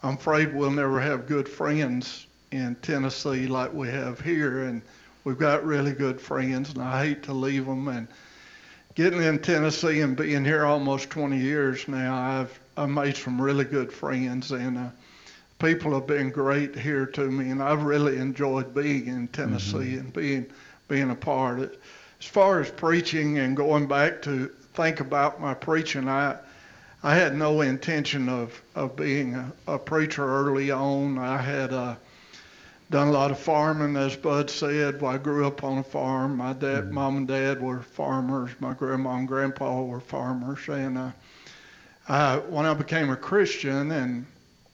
I'm 0.04 0.14
afraid 0.14 0.54
we'll 0.54 0.70
never 0.70 1.02
have 1.02 1.26
good 1.26 1.50
friends 1.50 2.28
in 2.52 2.76
Tennessee 2.84 3.48
like 3.48 3.74
we 3.74 3.88
have 3.88 4.22
here. 4.22 4.66
And 4.66 4.84
we've 5.24 5.40
got 5.40 5.66
really 5.66 5.94
good 5.94 6.22
friends, 6.22 6.76
and 6.76 6.84
I 6.84 7.08
hate 7.08 7.24
to 7.24 7.34
leave 7.34 7.66
them. 7.66 7.88
And 7.88 8.08
getting 8.94 9.24
in 9.24 9.40
Tennessee 9.40 10.02
and 10.02 10.16
being 10.16 10.46
here 10.46 10.64
almost 10.64 11.10
20 11.10 11.40
years 11.40 11.88
now, 11.88 12.16
I've, 12.16 12.60
I've 12.78 12.90
made 12.90 13.18
some 13.18 13.42
really 13.42 13.66
good 13.66 13.92
friends. 13.92 14.52
And 14.52 14.78
uh, 14.78 14.90
people 15.58 15.92
have 15.96 16.06
been 16.06 16.30
great 16.30 16.76
here 16.76 17.08
to 17.08 17.32
me, 17.32 17.50
and 17.50 17.64
I've 17.64 17.82
really 17.82 18.18
enjoyed 18.18 18.76
being 18.76 19.08
in 19.08 19.28
Tennessee 19.30 19.78
mm-hmm. 19.78 20.00
and 20.02 20.14
being 20.14 20.46
being 20.88 21.10
a 21.10 21.16
part. 21.16 21.58
of 21.58 21.64
it. 21.64 21.82
As 22.22 22.28
far 22.28 22.62
as 22.62 22.70
preaching 22.70 23.40
and 23.40 23.58
going 23.58 23.88
back 23.88 24.22
to 24.22 24.52
think 24.76 25.00
about 25.00 25.42
my 25.42 25.56
preaching, 25.56 26.08
I 26.08 26.38
I 27.02 27.16
had 27.16 27.36
no 27.36 27.62
intention 27.62 28.30
of 28.30 28.62
of 28.76 28.96
being 28.96 29.34
a, 29.34 29.52
a 29.68 29.80
preacher 29.80 30.24
early 30.24 30.70
on. 30.70 31.18
I 31.18 31.38
had 31.38 31.74
uh, 31.74 31.96
done 32.92 33.08
a 33.08 33.12
lot 33.12 33.32
of 33.32 33.40
farming, 33.40 33.96
as 33.96 34.16
Bud 34.16 34.52
said. 34.52 35.02
Well, 35.02 35.16
I 35.16 35.18
grew 35.18 35.48
up 35.48 35.64
on 35.64 35.80
a 35.80 35.84
farm. 35.84 36.38
My 36.38 36.54
dad, 36.54 36.84
mm-hmm. 36.84 36.94
mom, 36.94 37.18
and 37.18 37.28
dad 37.28 37.60
were 37.60 37.80
farmers. 37.82 38.52
My 38.60 38.76
grandma 38.76 39.16
and 39.16 39.28
grandpa 39.28 39.82
were 39.82 40.00
farmers, 40.00 40.60
and 40.70 41.00
uh, 41.00 41.12
I, 42.08 42.38
when 42.38 42.68
I 42.68 42.76
became 42.76 43.10
a 43.10 43.18
Christian 43.18 43.92
and 43.92 44.28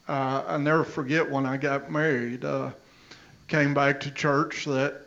uh, 0.10 0.44
I 0.46 0.58
never 0.58 0.84
forget 0.84 1.32
when 1.32 1.46
I 1.46 1.56
got 1.56 1.90
married. 1.90 2.44
Uh, 2.44 2.72
came 3.48 3.74
back 3.74 4.02
to 4.02 4.12
church 4.12 4.66
that 4.66 5.07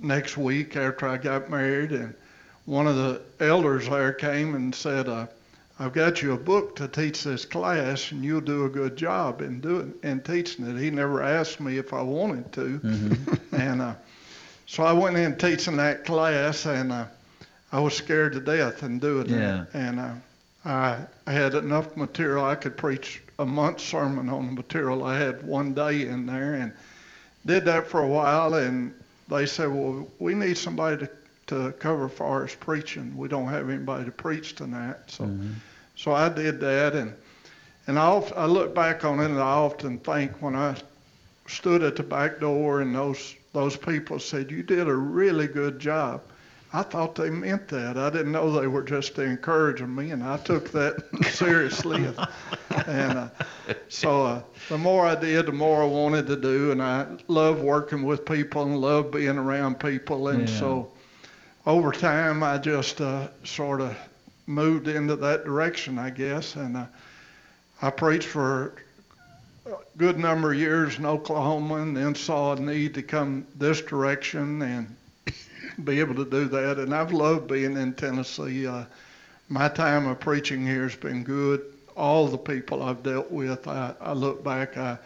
next 0.00 0.36
week 0.36 0.76
after 0.76 1.08
I 1.08 1.16
got 1.16 1.50
married, 1.50 1.92
and 1.92 2.14
one 2.64 2.86
of 2.86 2.96
the 2.96 3.22
elders 3.40 3.88
there 3.88 4.12
came 4.12 4.54
and 4.54 4.74
said, 4.74 5.08
uh, 5.08 5.26
"I've 5.78 5.92
got 5.92 6.22
you 6.22 6.32
a 6.32 6.36
book 6.36 6.76
to 6.76 6.88
teach 6.88 7.24
this 7.24 7.44
class, 7.44 8.12
and 8.12 8.24
you'll 8.24 8.40
do 8.40 8.64
a 8.64 8.68
good 8.68 8.96
job 8.96 9.40
in 9.40 9.60
doing 9.60 9.94
in 10.02 10.20
teaching 10.20 10.66
it." 10.66 10.80
He 10.80 10.90
never 10.90 11.22
asked 11.22 11.60
me 11.60 11.78
if 11.78 11.92
I 11.92 12.02
wanted 12.02 12.52
to, 12.52 12.80
mm-hmm. 12.80 13.54
and 13.54 13.82
uh, 13.82 13.94
so 14.66 14.82
I 14.82 14.92
went 14.92 15.16
in 15.16 15.36
teaching 15.36 15.76
that 15.76 16.04
class, 16.04 16.66
and 16.66 16.92
uh, 16.92 17.06
I 17.72 17.80
was 17.80 17.94
scared 17.94 18.32
to 18.32 18.40
death 18.40 18.82
in 18.82 18.98
doing 18.98 19.28
yeah. 19.28 19.62
it, 19.62 19.68
and 19.74 20.00
uh, 20.00 20.12
I, 20.64 20.98
I 21.26 21.32
had 21.32 21.54
enough 21.54 21.96
material 21.96 22.44
I 22.44 22.54
could 22.54 22.76
preach 22.76 23.22
a 23.38 23.46
month 23.46 23.80
sermon 23.80 24.28
on 24.28 24.46
the 24.46 24.52
material 24.52 25.04
I 25.04 25.18
had 25.18 25.42
one 25.42 25.72
day 25.72 26.06
in 26.06 26.26
there 26.26 26.54
and 26.54 26.72
did 27.46 27.64
that 27.66 27.86
for 27.86 28.02
a 28.02 28.06
while 28.06 28.54
and 28.54 28.92
they 29.28 29.46
said, 29.46 29.68
well, 29.68 30.08
we 30.18 30.34
need 30.34 30.56
somebody 30.56 31.06
to, 31.06 31.10
to 31.48 31.72
cover 31.72 32.08
for 32.08 32.44
us 32.44 32.54
preaching. 32.54 33.16
We 33.16 33.28
don't 33.28 33.48
have 33.48 33.68
anybody 33.68 34.04
to 34.06 34.10
preach 34.10 34.54
tonight. 34.54 34.96
So, 35.06 35.24
mm-hmm. 35.24 35.52
so 35.96 36.12
I 36.12 36.28
did 36.28 36.60
that 36.60 36.94
and 36.94 37.14
and 37.86 37.98
I, 37.98 38.02
often, 38.02 38.36
I 38.36 38.44
look 38.44 38.74
back 38.74 39.06
on 39.06 39.18
it 39.20 39.30
and 39.30 39.38
I 39.38 39.40
often 39.40 39.98
think 39.98 40.42
when 40.42 40.54
I 40.54 40.76
stood 41.46 41.82
at 41.82 41.96
the 41.96 42.02
back 42.02 42.38
door 42.38 42.82
and 42.82 42.94
those 42.94 43.34
those 43.54 43.76
people 43.76 44.18
said, 44.18 44.50
you 44.50 44.62
did 44.62 44.88
a 44.88 44.94
really 44.94 45.46
good 45.46 45.80
job. 45.80 46.22
I 46.72 46.82
thought 46.82 47.14
they 47.14 47.30
meant 47.30 47.68
that. 47.68 47.96
I 47.96 48.10
didn't 48.10 48.32
know 48.32 48.52
they 48.52 48.66
were 48.66 48.82
just 48.82 49.18
encouraging 49.18 49.94
me, 49.94 50.10
and 50.10 50.22
I 50.22 50.36
took 50.36 50.70
that 50.72 51.02
seriously. 51.30 52.04
and 52.86 53.18
uh, 53.18 53.28
so 53.88 54.26
uh, 54.26 54.42
the 54.68 54.76
more 54.76 55.06
I 55.06 55.14
did, 55.14 55.46
the 55.46 55.52
more 55.52 55.82
I 55.82 55.86
wanted 55.86 56.26
to 56.26 56.36
do, 56.36 56.70
and 56.70 56.82
I 56.82 57.06
love 57.26 57.62
working 57.62 58.02
with 58.02 58.26
people 58.26 58.62
and 58.64 58.78
love 58.78 59.10
being 59.10 59.38
around 59.38 59.80
people. 59.80 60.28
And 60.28 60.46
yeah. 60.46 60.58
so 60.58 60.92
over 61.64 61.90
time, 61.90 62.42
I 62.42 62.58
just 62.58 63.00
uh, 63.00 63.28
sort 63.44 63.80
of 63.80 63.96
moved 64.46 64.88
into 64.88 65.16
that 65.16 65.46
direction, 65.46 65.98
I 65.98 66.10
guess. 66.10 66.54
And 66.54 66.76
uh, 66.76 66.86
I 67.80 67.88
preached 67.88 68.28
for 68.28 68.74
a 69.64 69.72
good 69.96 70.18
number 70.18 70.52
of 70.52 70.58
years 70.58 70.98
in 70.98 71.06
Oklahoma, 71.06 71.76
and 71.76 71.96
then 71.96 72.14
saw 72.14 72.52
a 72.52 72.60
need 72.60 72.92
to 72.92 73.02
come 73.02 73.46
this 73.56 73.80
direction 73.80 74.60
and 74.60 74.94
be 75.84 76.00
able 76.00 76.14
to 76.16 76.24
do 76.24 76.46
that. 76.46 76.78
And 76.78 76.94
I've 76.94 77.12
loved 77.12 77.48
being 77.48 77.76
in 77.76 77.94
Tennessee. 77.94 78.66
Uh, 78.66 78.84
my 79.48 79.68
time 79.68 80.06
of 80.06 80.20
preaching 80.20 80.66
here 80.66 80.82
has 80.82 80.96
been 80.96 81.22
good. 81.24 81.62
All 81.96 82.28
the 82.28 82.38
people 82.38 82.82
I've 82.82 83.02
dealt 83.02 83.30
with, 83.30 83.66
I, 83.66 83.94
I 84.00 84.12
look 84.12 84.44
back, 84.44 84.76
I, 84.76 84.98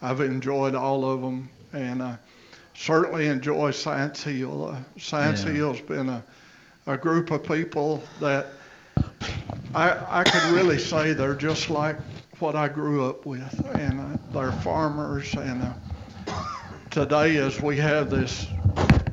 I've 0.00 0.20
enjoyed 0.20 0.74
all 0.74 1.04
of 1.04 1.20
them, 1.20 1.50
and 1.72 2.02
I 2.02 2.18
certainly 2.74 3.26
enjoy 3.26 3.72
Science 3.72 4.22
Hill. 4.22 4.68
Uh, 4.68 4.78
Science 4.98 5.44
yeah. 5.44 5.52
Hill's 5.52 5.80
been 5.80 6.08
a, 6.08 6.22
a 6.86 6.96
group 6.96 7.30
of 7.30 7.42
people 7.42 8.02
that 8.20 8.46
I, 9.74 10.20
I 10.20 10.24
could 10.24 10.54
really 10.54 10.78
say 10.78 11.12
they're 11.12 11.34
just 11.34 11.68
like 11.68 11.96
what 12.38 12.54
I 12.54 12.68
grew 12.68 13.04
up 13.04 13.26
with, 13.26 13.76
and 13.76 14.00
uh, 14.00 14.18
they're 14.32 14.52
farmers. 14.60 15.34
And 15.34 15.62
uh, 15.62 15.72
today, 16.90 17.36
as 17.36 17.60
we 17.60 17.76
have 17.78 18.10
this 18.10 18.46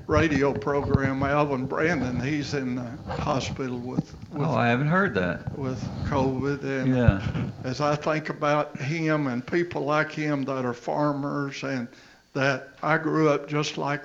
radio 0.07 0.53
program, 0.53 1.23
Alvin 1.23 1.65
Brandon. 1.65 2.19
He's 2.19 2.53
in 2.53 2.75
the 2.75 2.89
hospital 3.13 3.79
with, 3.79 4.15
with 4.31 4.47
oh, 4.47 4.55
I 4.55 4.67
haven't 4.67 4.87
heard 4.87 5.15
that 5.15 5.57
with 5.57 5.83
COVID. 6.05 6.63
And 6.63 6.95
yeah. 6.95 7.49
as 7.63 7.81
I 7.81 7.95
think 7.95 8.29
about 8.29 8.77
him 8.77 9.27
and 9.27 9.45
people 9.45 9.83
like 9.83 10.11
him 10.11 10.43
that 10.45 10.65
are 10.65 10.73
farmers 10.73 11.63
and 11.63 11.87
that 12.33 12.69
I 12.83 12.97
grew 12.97 13.29
up 13.29 13.47
just 13.47 13.77
like 13.77 14.03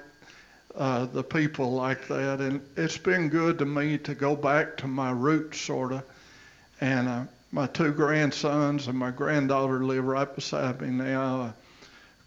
uh, 0.77 1.07
the 1.07 1.23
people 1.23 1.73
like 1.73 2.07
that, 2.09 2.41
and 2.41 2.61
it's 2.77 2.97
been 2.97 3.29
good 3.29 3.59
to 3.59 3.65
me 3.65 3.99
to 3.99 4.15
go 4.15 4.37
back 4.37 4.77
to 4.79 4.87
my 4.87 5.11
roots, 5.11 5.61
sort 5.61 5.93
of. 5.93 6.05
And 6.81 7.09
uh, 7.09 7.25
my 7.53 7.67
two 7.67 7.93
grandsons 7.93 8.87
and 8.87 8.97
my 8.97 9.11
granddaughter 9.11 9.85
live 9.85 10.05
right 10.05 10.33
beside 10.33 10.81
me 10.81 10.89
now, 10.89 11.41
uh, 11.41 11.53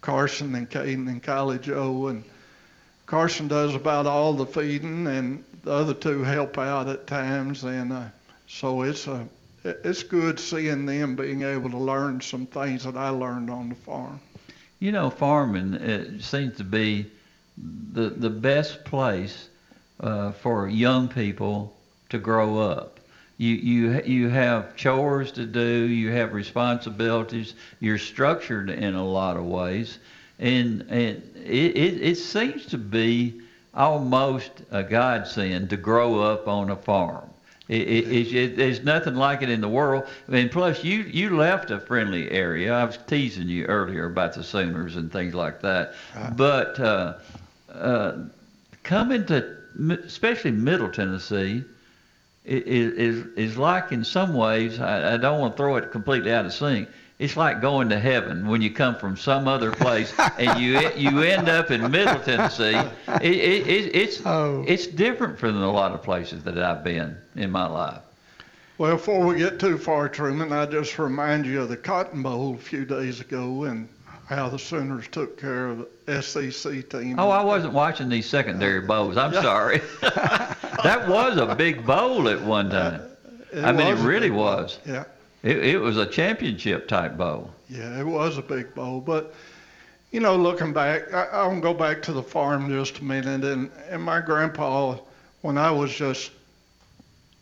Carson 0.02 0.54
and 0.54 0.68
Caden 0.68 1.08
and 1.08 1.22
Kylie 1.22 1.60
Joe, 1.60 2.08
and 2.08 2.22
Carson 3.06 3.48
does 3.48 3.74
about 3.74 4.06
all 4.06 4.32
the 4.32 4.46
feeding, 4.46 5.06
and 5.06 5.44
the 5.62 5.72
other 5.72 5.94
two 5.94 6.22
help 6.22 6.58
out 6.58 6.88
at 6.88 7.06
times, 7.06 7.64
and 7.64 7.92
uh, 7.92 8.04
so 8.46 8.82
it's 8.82 9.06
a 9.06 9.26
it's 9.64 10.02
good 10.02 10.38
seeing 10.38 10.84
them 10.86 11.16
being 11.16 11.42
able 11.42 11.70
to 11.70 11.78
learn 11.78 12.20
some 12.20 12.46
things 12.46 12.84
that 12.84 12.96
I 12.96 13.08
learned 13.08 13.50
on 13.50 13.70
the 13.70 13.74
farm. 13.74 14.20
You 14.78 14.92
know, 14.92 15.08
farming 15.10 16.20
seems 16.20 16.56
to 16.58 16.64
be 16.64 17.06
the 17.56 18.10
the 18.10 18.30
best 18.30 18.84
place 18.84 19.48
uh, 20.00 20.32
for 20.32 20.68
young 20.68 21.08
people 21.08 21.74
to 22.10 22.18
grow 22.18 22.58
up. 22.58 23.00
You 23.36 23.54
you 23.54 24.02
you 24.02 24.28
have 24.28 24.76
chores 24.76 25.32
to 25.32 25.46
do, 25.46 25.86
you 25.88 26.10
have 26.10 26.32
responsibilities, 26.32 27.54
you're 27.80 27.98
structured 27.98 28.70
in 28.70 28.94
a 28.94 29.04
lot 29.04 29.36
of 29.36 29.44
ways, 29.44 29.98
and 30.38 30.82
and 30.88 31.22
it, 31.36 31.76
it, 31.76 32.02
it 32.02 32.16
seems 32.16 32.66
to 32.66 32.78
be 32.78 33.40
almost 33.74 34.50
a 34.70 34.82
godsend 34.82 35.70
to 35.70 35.76
grow 35.76 36.20
up 36.20 36.48
on 36.48 36.70
a 36.70 36.76
farm. 36.76 37.28
It, 37.66 37.88
it, 37.88 38.34
it, 38.34 38.56
there's 38.56 38.84
nothing 38.84 39.14
like 39.14 39.40
it 39.40 39.48
in 39.48 39.62
the 39.62 39.68
world. 39.68 40.06
And 40.30 40.50
plus, 40.50 40.84
you 40.84 41.00
you 41.02 41.36
left 41.36 41.70
a 41.70 41.80
friendly 41.80 42.30
area. 42.30 42.74
I 42.74 42.84
was 42.84 42.98
teasing 43.06 43.48
you 43.48 43.64
earlier 43.64 44.04
about 44.04 44.34
the 44.34 44.44
Sooners 44.44 44.96
and 44.96 45.10
things 45.10 45.34
like 45.34 45.62
that. 45.62 45.94
Right. 46.14 46.36
But 46.36 46.78
uh, 46.78 47.14
uh, 47.72 48.16
coming 48.82 49.24
to, 49.26 49.56
especially 50.04 50.50
Middle 50.50 50.90
Tennessee, 50.90 51.64
is 52.44 53.26
is 53.34 53.56
like 53.56 53.92
in 53.92 54.04
some 54.04 54.34
ways. 54.34 54.78
I, 54.78 55.14
I 55.14 55.16
don't 55.16 55.40
want 55.40 55.54
to 55.54 55.56
throw 55.56 55.76
it 55.76 55.90
completely 55.90 56.32
out 56.32 56.44
of 56.44 56.52
sync 56.52 56.88
it's 57.18 57.36
like 57.36 57.60
going 57.60 57.88
to 57.90 57.98
heaven 57.98 58.48
when 58.48 58.60
you 58.60 58.70
come 58.70 58.96
from 58.96 59.16
some 59.16 59.46
other 59.46 59.70
place 59.70 60.12
and 60.38 60.60
you 60.60 60.80
you 60.96 61.22
end 61.22 61.48
up 61.48 61.70
in 61.70 61.90
Middle 61.90 62.18
Tennessee. 62.20 62.74
It, 63.22 63.22
it, 63.22 63.66
it, 63.66 63.96
it's 63.96 64.22
oh. 64.26 64.64
it's 64.66 64.86
different 64.86 65.38
from 65.38 65.62
a 65.62 65.70
lot 65.70 65.92
of 65.92 66.02
places 66.02 66.42
that 66.44 66.58
I've 66.58 66.82
been 66.82 67.16
in 67.36 67.50
my 67.50 67.66
life. 67.66 68.00
Well, 68.76 68.96
before 68.96 69.24
we 69.24 69.38
get 69.38 69.60
too 69.60 69.78
far, 69.78 70.08
Truman, 70.08 70.52
I 70.52 70.66
just 70.66 70.98
remind 70.98 71.46
you 71.46 71.62
of 71.62 71.68
the 71.68 71.76
Cotton 71.76 72.22
Bowl 72.24 72.54
a 72.54 72.58
few 72.58 72.84
days 72.84 73.20
ago 73.20 73.64
and 73.64 73.88
how 74.26 74.48
the 74.48 74.58
Sooners 74.58 75.06
took 75.08 75.38
care 75.38 75.68
of 75.68 75.86
the 76.06 76.22
SEC 76.22 76.88
team. 76.88 77.20
Oh, 77.20 77.30
I 77.30 77.44
wasn't 77.44 77.72
watching 77.72 78.08
these 78.08 78.26
secondary 78.26 78.82
uh, 78.82 78.88
bowls. 78.88 79.16
I'm 79.16 79.32
sorry. 79.32 79.80
that 80.02 81.06
was 81.08 81.36
a 81.36 81.54
big 81.54 81.86
bowl 81.86 82.28
at 82.28 82.40
one 82.40 82.70
time. 82.70 83.02
Uh, 83.54 83.60
I 83.60 83.70
mean, 83.70 83.86
it 83.86 84.00
really 84.00 84.30
was. 84.30 84.80
Yeah. 84.84 85.04
It, 85.44 85.58
it 85.58 85.78
was 85.78 85.98
a 85.98 86.06
championship 86.06 86.88
type 86.88 87.18
bowl. 87.18 87.50
Yeah, 87.68 88.00
it 88.00 88.06
was 88.06 88.38
a 88.38 88.42
big 88.42 88.74
bowl, 88.74 89.00
but 89.00 89.34
you 90.10 90.20
know, 90.20 90.36
looking 90.36 90.72
back, 90.72 91.12
I, 91.12 91.24
I'll 91.32 91.60
go 91.60 91.74
back 91.74 92.00
to 92.02 92.12
the 92.12 92.22
farm 92.22 92.70
just 92.70 93.00
a 93.00 93.04
minute, 93.04 93.44
and 93.44 93.70
and 93.90 94.02
my 94.02 94.20
grandpa, 94.20 94.96
when 95.42 95.58
I 95.58 95.70
was 95.70 95.94
just 95.94 96.30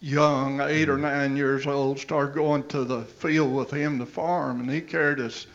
young, 0.00 0.60
eight 0.60 0.88
or 0.88 0.98
nine 0.98 1.36
years 1.36 1.64
old, 1.64 2.00
started 2.00 2.34
going 2.34 2.66
to 2.68 2.82
the 2.82 3.02
field 3.02 3.54
with 3.54 3.70
him 3.70 4.00
to 4.00 4.06
farm, 4.06 4.60
and 4.60 4.70
he 4.70 4.80
carried 4.80 5.18
his 5.18 5.46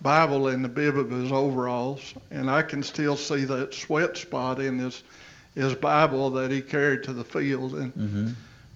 Bible 0.00 0.46
in 0.48 0.62
the 0.62 0.68
bib 0.68 0.96
of 0.96 1.10
his 1.10 1.32
overalls, 1.32 2.14
and 2.30 2.48
I 2.48 2.62
can 2.62 2.84
still 2.84 3.16
see 3.16 3.44
that 3.46 3.74
sweat 3.74 4.16
spot 4.16 4.60
in 4.60 4.78
his 4.78 5.02
his 5.56 5.74
Bible 5.74 6.30
that 6.30 6.52
he 6.52 6.60
carried 6.60 7.02
to 7.04 7.12
the 7.12 7.24
field. 7.24 7.74
And 7.74 7.94
mm-hmm. 7.94 8.28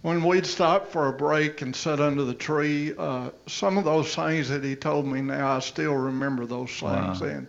When 0.02 0.24
we'd 0.24 0.46
stop 0.46 0.88
for 0.88 1.08
a 1.08 1.12
break 1.12 1.62
and 1.62 1.74
sit 1.76 2.00
under 2.00 2.24
the 2.24 2.34
tree, 2.34 2.92
uh, 2.96 3.30
some 3.46 3.76
of 3.78 3.84
those 3.84 4.14
things 4.14 4.48
that 4.48 4.64
he 4.64 4.74
told 4.76 5.06
me 5.06 5.20
now, 5.20 5.56
I 5.56 5.60
still 5.60 5.94
remember 5.94 6.46
those 6.46 6.70
things, 6.70 7.20
Wow. 7.20 7.26
and 7.26 7.46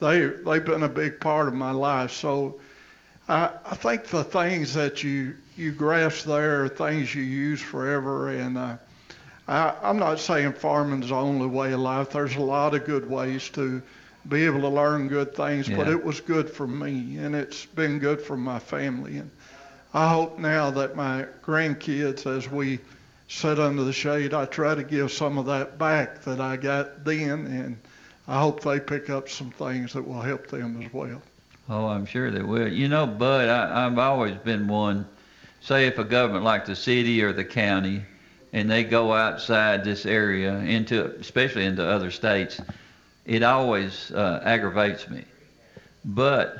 they 0.00 0.26
they've 0.26 0.64
been 0.64 0.82
a 0.82 0.88
big 0.88 1.20
part 1.20 1.48
of 1.48 1.54
my 1.54 1.72
life. 1.72 2.12
So. 2.12 2.60
I, 3.28 3.50
I 3.64 3.76
think 3.76 4.06
the 4.06 4.24
things 4.24 4.74
that 4.74 5.04
you 5.04 5.36
you 5.56 5.70
grasp 5.70 6.24
there 6.26 6.64
are 6.64 6.68
things 6.68 7.14
you 7.14 7.22
use 7.22 7.62
forever, 7.62 8.30
and 8.30 8.58
uh, 8.58 8.76
I, 9.46 9.74
I'm 9.80 9.98
not 10.00 10.18
saying 10.18 10.54
farming's 10.54 11.10
the 11.10 11.14
only 11.14 11.46
way 11.46 11.72
of 11.72 11.78
life. 11.78 12.10
There's 12.10 12.34
a 12.34 12.40
lot 12.40 12.74
of 12.74 12.84
good 12.84 13.08
ways 13.08 13.48
to 13.50 13.80
be 14.28 14.44
able 14.44 14.60
to 14.62 14.68
learn 14.68 15.06
good 15.06 15.36
things, 15.36 15.68
but 15.68 15.86
it 15.86 16.04
was 16.04 16.20
good 16.20 16.50
for 16.50 16.66
me, 16.66 17.16
and 17.18 17.36
it's 17.36 17.64
been 17.64 18.00
good 18.00 18.20
for 18.20 18.36
my 18.36 18.58
family. 18.58 19.18
And 19.18 19.30
I 19.94 20.08
hope 20.08 20.38
now 20.38 20.70
that 20.70 20.96
my 20.96 21.26
grandkids, 21.42 22.26
as 22.26 22.50
we 22.50 22.78
sit 23.28 23.58
under 23.58 23.84
the 23.84 23.92
shade, 23.92 24.32
I 24.32 24.46
try 24.46 24.74
to 24.74 24.82
give 24.82 25.12
some 25.12 25.38
of 25.38 25.46
that 25.46 25.78
back 25.78 26.22
that 26.22 26.40
I 26.40 26.56
got 26.56 27.04
then, 27.04 27.46
and 27.46 27.76
I 28.26 28.40
hope 28.40 28.62
they 28.62 28.80
pick 28.80 29.10
up 29.10 29.28
some 29.28 29.50
things 29.50 29.92
that 29.92 30.06
will 30.06 30.20
help 30.20 30.46
them 30.46 30.82
as 30.82 30.92
well. 30.92 31.20
Oh, 31.68 31.86
I'm 31.86 32.06
sure 32.06 32.30
they 32.30 32.42
will. 32.42 32.68
You 32.68 32.88
know, 32.88 33.06
Bud, 33.06 33.48
I, 33.48 33.86
I've 33.86 33.98
always 33.98 34.36
been 34.36 34.66
one. 34.66 35.06
Say 35.60 35.86
if 35.86 35.98
a 35.98 36.04
government 36.04 36.44
like 36.44 36.64
the 36.64 36.76
city 36.76 37.22
or 37.22 37.32
the 37.32 37.44
county, 37.44 38.02
and 38.52 38.70
they 38.70 38.84
go 38.84 39.12
outside 39.12 39.84
this 39.84 40.06
area 40.06 40.54
into, 40.58 41.14
especially 41.16 41.64
into 41.64 41.86
other 41.86 42.10
states, 42.10 42.60
it 43.24 43.42
always 43.42 44.10
uh, 44.10 44.40
aggravates 44.44 45.08
me. 45.08 45.24
But 46.04 46.58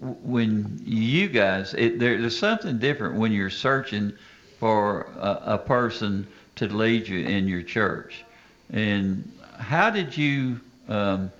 when 0.00 0.80
you 0.84 1.28
guys, 1.28 1.74
it, 1.74 1.98
there, 1.98 2.20
there's 2.20 2.38
something 2.38 2.78
different 2.78 3.16
when 3.16 3.32
you're 3.32 3.50
searching 3.50 4.12
for 4.58 5.06
a, 5.18 5.54
a 5.54 5.58
person 5.58 6.26
to 6.56 6.68
lead 6.68 7.08
you 7.08 7.20
in 7.20 7.48
your 7.48 7.62
church. 7.62 8.24
And 8.70 9.30
how 9.58 9.90
did 9.90 10.16
you 10.16 10.60
um, 10.88 11.30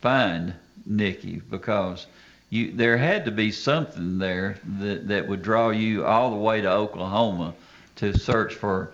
find 0.00 0.54
Nikki? 0.86 1.40
Because 1.50 2.06
you, 2.50 2.72
there 2.72 2.96
had 2.96 3.24
to 3.26 3.30
be 3.30 3.52
something 3.52 4.18
there 4.18 4.58
that, 4.78 5.08
that 5.08 5.28
would 5.28 5.42
draw 5.42 5.70
you 5.70 6.04
all 6.04 6.30
the 6.30 6.36
way 6.36 6.60
to 6.60 6.70
Oklahoma 6.70 7.54
to 7.96 8.16
search 8.16 8.54
for 8.54 8.90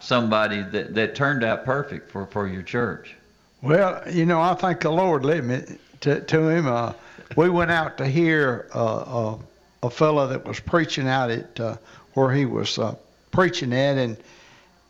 somebody 0.00 0.62
that, 0.62 0.94
that 0.94 1.14
turned 1.14 1.44
out 1.44 1.64
perfect 1.64 2.10
for, 2.10 2.26
for 2.26 2.46
your 2.46 2.62
church. 2.62 3.14
Well, 3.60 4.02
you 4.10 4.26
know, 4.26 4.40
I 4.40 4.54
think 4.54 4.80
the 4.80 4.90
Lord 4.90 5.24
led 5.24 5.44
me 5.44 5.62
to, 6.00 6.20
to 6.20 6.48
him. 6.48 6.66
Uh, 6.66 6.92
we 7.36 7.48
went 7.50 7.70
out 7.70 7.98
to 7.98 8.06
hear 8.06 8.68
uh, 8.74 8.96
uh, 9.32 9.38
a 9.82 9.90
fellow 9.90 10.26
that 10.28 10.46
was 10.46 10.60
preaching 10.60 11.08
out 11.08 11.30
at 11.30 11.60
uh, 11.60 11.76
where 12.14 12.32
he 12.32 12.46
was 12.46 12.78
uh, 12.78 12.94
preaching 13.30 13.72
at, 13.72 13.98
and 13.98 14.16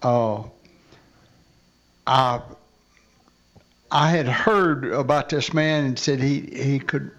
uh, 0.02 0.42
I 2.06 2.40
I 3.90 4.10
had 4.10 4.26
heard 4.26 4.86
about 4.86 5.28
this 5.28 5.52
man 5.52 5.84
and 5.84 5.98
said 5.98 6.20
he 6.20 6.40
he 6.40 6.78
could 6.78 7.10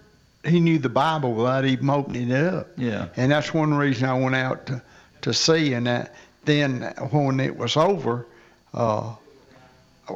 he 0.43 0.59
knew 0.59 0.77
the 0.77 0.89
Bible 0.89 1.33
without 1.33 1.65
even 1.65 1.89
opening 1.89 2.29
it 2.29 2.53
up. 2.53 2.67
Yeah. 2.77 3.07
And 3.15 3.31
that's 3.31 3.53
one 3.53 3.73
reason 3.73 4.09
I 4.09 4.19
went 4.19 4.35
out 4.35 4.65
to, 4.67 4.81
to 5.21 5.33
see. 5.33 5.73
And 5.73 5.87
that, 5.87 6.13
then 6.45 6.81
when 7.11 7.39
it 7.39 7.57
was 7.57 7.77
over, 7.77 8.27
uh, 8.73 9.15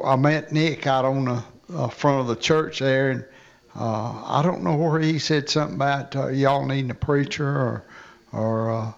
I 0.04 0.16
met 0.16 0.52
Nick 0.52 0.86
out 0.86 1.04
on 1.04 1.24
the 1.24 1.44
uh, 1.74 1.88
front 1.88 2.20
of 2.20 2.26
the 2.26 2.36
church 2.36 2.80
there, 2.80 3.10
and 3.10 3.24
uh, 3.78 4.22
I 4.26 4.42
don't 4.42 4.62
know 4.62 4.74
where 4.76 4.98
he 5.00 5.18
said 5.18 5.48
something 5.48 5.76
about 5.76 6.16
uh, 6.16 6.28
y'all 6.28 6.66
needing 6.66 6.90
a 6.90 6.94
preacher 6.94 7.46
or 7.48 7.84
or 8.32 8.70
uh, 8.72 8.92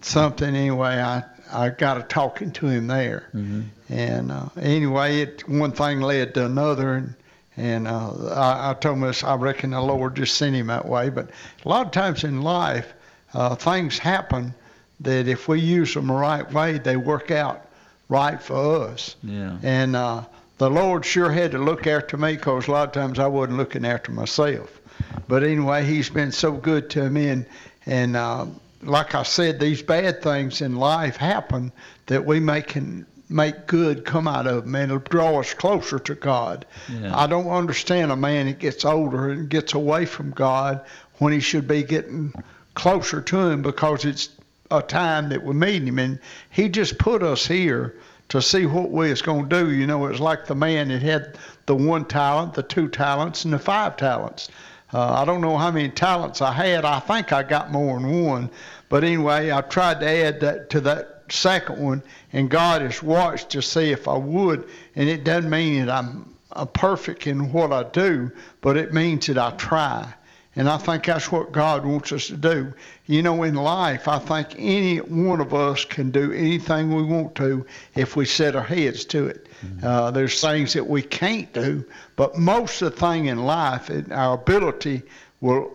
something. 0.00 0.54
Anyway, 0.54 1.00
I 1.00 1.24
I 1.52 1.70
got 1.70 1.98
a 1.98 2.02
talking 2.02 2.52
to 2.52 2.66
him 2.66 2.86
there, 2.86 3.28
Mm-hmm. 3.34 3.62
and 3.92 4.32
uh, 4.32 4.46
anyway, 4.60 5.20
it 5.22 5.48
one 5.48 5.72
thing 5.72 6.00
led 6.00 6.34
to 6.34 6.46
another, 6.46 6.94
and 6.94 7.14
and 7.56 7.88
uh, 7.88 8.28
I, 8.28 8.70
I 8.70 8.74
told 8.74 8.96
him 8.96 9.02
this. 9.02 9.22
I 9.24 9.34
reckon 9.34 9.70
the 9.70 9.80
Lord 9.82 10.16
just 10.16 10.36
sent 10.36 10.54
him 10.54 10.68
that 10.68 10.86
way. 10.86 11.10
But 11.10 11.30
a 11.64 11.68
lot 11.68 11.86
of 11.86 11.92
times 11.92 12.24
in 12.24 12.42
life, 12.42 12.92
uh, 13.34 13.54
things 13.56 13.98
happen 13.98 14.54
that 15.00 15.28
if 15.28 15.48
we 15.48 15.60
use 15.60 15.92
them 15.94 16.06
the 16.06 16.14
right 16.14 16.50
way, 16.52 16.78
they 16.78 16.96
work 16.96 17.30
out 17.30 17.66
right 18.08 18.40
for 18.40 18.86
us. 18.88 19.16
Yeah. 19.22 19.56
And 19.62 19.96
uh, 19.96 20.22
the 20.60 20.68
Lord 20.68 21.06
sure 21.06 21.30
had 21.30 21.52
to 21.52 21.58
look 21.58 21.86
after 21.86 22.18
me 22.18 22.36
because 22.36 22.68
a 22.68 22.70
lot 22.70 22.88
of 22.88 22.92
times 22.92 23.18
I 23.18 23.26
wasn't 23.26 23.56
looking 23.56 23.86
after 23.86 24.12
myself. 24.12 24.78
But 25.26 25.42
anyway, 25.42 25.86
He's 25.86 26.10
been 26.10 26.32
so 26.32 26.52
good 26.52 26.90
to 26.90 27.08
me, 27.08 27.30
and 27.30 27.46
and 27.86 28.14
uh, 28.14 28.44
like 28.82 29.14
I 29.14 29.22
said, 29.22 29.58
these 29.58 29.80
bad 29.80 30.22
things 30.22 30.60
in 30.60 30.76
life 30.76 31.16
happen 31.16 31.72
that 32.08 32.26
we 32.26 32.40
make 32.40 32.66
can 32.66 33.06
make 33.30 33.66
good 33.68 34.04
come 34.04 34.28
out 34.28 34.46
of 34.46 34.64
them, 34.64 34.74
and 34.74 34.92
it'll 34.92 34.98
draw 34.98 35.40
us 35.40 35.54
closer 35.54 35.98
to 36.00 36.14
God. 36.14 36.66
Yeah. 36.92 37.16
I 37.16 37.26
don't 37.26 37.48
understand 37.48 38.12
a 38.12 38.16
man 38.16 38.44
that 38.44 38.58
gets 38.58 38.84
older 38.84 39.30
and 39.30 39.48
gets 39.48 39.72
away 39.72 40.04
from 40.04 40.30
God 40.30 40.84
when 41.20 41.32
he 41.32 41.40
should 41.40 41.66
be 41.66 41.84
getting 41.84 42.34
closer 42.74 43.22
to 43.22 43.48
Him 43.48 43.62
because 43.62 44.04
it's 44.04 44.28
a 44.70 44.82
time 44.82 45.30
that 45.30 45.42
we 45.42 45.54
meet 45.54 45.84
Him, 45.84 45.98
and 45.98 46.18
He 46.50 46.68
just 46.68 46.98
put 46.98 47.22
us 47.22 47.46
here 47.46 47.96
to 48.30 48.40
see 48.40 48.64
what 48.64 48.90
we 48.90 49.10
is 49.10 49.22
going 49.22 49.48
to 49.48 49.64
do. 49.64 49.72
You 49.72 49.86
know, 49.86 50.06
it's 50.06 50.20
like 50.20 50.46
the 50.46 50.54
man 50.54 50.88
that 50.88 51.02
had 51.02 51.36
the 51.66 51.74
one 51.74 52.04
talent, 52.04 52.54
the 52.54 52.62
two 52.62 52.88
talents, 52.88 53.44
and 53.44 53.52
the 53.52 53.58
five 53.58 53.96
talents. 53.96 54.48
Uh, 54.92 55.20
I 55.20 55.24
don't 55.24 55.40
know 55.40 55.56
how 55.56 55.70
many 55.70 55.88
talents 55.88 56.40
I 56.40 56.52
had. 56.52 56.84
I 56.84 56.98
think 57.00 57.32
I 57.32 57.42
got 57.42 57.70
more 57.70 58.00
than 58.00 58.24
one. 58.24 58.50
But 58.88 59.04
anyway, 59.04 59.52
I 59.52 59.60
tried 59.60 60.00
to 60.00 60.08
add 60.08 60.40
that 60.40 60.70
to 60.70 60.80
that 60.80 61.24
second 61.28 61.78
one, 61.78 62.02
and 62.32 62.50
God 62.50 62.82
has 62.82 63.02
watched 63.02 63.50
to 63.50 63.62
see 63.62 63.92
if 63.92 64.08
I 64.08 64.16
would. 64.16 64.68
And 64.96 65.08
it 65.08 65.22
doesn't 65.22 65.50
mean 65.50 65.86
that 65.86 65.90
I'm, 65.90 66.34
I'm 66.52 66.68
perfect 66.68 67.26
in 67.26 67.52
what 67.52 67.72
I 67.72 67.84
do, 67.84 68.30
but 68.60 68.76
it 68.76 68.92
means 68.92 69.26
that 69.26 69.38
I 69.38 69.50
try. 69.52 70.12
And 70.56 70.68
I 70.68 70.78
think 70.78 71.04
that's 71.04 71.30
what 71.30 71.52
God 71.52 71.86
wants 71.86 72.10
us 72.10 72.26
to 72.26 72.36
do. 72.36 72.72
You 73.06 73.22
know, 73.22 73.44
in 73.44 73.54
life, 73.54 74.08
I 74.08 74.18
think 74.18 74.48
any 74.58 74.98
one 74.98 75.40
of 75.40 75.54
us 75.54 75.84
can 75.84 76.10
do 76.10 76.32
anything 76.32 76.92
we 76.92 77.04
want 77.04 77.36
to 77.36 77.64
if 77.94 78.16
we 78.16 78.26
set 78.26 78.56
our 78.56 78.64
heads 78.64 79.04
to 79.06 79.26
it. 79.26 79.46
Uh, 79.82 80.10
there's 80.10 80.40
things 80.40 80.72
that 80.72 80.86
we 80.86 81.02
can't 81.02 81.52
do, 81.52 81.84
but 82.16 82.36
most 82.36 82.82
of 82.82 82.92
the 82.92 83.00
thing 83.00 83.26
in 83.26 83.44
life, 83.44 83.90
it, 83.90 84.10
our 84.10 84.34
ability 84.34 85.02
will 85.40 85.70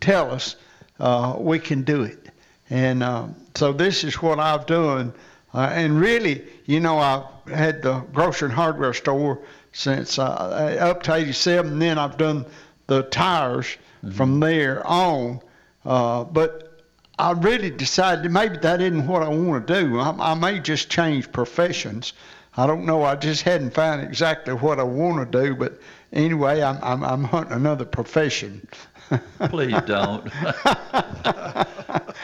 tell 0.00 0.30
us 0.30 0.56
uh, 1.00 1.34
we 1.38 1.58
can 1.58 1.82
do 1.82 2.02
it. 2.04 2.28
And 2.68 3.02
um, 3.02 3.34
so 3.56 3.72
this 3.72 4.04
is 4.04 4.22
what 4.22 4.38
I've 4.38 4.66
done. 4.66 5.12
Uh, 5.52 5.70
and 5.72 5.98
really, 5.98 6.44
you 6.66 6.78
know, 6.78 6.98
I've 6.98 7.24
had 7.52 7.82
the 7.82 8.00
grocery 8.12 8.46
and 8.46 8.54
hardware 8.54 8.94
store 8.94 9.40
since 9.72 10.18
uh, 10.18 10.22
up 10.80 11.02
to 11.04 11.14
87, 11.14 11.72
and 11.72 11.82
then 11.82 11.98
I've 11.98 12.16
done 12.16 12.46
the 12.86 13.02
tires 13.04 13.76
from 14.12 14.40
there 14.40 14.86
on. 14.86 15.40
Uh, 15.84 16.24
but 16.24 16.82
I 17.18 17.32
really 17.32 17.70
decided 17.70 18.30
maybe 18.30 18.56
that 18.58 18.80
isn't 18.80 19.06
what 19.06 19.22
I 19.22 19.28
want 19.28 19.66
to 19.66 19.82
do. 19.82 19.98
I, 19.98 20.32
I 20.32 20.34
may 20.34 20.58
just 20.58 20.88
change 20.90 21.30
professions. 21.32 22.12
I 22.56 22.66
don't 22.66 22.84
know. 22.84 23.04
I 23.04 23.14
just 23.16 23.42
hadn't 23.42 23.74
found 23.74 24.02
exactly 24.02 24.54
what 24.54 24.80
I 24.80 24.84
want 24.84 25.30
to 25.30 25.42
do. 25.44 25.54
But 25.54 25.80
anyway, 26.12 26.62
I'm, 26.62 26.78
I'm, 26.82 27.04
I'm 27.04 27.24
hunting 27.24 27.52
another 27.52 27.84
profession. 27.84 28.66
Please 29.48 29.80
don't. 29.86 30.24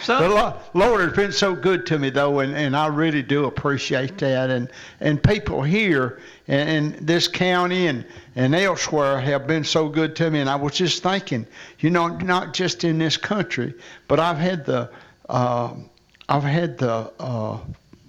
the 0.07 0.57
Lord 0.75 1.01
has 1.01 1.13
been 1.13 1.33
so 1.33 1.55
good 1.55 1.87
to 1.87 1.99
me, 1.99 2.11
though, 2.11 2.41
and, 2.41 2.55
and 2.55 2.77
I 2.77 2.87
really 2.87 3.23
do 3.23 3.47
appreciate 3.47 4.19
that. 4.19 4.51
And 4.51 4.71
and 5.01 5.23
people 5.23 5.63
here 5.63 6.21
in, 6.47 6.69
in 6.69 7.05
this 7.05 7.29
county 7.29 7.89
and, 7.89 8.05
and 8.35 8.55
elsewhere 8.55 9.21
have 9.21 9.47
been 9.47 9.65
so 9.65 9.89
good 9.89 10.17
to 10.17 10.31
me. 10.31 10.41
And 10.41 10.49
I 10.49 10.57
was 10.57 10.75
just 10.75 11.03
thinking, 11.03 11.47
you 11.81 11.91
know, 11.91 12.09
not 12.09 12.55
just 12.55 12.85
in 12.85 12.99
this 12.99 13.17
country, 13.17 13.75
but 14.09 14.21
I've 14.21 14.39
had 14.39 14.65
the 14.65 14.91
uh, 15.29 15.75
I've 16.29 16.43
had 16.43 16.79
the 16.79 17.13
uh, 17.19 17.59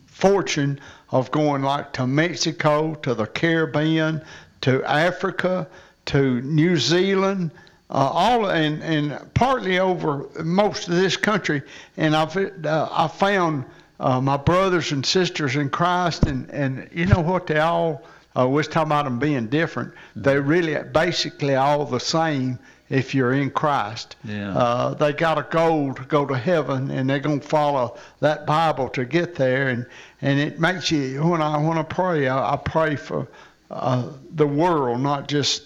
fortune 0.07 0.79
of 1.11 1.31
going 1.31 1.61
like 1.61 1.93
to 1.93 2.05
Mexico, 2.05 2.95
to 2.95 3.13
the 3.13 3.25
Caribbean, 3.25 4.21
to 4.61 4.83
Africa, 4.83 5.67
to 6.07 6.41
New 6.41 6.77
Zealand, 6.77 7.51
uh, 7.89 7.93
all 7.93 8.49
and 8.49 8.83
and 8.83 9.33
partly 9.33 9.79
over 9.79 10.27
most 10.43 10.87
of 10.87 10.95
this 10.95 11.17
country. 11.17 11.61
And 11.95 12.15
I've 12.15 12.35
uh, 12.37 12.89
I 12.91 13.07
found 13.07 13.65
uh, 13.99 14.21
my 14.21 14.37
brothers 14.37 14.91
and 14.91 15.05
sisters 15.05 15.55
in 15.55 15.69
Christ, 15.69 16.25
and, 16.25 16.49
and 16.51 16.89
you 16.93 17.05
know 17.05 17.21
what? 17.21 17.47
They 17.47 17.59
all, 17.59 18.03
uh, 18.37 18.47
we're 18.47 18.63
talking 18.63 18.89
about 18.89 19.05
them 19.05 19.19
being 19.19 19.47
different. 19.47 19.93
They 20.15 20.39
really 20.39 20.77
basically 20.91 21.55
all 21.55 21.85
the 21.85 21.99
same 21.99 22.59
if 22.89 23.15
you're 23.15 23.33
in 23.33 23.49
Christ. 23.49 24.15
Yeah. 24.23 24.55
Uh, 24.55 24.93
they 24.93 25.13
got 25.13 25.37
a 25.37 25.43
goal 25.49 25.93
to 25.93 26.03
go 26.03 26.25
to 26.25 26.37
heaven, 26.37 26.91
and 26.91 27.09
they're 27.09 27.19
gonna 27.19 27.41
follow 27.41 27.97
that 28.19 28.45
Bible 28.45 28.89
to 28.89 29.05
get 29.05 29.35
there. 29.35 29.69
And 29.69 29.85
and 30.21 30.39
it 30.39 30.59
makes 30.59 30.91
you 30.91 31.23
when 31.23 31.41
I 31.41 31.57
want 31.57 31.89
to 31.89 31.95
pray, 31.95 32.27
I, 32.27 32.53
I 32.53 32.57
pray 32.57 32.95
for 32.95 33.27
uh, 33.69 34.09
the 34.31 34.47
world, 34.47 35.01
not 35.01 35.27
just 35.27 35.63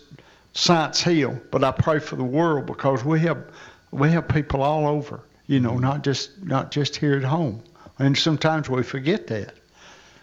Science 0.53 1.01
Hill, 1.01 1.39
but 1.49 1.63
I 1.63 1.71
pray 1.71 1.99
for 1.99 2.15
the 2.15 2.23
world 2.23 2.65
because 2.65 3.05
we 3.05 3.19
have 3.21 3.43
we 3.91 4.09
have 4.11 4.27
people 4.27 4.61
all 4.61 4.87
over. 4.87 5.21
You 5.47 5.59
know, 5.59 5.77
not 5.77 6.03
just 6.03 6.43
not 6.43 6.71
just 6.71 6.95
here 6.95 7.15
at 7.15 7.23
home, 7.23 7.61
and 7.99 8.17
sometimes 8.17 8.69
we 8.69 8.83
forget 8.83 9.27
that. 9.27 9.53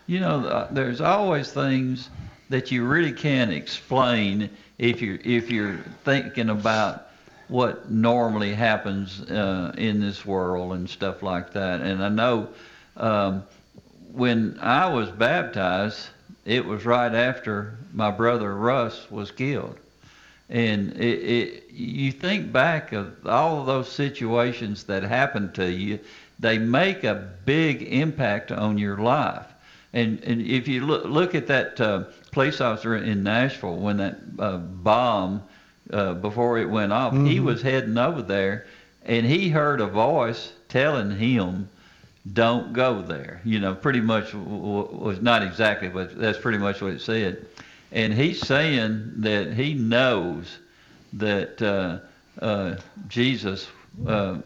You 0.07 0.21
know, 0.21 0.47
uh, 0.47 0.69
there's 0.71 1.01
always 1.01 1.51
things 1.51 2.09
that 2.49 2.71
you 2.71 2.87
really 2.87 3.13
can't 3.13 3.53
explain 3.53 4.51
if 4.79 5.03
you're 5.03 5.19
if 5.25 5.51
you're 5.51 5.79
thinking 6.05 6.51
about 6.51 7.09
what 7.49 7.91
normally 7.91 8.55
happens 8.55 9.23
uh, 9.31 9.73
in 9.79 10.01
this 10.01 10.25
world 10.25 10.73
and 10.75 10.89
stuff 10.89 11.23
like 11.23 11.53
that. 11.55 11.81
And 11.81 12.05
I 12.05 12.09
know 12.11 12.49
um, 12.97 13.45
when 14.13 14.59
I 14.61 14.93
was 14.93 15.11
baptized, 15.11 16.09
it 16.45 16.65
was 16.65 16.85
right 16.85 17.15
after 17.15 17.79
my 17.93 18.11
brother 18.11 18.55
Russ 18.55 19.11
was 19.11 19.31
killed. 19.31 19.79
And 20.51 20.93
it, 20.97 21.19
it, 21.19 21.71
you 21.71 22.11
think 22.13 22.53
back 22.53 22.93
of 22.93 23.27
all 23.27 23.61
of 23.61 23.67
those 23.67 23.91
situations 23.91 24.85
that 24.85 25.03
happened 25.03 25.55
to 25.55 25.71
you, 25.71 25.99
they 26.39 26.59
make 26.59 27.05
a 27.05 27.15
big 27.45 27.83
impact 27.83 28.51
on 28.51 28.79
your 28.79 28.97
life. 28.99 29.47
And, 29.93 30.23
and 30.25 30.41
if 30.41 30.69
you 30.69 30.87
look, 30.87 31.05
look 31.05 31.35
at 31.35 31.47
that 31.49 31.81
uh, 31.81 32.05
police 32.33 32.61
officer 32.61 32.97
in 32.97 33.23
Nashville 33.23 33.77
when 33.77 33.99
that 33.99 34.19
uh, 34.39 34.57
bomb, 34.59 35.43
uh, 35.93 36.15
before 36.15 36.59
it 36.59 36.69
went 36.69 36.93
off, 36.93 37.13
he 37.13 37.39
Mhm. 37.39 37.45
was 37.45 37.63
heading 37.63 37.99
over 37.99 38.23
there 38.23 38.67
and 39.05 39.27
he 39.27 39.49
heard 39.49 39.81
a 39.81 39.87
voice 39.87 40.53
telling 40.69 41.11
him, 41.11 41.69
don't 42.35 42.73
go 42.75 43.01
there. 43.01 43.41
You 43.45 43.59
know, 43.61 43.75
pretty 43.75 44.01
much 44.01 44.35
was 44.35 45.21
not 45.23 45.43
exactly, 45.43 45.89
but 45.89 46.19
that's 46.19 46.39
pretty 46.39 46.59
much 46.59 46.83
what 46.83 46.93
it 46.93 47.01
said. 47.01 47.47
And 47.91 48.13
he's 48.13 48.41
saying 48.41 49.13
that 49.19 49.55
he 49.55 49.75
knows 49.75 50.59
that 51.15 51.63
uh, 51.63 51.99
uh, 52.45 52.77
Jesus 53.09 53.69
uh, 54.07 54.39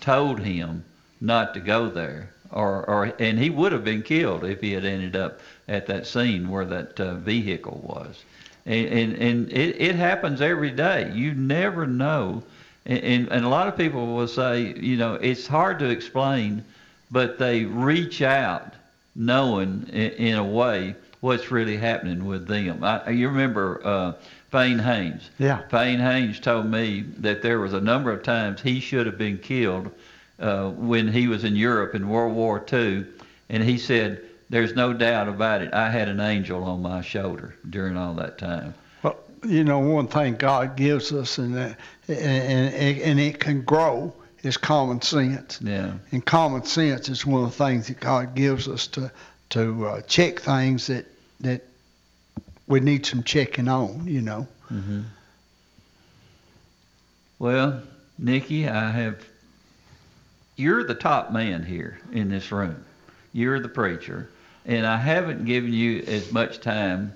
told 0.00 0.40
him 0.40 0.84
not 1.20 1.54
to 1.54 1.60
go 1.60 1.88
there, 1.90 2.30
or, 2.50 2.88
or 2.88 3.04
and 3.18 3.38
he 3.38 3.50
would 3.50 3.72
have 3.72 3.84
been 3.84 4.02
killed 4.02 4.44
if 4.44 4.60
he 4.60 4.72
had 4.72 4.84
ended 4.84 5.16
up 5.16 5.40
at 5.68 5.86
that 5.86 6.06
scene 6.06 6.48
where 6.48 6.64
that 6.64 6.98
uh, 6.98 7.14
vehicle 7.14 7.80
was. 7.84 8.22
And 8.64 8.86
and, 8.86 9.12
and 9.16 9.52
it, 9.52 9.80
it 9.80 9.94
happens 9.96 10.40
every 10.40 10.70
day. 10.70 11.12
You 11.14 11.34
never 11.34 11.86
know. 11.86 12.42
And, 12.86 13.28
and, 13.30 13.44
a 13.44 13.48
lot 13.48 13.66
of 13.66 13.76
people 13.76 14.14
will 14.14 14.28
say, 14.28 14.72
you 14.78 14.96
know, 14.96 15.14
it's 15.14 15.44
hard 15.44 15.80
to 15.80 15.86
explain, 15.86 16.64
but 17.10 17.36
they 17.36 17.64
reach 17.64 18.22
out 18.22 18.74
knowing 19.16 19.88
in, 19.92 20.12
in 20.12 20.34
a 20.36 20.44
way 20.44 20.94
what's 21.26 21.50
really 21.50 21.76
happening 21.76 22.24
with 22.24 22.46
them. 22.46 22.84
I, 22.84 23.10
you 23.10 23.28
remember 23.28 23.80
uh, 23.84 24.12
Fane 24.52 24.78
Haynes? 24.78 25.28
Yeah. 25.38 25.66
Fane 25.68 25.98
Haynes 25.98 26.38
told 26.38 26.66
me 26.66 27.04
that 27.18 27.42
there 27.42 27.58
was 27.58 27.72
a 27.72 27.80
number 27.80 28.12
of 28.12 28.22
times 28.22 28.60
he 28.60 28.78
should 28.78 29.06
have 29.06 29.18
been 29.18 29.38
killed 29.38 29.90
uh, 30.38 30.70
when 30.70 31.08
he 31.08 31.26
was 31.26 31.42
in 31.42 31.56
Europe 31.56 31.96
in 31.96 32.08
World 32.08 32.32
War 32.36 32.64
II, 32.72 33.06
and 33.48 33.64
he 33.64 33.76
said, 33.76 34.22
"There's 34.50 34.76
no 34.76 34.92
doubt 34.92 35.28
about 35.28 35.62
it. 35.62 35.74
I 35.74 35.90
had 35.90 36.08
an 36.08 36.20
angel 36.20 36.62
on 36.62 36.80
my 36.80 37.02
shoulder 37.02 37.56
during 37.68 37.96
all 37.96 38.14
that 38.14 38.38
time." 38.38 38.74
Well, 39.02 39.16
you 39.44 39.64
know, 39.64 39.80
one 39.80 40.06
thing 40.06 40.36
God 40.36 40.76
gives 40.76 41.12
us, 41.12 41.38
and 41.38 41.56
that, 41.56 41.76
and, 42.06 42.72
and 42.72 42.98
and 43.00 43.18
it 43.18 43.40
can 43.40 43.62
grow, 43.62 44.14
is 44.44 44.56
common 44.56 45.02
sense. 45.02 45.58
Yeah. 45.60 45.94
And 46.12 46.24
common 46.24 46.64
sense 46.64 47.08
is 47.08 47.26
one 47.26 47.42
of 47.42 47.50
the 47.50 47.64
things 47.64 47.88
that 47.88 47.98
God 47.98 48.36
gives 48.36 48.68
us 48.68 48.86
to 48.88 49.10
to 49.48 49.86
uh, 49.86 50.00
check 50.02 50.38
things 50.40 50.86
that 50.86 51.06
that 51.40 51.62
we 52.66 52.80
need 52.80 53.06
some 53.06 53.22
checking 53.22 53.68
on. 53.68 54.06
You 54.06 54.22
know. 54.22 54.46
hmm 54.68 55.02
Well, 57.38 57.82
Nikki, 58.18 58.68
I 58.68 58.90
have. 58.90 59.24
You're 60.56 60.84
the 60.84 60.94
top 60.94 61.32
man 61.32 61.64
here 61.64 61.98
in 62.12 62.30
this 62.30 62.50
room. 62.50 62.82
You're 63.32 63.60
the 63.60 63.68
preacher, 63.68 64.30
and 64.64 64.86
I 64.86 64.96
haven't 64.96 65.44
given 65.44 65.72
you 65.72 66.02
as 66.06 66.32
much 66.32 66.60
time 66.60 67.12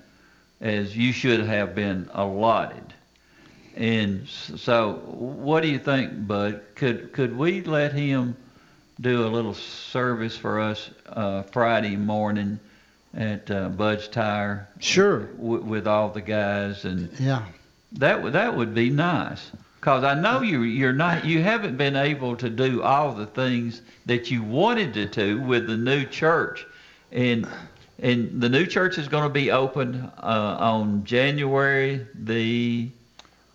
as 0.59 0.95
you 0.95 1.11
should 1.11 1.39
have 1.39 1.73
been 1.73 2.07
allotted. 2.13 2.93
And 3.75 4.27
so, 4.27 4.93
what 5.05 5.61
do 5.61 5.69
you 5.69 5.79
think, 5.79 6.27
Bud? 6.27 6.61
Could 6.75 7.13
could 7.13 7.35
we 7.35 7.61
let 7.61 7.93
him 7.93 8.35
do 8.99 9.25
a 9.25 9.29
little 9.29 9.55
service 9.55 10.37
for 10.37 10.59
us 10.59 10.89
uh, 11.07 11.41
Friday 11.43 11.95
morning 11.95 12.59
at 13.15 13.49
uh, 13.51 13.69
Bud's 13.69 14.07
Tire? 14.07 14.67
Sure. 14.79 15.19
W- 15.37 15.61
with 15.63 15.87
all 15.87 16.09
the 16.09 16.21
guys 16.21 16.85
and 16.85 17.09
Yeah. 17.19 17.43
that 17.93 18.21
would 18.23 18.33
that 18.33 18.55
would 18.55 18.73
be 18.73 18.89
nice, 18.89 19.51
cause 19.81 20.03
I 20.03 20.13
know 20.13 20.41
you 20.41 20.61
you're 20.63 20.93
not 20.93 21.25
you 21.25 21.41
haven't 21.43 21.77
been 21.77 21.95
able 21.95 22.35
to 22.37 22.49
do 22.49 22.81
all 22.83 23.13
the 23.13 23.25
things 23.25 23.81
that 24.05 24.31
you 24.31 24.41
wanted 24.43 24.93
to 24.95 25.05
do 25.07 25.41
with 25.41 25.67
the 25.67 25.77
new 25.77 26.05
church, 26.05 26.65
and 27.11 27.47
and 27.99 28.41
the 28.41 28.49
new 28.49 28.65
church 28.65 28.97
is 28.97 29.07
going 29.07 29.23
to 29.23 29.29
be 29.29 29.51
open 29.51 30.09
uh, 30.23 30.57
on 30.59 31.03
January 31.03 32.05
the. 32.15 32.89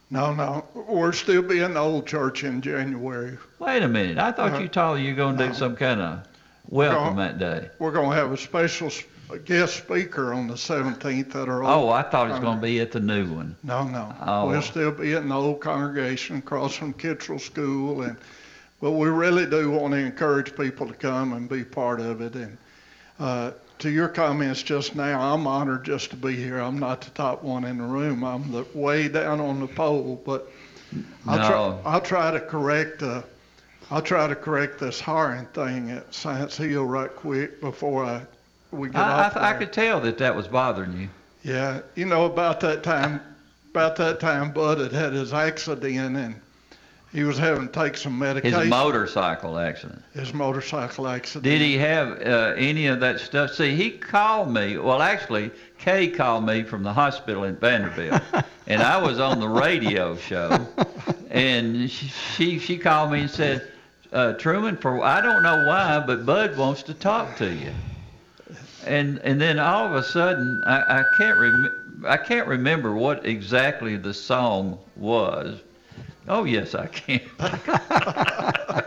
No, 0.09 0.33
no, 0.33 0.65
we're 0.73 1.11
still 1.13 1.43
be 1.43 1.59
in 1.59 1.75
the 1.75 1.81
old 1.81 2.07
church 2.07 2.45
in 2.45 2.61
January. 2.61 3.39
Wait 3.59 3.83
a 3.83 3.89
minute! 3.89 4.19
I 4.19 4.31
thought 4.31 4.53
Uh-huh. 4.53 4.63
you 4.63 4.69
told 4.69 5.01
you 5.01 5.09
were 5.11 5.17
going 5.17 5.37
to 5.39 5.49
do 5.49 5.55
some 5.55 5.75
kind 5.75 6.01
of 6.01 6.21
welcome 6.69 7.17
that 7.17 7.41
day. 7.41 7.71
We're 7.81 7.91
going 7.91 8.11
to 8.11 8.15
have 8.17 8.31
a 8.31 8.37
special 8.37 8.89
s- 9.31 9.39
guest 9.45 9.77
speaker 9.77 10.33
on 10.33 10.47
the 10.47 10.55
17th 10.55 11.35
at 11.35 11.49
our 11.49 11.65
Oh, 11.65 11.89
I 11.91 12.03
thought 12.03 12.29
it 12.29 12.33
was 12.33 12.41
going 12.41 12.59
to 12.59 12.63
be 12.63 12.81
at 12.81 12.93
the 12.93 13.01
new 13.01 13.27
one. 13.33 13.57
No, 13.63 13.85
no. 13.85 14.15
Oh. 14.21 14.49
We'll 14.49 14.63
still 14.63 14.93
be 14.93 15.13
in 15.15 15.29
the 15.29 15.35
old 15.35 15.61
congregation 15.61 16.39
across 16.39 16.75
from 16.75 16.93
Kittrell 16.95 17.41
School, 17.41 18.03
and 18.03 18.17
but 18.81 18.91
we 18.93 19.09
really 19.09 19.47
do 19.47 19.71
want 19.71 19.95
to 19.95 19.99
encourage 19.99 20.55
people 20.55 20.87
to 20.87 20.95
come 20.95 21.33
and 21.33 21.49
be 21.49 21.65
part 21.65 21.99
of 22.01 22.21
it. 22.21 22.35
And 22.35 22.59
uh, 23.19 23.53
to 23.79 23.89
your 23.91 24.09
comments 24.09 24.63
just 24.63 24.95
now, 24.95 25.19
I'm 25.33 25.47
honored 25.47 25.85
just 25.85 26.11
to 26.11 26.17
be 26.17 26.37
here. 26.37 26.59
I'm 26.59 26.79
not 26.79 27.01
the 27.01 27.11
top 27.13 27.43
one 27.43 27.65
in 27.65 27.79
the 27.79 27.85
room. 27.85 28.23
I'm 28.23 28.53
the 28.53 28.67
way 28.75 29.09
down 29.09 29.41
on 29.41 29.61
the 29.61 29.67
pole, 29.67 30.21
but 30.27 30.51
I'll 31.27 31.39
No. 31.39 31.49
try. 31.49 31.93
I'll 31.93 32.01
try 32.03 32.31
to 32.31 32.41
correct. 32.41 33.03
Uh, 33.03 33.23
I'll 33.91 34.03
try 34.03 34.27
to 34.27 34.35
correct 34.35 34.79
this 34.79 35.01
hiring 35.01 35.47
thing 35.47 35.91
at 35.93 36.13
Science 36.13 36.57
Hill 36.57 36.85
right 36.85 37.15
quick 37.15 37.61
before 37.61 38.05
I 38.05 38.23
we 38.77 38.89
get 38.89 39.01
I, 39.01 39.25
off. 39.25 39.37
I, 39.37 39.51
I 39.51 39.53
could 39.55 39.73
tell 39.73 40.01
that 40.01 40.19
that 40.19 40.35
was 40.35 40.49
bothering 40.49 41.01
you. 41.01 41.09
Yeah, 41.43 41.81
you 41.95 42.07
know 42.07 42.25
about 42.25 42.61
that 42.61 42.83
time, 42.83 43.21
about 43.71 43.97
that 43.97 44.21
time 44.21 44.53
Bud 44.53 44.79
had 44.79 44.93
had 44.93 45.13
his 45.13 45.33
accident 45.33 46.17
and 46.17 46.41
he 47.13 47.25
was 47.25 47.39
having 47.39 47.69
to 47.69 47.73
take 47.73 47.97
some 47.97 48.19
medication. 48.19 48.61
His 48.61 48.69
motorcycle 48.69 49.59
accident. 49.59 50.03
His 50.13 50.35
motorcycle 50.35 51.09
accident. 51.09 51.45
Did 51.45 51.61
he 51.61 51.79
have 51.79 52.21
uh, 52.21 52.55
any 52.59 52.89
of 52.89 53.01
that 53.01 53.21
stuff? 53.21 53.53
See, 53.53 53.75
he 53.75 53.91
called 53.91 54.53
me. 54.53 54.77
Well, 54.77 55.01
actually, 55.01 55.51
Kay 55.79 56.09
called 56.09 56.45
me 56.45 56.63
from 56.63 56.83
the 56.83 56.93
hospital 56.93 57.45
in 57.45 57.57
Vanderbilt, 57.57 58.21
and 58.67 58.83
I 58.83 59.01
was 59.01 59.21
on 59.21 59.41
the 59.41 59.49
radio 59.49 60.17
show, 60.17 60.67
and 61.31 61.91
she 61.91 62.09
she, 62.09 62.59
she 62.59 62.77
called 62.77 63.13
me 63.13 63.21
and 63.21 63.31
said, 63.31 63.71
uh, 64.13 64.33
Truman, 64.35 64.77
for 64.77 65.03
I 65.03 65.21
don't 65.21 65.43
know 65.43 65.65
why, 65.69 66.03
but 66.07 66.27
Bud 66.27 66.57
wants 66.59 66.83
to 66.83 66.95
talk 66.95 67.37
to 67.37 67.51
you. 67.51 67.73
And 68.87 69.19
and 69.21 69.41
then 69.41 69.59
all 69.59 69.87
of 69.87 69.95
a 69.95 70.03
sudden, 70.03 70.63
I, 70.65 71.01
I 71.01 71.05
can't 71.17 71.39
rem- 71.39 72.05
I 72.07 72.17
can't 72.17 72.47
remember 72.47 72.95
what 72.95 73.27
exactly 73.27 73.97
the 73.97 74.15
song 74.15 74.79
was. 74.97 75.61
Oh 76.29 76.45
yes, 76.45 76.75
I 76.75 76.87
can. 76.87 77.21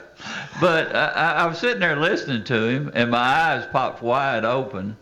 But 0.60 0.94
I, 0.94 1.36
I 1.38 1.46
was 1.46 1.58
sitting 1.58 1.80
there 1.80 1.96
listening 1.96 2.44
to 2.46 2.68
him, 2.68 2.92
and 2.94 3.12
my 3.12 3.18
eyes 3.18 3.66
popped 3.72 4.02
wide 4.04 4.44
open. 4.44 4.98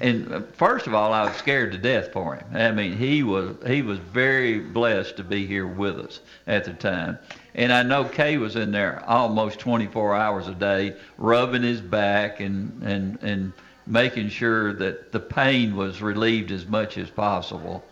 And 0.00 0.32
uh, 0.32 0.40
first 0.54 0.86
of 0.86 0.94
all, 0.94 1.12
I 1.12 1.24
was 1.24 1.36
scared 1.36 1.72
to 1.72 1.78
death 1.78 2.12
for 2.12 2.36
him. 2.36 2.46
I 2.54 2.72
mean, 2.72 2.96
he 2.96 3.22
was 3.22 3.56
he 3.66 3.82
was 3.82 3.98
very 3.98 4.58
blessed 4.58 5.18
to 5.18 5.24
be 5.24 5.46
here 5.46 5.66
with 5.66 5.98
us 5.98 6.20
at 6.46 6.64
the 6.64 6.72
time. 6.72 7.18
And 7.54 7.70
I 7.70 7.82
know 7.82 8.04
Kay 8.04 8.38
was 8.38 8.56
in 8.56 8.72
there 8.72 9.04
almost 9.06 9.58
24 9.58 10.14
hours 10.14 10.48
a 10.48 10.54
day, 10.54 10.96
rubbing 11.18 11.62
his 11.62 11.82
back 11.82 12.40
and 12.40 12.82
and 12.82 13.18
and 13.20 13.52
making 13.86 14.28
sure 14.28 14.72
that 14.74 15.12
the 15.12 15.20
pain 15.20 15.76
was 15.76 16.02
relieved 16.02 16.50
as 16.50 16.66
much 16.66 16.98
as 16.98 17.10
possible. 17.10 17.84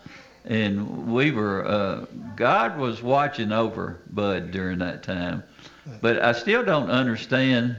And 0.45 1.11
we 1.13 1.31
were 1.31 1.65
uh, 1.65 2.05
God 2.35 2.77
was 2.77 3.01
watching 3.03 3.51
over 3.51 3.99
Bud 4.09 4.51
during 4.51 4.79
that 4.79 5.03
time. 5.03 5.43
But 6.01 6.21
I 6.21 6.31
still 6.31 6.63
don't 6.63 6.89
understand 6.89 7.75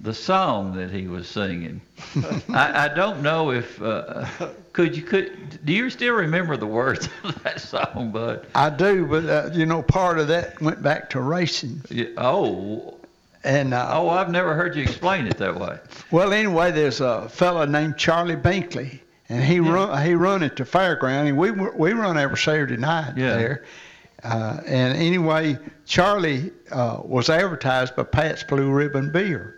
the 0.00 0.14
song 0.14 0.74
that 0.76 0.90
he 0.90 1.06
was 1.06 1.28
singing. 1.28 1.80
I, 2.48 2.86
I 2.86 2.94
don't 2.94 3.22
know 3.22 3.50
if 3.50 3.80
uh, 3.82 4.26
could 4.72 4.96
you 4.96 5.02
could 5.02 5.64
do 5.64 5.72
you 5.72 5.90
still 5.90 6.14
remember 6.14 6.56
the 6.56 6.66
words 6.66 7.08
of 7.22 7.42
that 7.42 7.60
song, 7.60 8.10
Bud? 8.10 8.46
I 8.54 8.70
do, 8.70 9.06
but 9.06 9.24
uh, 9.26 9.50
you 9.52 9.66
know, 9.66 9.82
part 9.82 10.18
of 10.18 10.28
that 10.28 10.60
went 10.60 10.82
back 10.82 11.10
to 11.10 11.20
racing. 11.20 11.82
Yeah, 11.90 12.06
oh. 12.16 12.99
And 13.42 13.72
uh, 13.72 13.90
oh, 13.92 14.10
I've 14.10 14.30
never 14.30 14.54
heard 14.54 14.76
you 14.76 14.82
explain 14.82 15.26
it 15.26 15.38
that 15.38 15.58
way. 15.58 15.78
Well, 16.10 16.32
anyway, 16.32 16.72
there's 16.72 17.00
a 17.00 17.28
fella 17.28 17.66
named 17.66 17.96
Charlie 17.96 18.36
Binkley, 18.36 19.00
and 19.28 19.42
he 19.42 19.56
yeah. 19.56 19.72
run 19.72 20.06
he 20.06 20.14
run 20.14 20.42
at 20.42 20.56
the 20.56 20.64
fairground, 20.64 21.28
and 21.28 21.38
we 21.38 21.50
we 21.50 21.92
run 21.92 22.18
every 22.18 22.36
Saturday 22.36 22.76
night 22.76 23.16
yeah. 23.16 23.36
there. 23.36 23.64
Uh, 24.22 24.60
and 24.66 24.98
anyway, 24.98 25.58
Charlie 25.86 26.52
uh, 26.70 27.00
was 27.02 27.30
advertised 27.30 27.96
by 27.96 28.02
Pabst 28.02 28.48
Blue 28.48 28.70
Ribbon 28.70 29.10
Beer. 29.10 29.56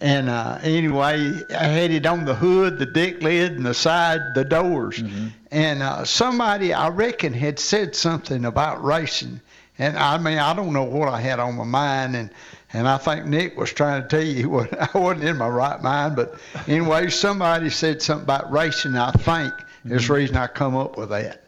And 0.00 0.28
uh, 0.28 0.58
anyway, 0.62 1.32
I 1.56 1.64
had 1.64 1.92
it 1.92 2.04
on 2.06 2.24
the 2.24 2.34
hood, 2.34 2.78
the 2.78 2.86
deck 2.86 3.22
lid, 3.22 3.52
and 3.52 3.64
the 3.64 3.72
side, 3.72 4.20
the 4.34 4.44
doors. 4.44 4.98
Mm-hmm. 4.98 5.28
And 5.52 5.82
uh, 5.82 6.04
somebody, 6.04 6.74
I 6.74 6.88
reckon, 6.88 7.32
had 7.32 7.60
said 7.60 7.94
something 7.94 8.44
about 8.44 8.84
racing. 8.84 9.40
And 9.78 9.96
I 9.96 10.18
mean, 10.18 10.38
I 10.38 10.54
don't 10.54 10.72
know 10.72 10.82
what 10.82 11.08
I 11.08 11.20
had 11.20 11.38
on 11.38 11.54
my 11.54 11.64
mind. 11.64 12.16
And, 12.16 12.30
and 12.72 12.88
I 12.88 12.98
think 12.98 13.26
Nick 13.26 13.56
was 13.56 13.72
trying 13.72 14.02
to 14.02 14.08
tell 14.08 14.24
you 14.24 14.48
what 14.50 14.72
I 14.94 14.98
wasn't 14.98 15.24
in 15.24 15.36
my 15.36 15.48
right 15.48 15.80
mind. 15.82 16.16
But 16.16 16.34
anyway, 16.66 17.10
somebody 17.10 17.70
said 17.70 18.02
something 18.02 18.24
about 18.24 18.50
racing, 18.50 18.96
I 18.96 19.12
think, 19.12 19.52
mm-hmm. 19.52 19.92
is 19.92 20.08
the 20.08 20.14
reason 20.14 20.36
I 20.36 20.46
come 20.46 20.76
up 20.76 20.96
with 20.96 21.10
that. 21.10 21.42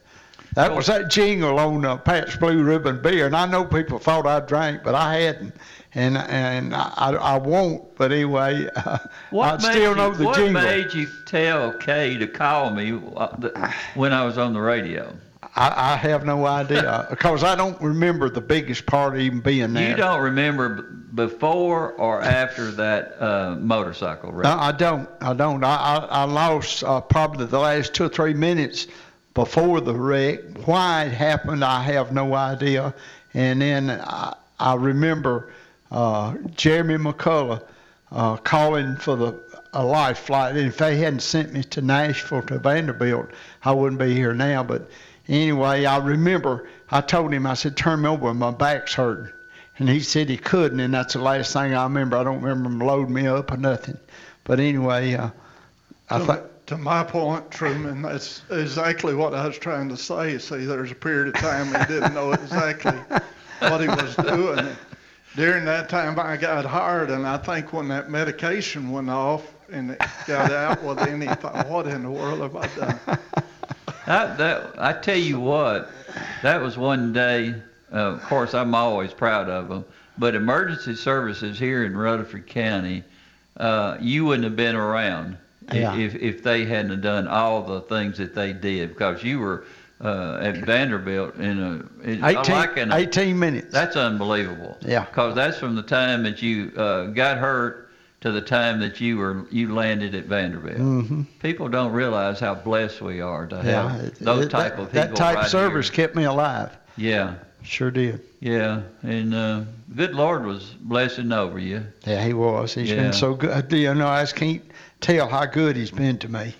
That 0.55 0.73
was 0.73 0.87
that 0.87 1.11
jingle 1.11 1.59
on 1.59 1.85
uh, 1.85 1.97
Pabst 1.97 2.39
Blue 2.39 2.63
Ribbon 2.63 3.03
Beer, 3.03 3.27
and 3.27 3.35
I 3.35 3.45
know 3.45 3.65
people 3.65 3.99
thought 3.99 4.25
I 4.25 4.39
drank, 4.39 4.85
but 4.85 4.95
I 4.95 5.17
hadn't, 5.17 5.53
and 5.95 6.17
and 6.17 6.73
I, 6.73 7.17
I 7.21 7.39
won't. 7.39 7.97
But 7.97 8.13
anyway, 8.13 8.69
uh, 8.77 8.99
I 9.37 9.59
still 9.59 9.91
you, 9.91 9.97
know 9.97 10.13
the 10.13 10.27
what 10.27 10.37
jingle. 10.37 10.63
What 10.63 10.65
made 10.65 10.95
you 10.95 11.09
tell 11.27 11.73
Kay 11.79 12.19
to 12.19 12.29
call 12.29 12.71
me 12.71 12.97
uh, 13.17 13.73
when 13.95 14.13
I 14.13 14.25
was 14.25 14.39
on 14.39 14.53
the 14.53 14.61
radio? 14.61 15.13
I, 15.57 15.93
I 15.93 15.97
have 15.97 16.25
no 16.25 16.47
idea 16.47 17.07
because 17.11 17.45
I 17.45 17.55
don't 17.55 17.81
remember 17.81 18.29
the 18.29 18.41
biggest 18.41 18.87
part 18.87 19.19
even 19.19 19.41
being 19.41 19.73
there. 19.73 19.91
You 19.91 19.97
don't 19.97 20.21
remember 20.21 20.83
b- 20.83 20.83
before 21.15 21.93
or 21.93 22.21
after 22.23 22.71
that 22.73 23.23
uh, 23.23 23.57
motorcycle 23.57 24.33
wreck? 24.33 24.45
No, 24.45 24.57
I 24.59 24.73
don't. 24.73 25.09
I 25.21 25.33
don't. 25.35 25.63
I 25.63 25.77
I, 25.77 25.97
I 26.07 26.25
lost 26.25 26.83
uh, 26.83 27.01
probably 27.01 27.47
the 27.47 27.59
last 27.59 27.95
two 27.95 28.05
or 28.05 28.09
three 28.09 28.35
minutes 28.35 28.89
before 29.35 29.81
the 29.81 29.95
wreck. 29.95 30.41
Why 30.65 31.05
it 31.05 31.13
happened, 31.13 31.65
I 31.65 31.83
have 31.83 32.13
no 32.13 32.35
idea. 32.35 32.95
And 33.33 33.61
then 33.63 33.91
I, 33.91 34.35
I 34.59 34.75
remember 34.75 35.53
uh, 35.91 36.35
Jeremy 36.57 36.97
McCullough 36.97 37.63
uh, 38.11 38.37
calling 38.39 38.97
for 38.97 39.17
the 39.17 39.45
a 39.75 39.85
life 39.85 40.19
flight. 40.19 40.57
If 40.57 40.79
they 40.79 40.97
hadn't 40.97 41.21
sent 41.21 41.53
me 41.53 41.65
to 41.65 41.83
Nashville 41.83 42.43
to 42.43 42.59
Vanderbilt, 42.59 43.29
I 43.65 43.73
wouldn't 43.73 43.99
be 43.99 44.15
here 44.15 44.33
now. 44.33 44.63
But 44.63 44.89
anyway, 45.29 45.85
I 45.85 45.99
remember 45.99 46.69
I 46.91 47.01
told 47.01 47.33
him, 47.33 47.47
I 47.47 47.55
said, 47.55 47.77
turn 47.77 48.03
me 48.03 48.09
over, 48.09 48.33
my 48.35 48.51
back's 48.51 48.95
hurting. 48.95 49.33
And 49.79 49.89
he 49.89 50.01
said 50.01 50.29
he 50.29 50.37
couldn't, 50.37 50.79
and 50.79 50.95
that's 50.95 51.15
the 51.15 51.21
last 51.21 51.53
thing 51.53 51.75
I 51.75 51.83
remember. 51.83 52.17
I 52.17 52.23
don't 52.23 52.41
remember 52.41 52.69
him 52.69 52.79
loading 52.79 53.15
me 53.15 53.27
up 53.27 53.51
or 53.51 53.57
nothing. 53.57 53.99
But 54.45 54.61
anyway, 54.61 55.15
uh, 55.15 55.31
I 56.11 56.21
think 56.21 56.43
to 56.67 56.79
my 56.79 57.03
point, 57.03 57.51
Truman, 57.51 58.03
that's 58.03 58.43
exactly 58.51 59.15
what 59.15 59.35
I 59.35 59.47
was 59.47 59.59
trying 59.59 59.89
to 59.89 59.97
say. 59.97 60.39
See, 60.39 60.65
there's 60.65 60.93
a 60.93 60.95
period 60.95 61.35
of 61.35 61.41
time 61.41 61.67
he 61.67 61.93
didn't 61.93 62.15
know 62.15 62.33
exactly 62.33 62.97
what 63.59 63.81
he 63.81 63.89
was 63.89 64.15
doing. 64.17 64.69
During 65.35 65.65
that 65.65 65.89
time, 65.89 66.19
I 66.21 66.37
got 66.37 66.65
hired, 66.65 67.11
and 67.11 67.27
I 67.27 67.39
think 67.39 67.73
when 67.73 67.89
that 67.89 68.09
medication 68.09 68.93
went 68.93 69.11
off 69.11 69.53
and 69.73 69.91
it 69.91 70.01
got 70.29 70.53
out, 70.53 70.81
well, 70.85 70.95
then 70.95 71.21
he 71.21 71.27
thought, 71.27 71.69
what 71.69 71.89
in 71.89 72.05
the 72.05 72.11
world 72.11 72.41
have 72.41 72.55
I 72.55 72.69
done? 72.77 73.19
That, 74.07 74.39
that, 74.39 74.75
I 74.79 74.93
tell 74.93 75.17
you 75.17 75.41
what, 75.41 75.91
that 76.43 76.61
was 76.61 76.77
one 76.77 77.13
day. 77.13 77.55
Uh, 77.93 77.97
of 77.97 78.23
course, 78.23 78.55
I'm 78.55 78.75
always 78.75 79.13
proud 79.13 79.49
of 79.49 79.69
them. 79.69 79.85
But 80.19 80.35
emergency 80.35 80.95
services 80.95 81.59
here 81.59 81.85
in 81.85 81.97
Rutherford 81.97 82.47
County, 82.47 83.03
uh, 83.57 83.97
you 84.01 84.25
wouldn't 84.25 84.45
have 84.45 84.57
been 84.57 84.77
around 84.77 85.37
yeah. 85.73 85.97
if 85.97 86.15
if 86.15 86.43
they 86.43 86.65
hadn't 86.65 87.01
done 87.01 87.27
all 87.27 87.63
the 87.63 87.81
things 87.83 88.19
that 88.19 88.35
they 88.35 88.53
did 88.53 88.91
because 88.91 89.23
you 89.23 89.39
were 89.39 89.65
uh, 90.01 90.39
at 90.41 90.57
Vanderbilt 90.59 91.37
in 91.37 91.59
a 91.59 92.07
in, 92.07 92.25
18, 92.25 92.55
like 92.55 92.77
in 92.77 92.93
a, 92.93 92.97
18 92.97 93.39
minutes. 93.39 93.73
That's 93.73 93.97
unbelievable. 93.97 94.77
Yeah. 94.83 95.05
Because 95.05 95.35
that's 95.35 95.59
from 95.59 95.77
the 95.77 95.83
time 95.83 96.23
that 96.25 96.43
you 96.43 96.73
uh, 96.77 97.07
got 97.07 97.39
hurt 97.39 97.84
to 98.25 98.33
the 98.33 98.41
time 98.41 98.81
that 98.81 99.03
you 99.03 99.19
were 99.19 99.45
you 99.51 99.75
landed 99.75 100.15
at 100.15 100.25
Vanderbilt. 100.25 100.79
Mm-hmm. 100.79 101.23
People 101.41 101.69
don't 101.69 101.93
realize 101.93 102.41
how 102.41 102.55
blessed 102.55 103.03
we 103.03 103.21
are 103.21 103.47
to 103.47 103.57
have 103.57 103.67
yeah, 103.67 104.09
those 104.19 104.47
it, 104.47 104.49
type 104.49 104.77
that, 104.77 104.83
of 104.83 104.93
people. 104.93 105.09
That 105.09 105.15
type 105.15 105.37
right 105.37 105.45
of 105.45 105.51
service 105.51 105.91
here. 105.91 105.97
kept 105.97 106.17
me 106.17 106.25
alive. 106.25 106.75
Yeah. 106.97 107.35
Sure 107.65 107.91
did. 107.91 108.23
Yeah, 108.41 108.81
and 109.03 109.35
uh, 109.35 109.65
good 109.95 110.15
Lord 110.15 110.47
was 110.47 110.65
blessing 110.81 111.33
over 111.33 111.59
you. 111.59 111.85
Yeah, 112.07 112.25
He 112.25 112.33
was. 112.33 112.73
He's 112.73 112.89
Yeah. 112.89 112.97
been 112.97 113.13
so 113.13 113.35
good. 113.35 113.71
You 113.71 113.95
know, 113.95 114.09
I 114.09 114.23
just 114.23 114.37
can't 114.37 114.63
tell 115.03 115.29
how 115.29 115.45
good 115.45 115.77
He's 115.77 115.91
been 115.91 116.17
to 116.21 116.29
me. 116.29 116.55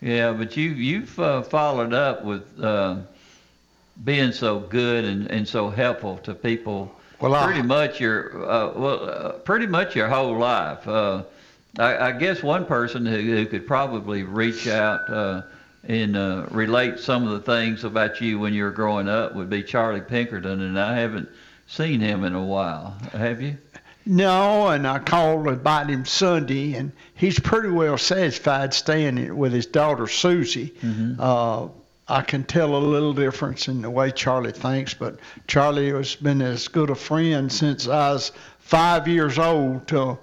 Yeah, 0.00 0.30
but 0.32 0.56
you 0.56 0.70
you've 0.70 1.18
uh, 1.18 1.42
followed 1.42 1.92
up 1.92 2.24
with 2.24 2.44
uh, 2.62 2.98
being 4.04 4.30
so 4.30 4.60
good 4.60 5.04
and, 5.04 5.28
and 5.32 5.48
so 5.48 5.68
helpful 5.68 6.18
to 6.18 6.34
people. 6.34 6.92
Well, 7.20 7.34
I- 7.34 7.44
pretty 7.46 7.62
much 7.62 8.00
your 8.00 8.48
uh, 8.50 8.72
well, 8.74 9.10
uh, 9.10 9.32
pretty 9.32 9.66
much 9.66 9.96
your 9.96 10.08
whole 10.08 10.36
life. 10.38 10.86
Uh, 10.86 11.22
I, 11.78 12.08
I 12.08 12.12
guess 12.12 12.42
one 12.42 12.64
person 12.66 13.04
who, 13.06 13.16
who 13.18 13.46
could 13.46 13.66
probably 13.66 14.22
reach 14.22 14.66
out 14.68 15.08
uh, 15.10 15.42
and 15.84 16.16
uh, 16.16 16.46
relate 16.50 16.98
some 16.98 17.26
of 17.26 17.30
the 17.32 17.40
things 17.52 17.84
about 17.84 18.20
you 18.20 18.38
when 18.38 18.54
you 18.54 18.64
were 18.64 18.70
growing 18.70 19.08
up 19.08 19.34
would 19.34 19.50
be 19.50 19.62
Charlie 19.62 20.00
Pinkerton, 20.00 20.60
and 20.60 20.78
I 20.78 20.96
haven't 20.98 21.28
seen 21.66 22.00
him 22.00 22.24
in 22.24 22.34
a 22.34 22.42
while. 22.42 22.96
Have 23.12 23.40
you? 23.42 23.58
No, 24.06 24.68
and 24.68 24.86
I 24.86 24.98
called 25.00 25.46
about 25.48 25.90
him 25.90 26.04
Sunday, 26.06 26.74
and 26.74 26.92
he's 27.14 27.38
pretty 27.38 27.68
well 27.68 27.98
satisfied 27.98 28.72
staying 28.72 29.36
with 29.36 29.52
his 29.52 29.66
daughter 29.66 30.06
Susie. 30.06 30.70
Mm-hmm. 30.82 31.20
I 32.08 32.22
can 32.22 32.44
tell 32.44 32.74
a 32.74 32.78
little 32.78 33.12
difference 33.12 33.68
in 33.68 33.82
the 33.82 33.90
way 33.90 34.10
Charlie 34.10 34.52
thinks, 34.52 34.94
but 34.94 35.18
Charlie 35.46 35.90
has 35.90 36.14
been 36.16 36.40
as 36.40 36.66
good 36.66 36.88
a 36.88 36.94
friend 36.94 37.52
since 37.52 37.86
I 37.86 38.12
was 38.12 38.32
five 38.60 39.06
years 39.06 39.38
old 39.38 39.86
till 39.86 40.18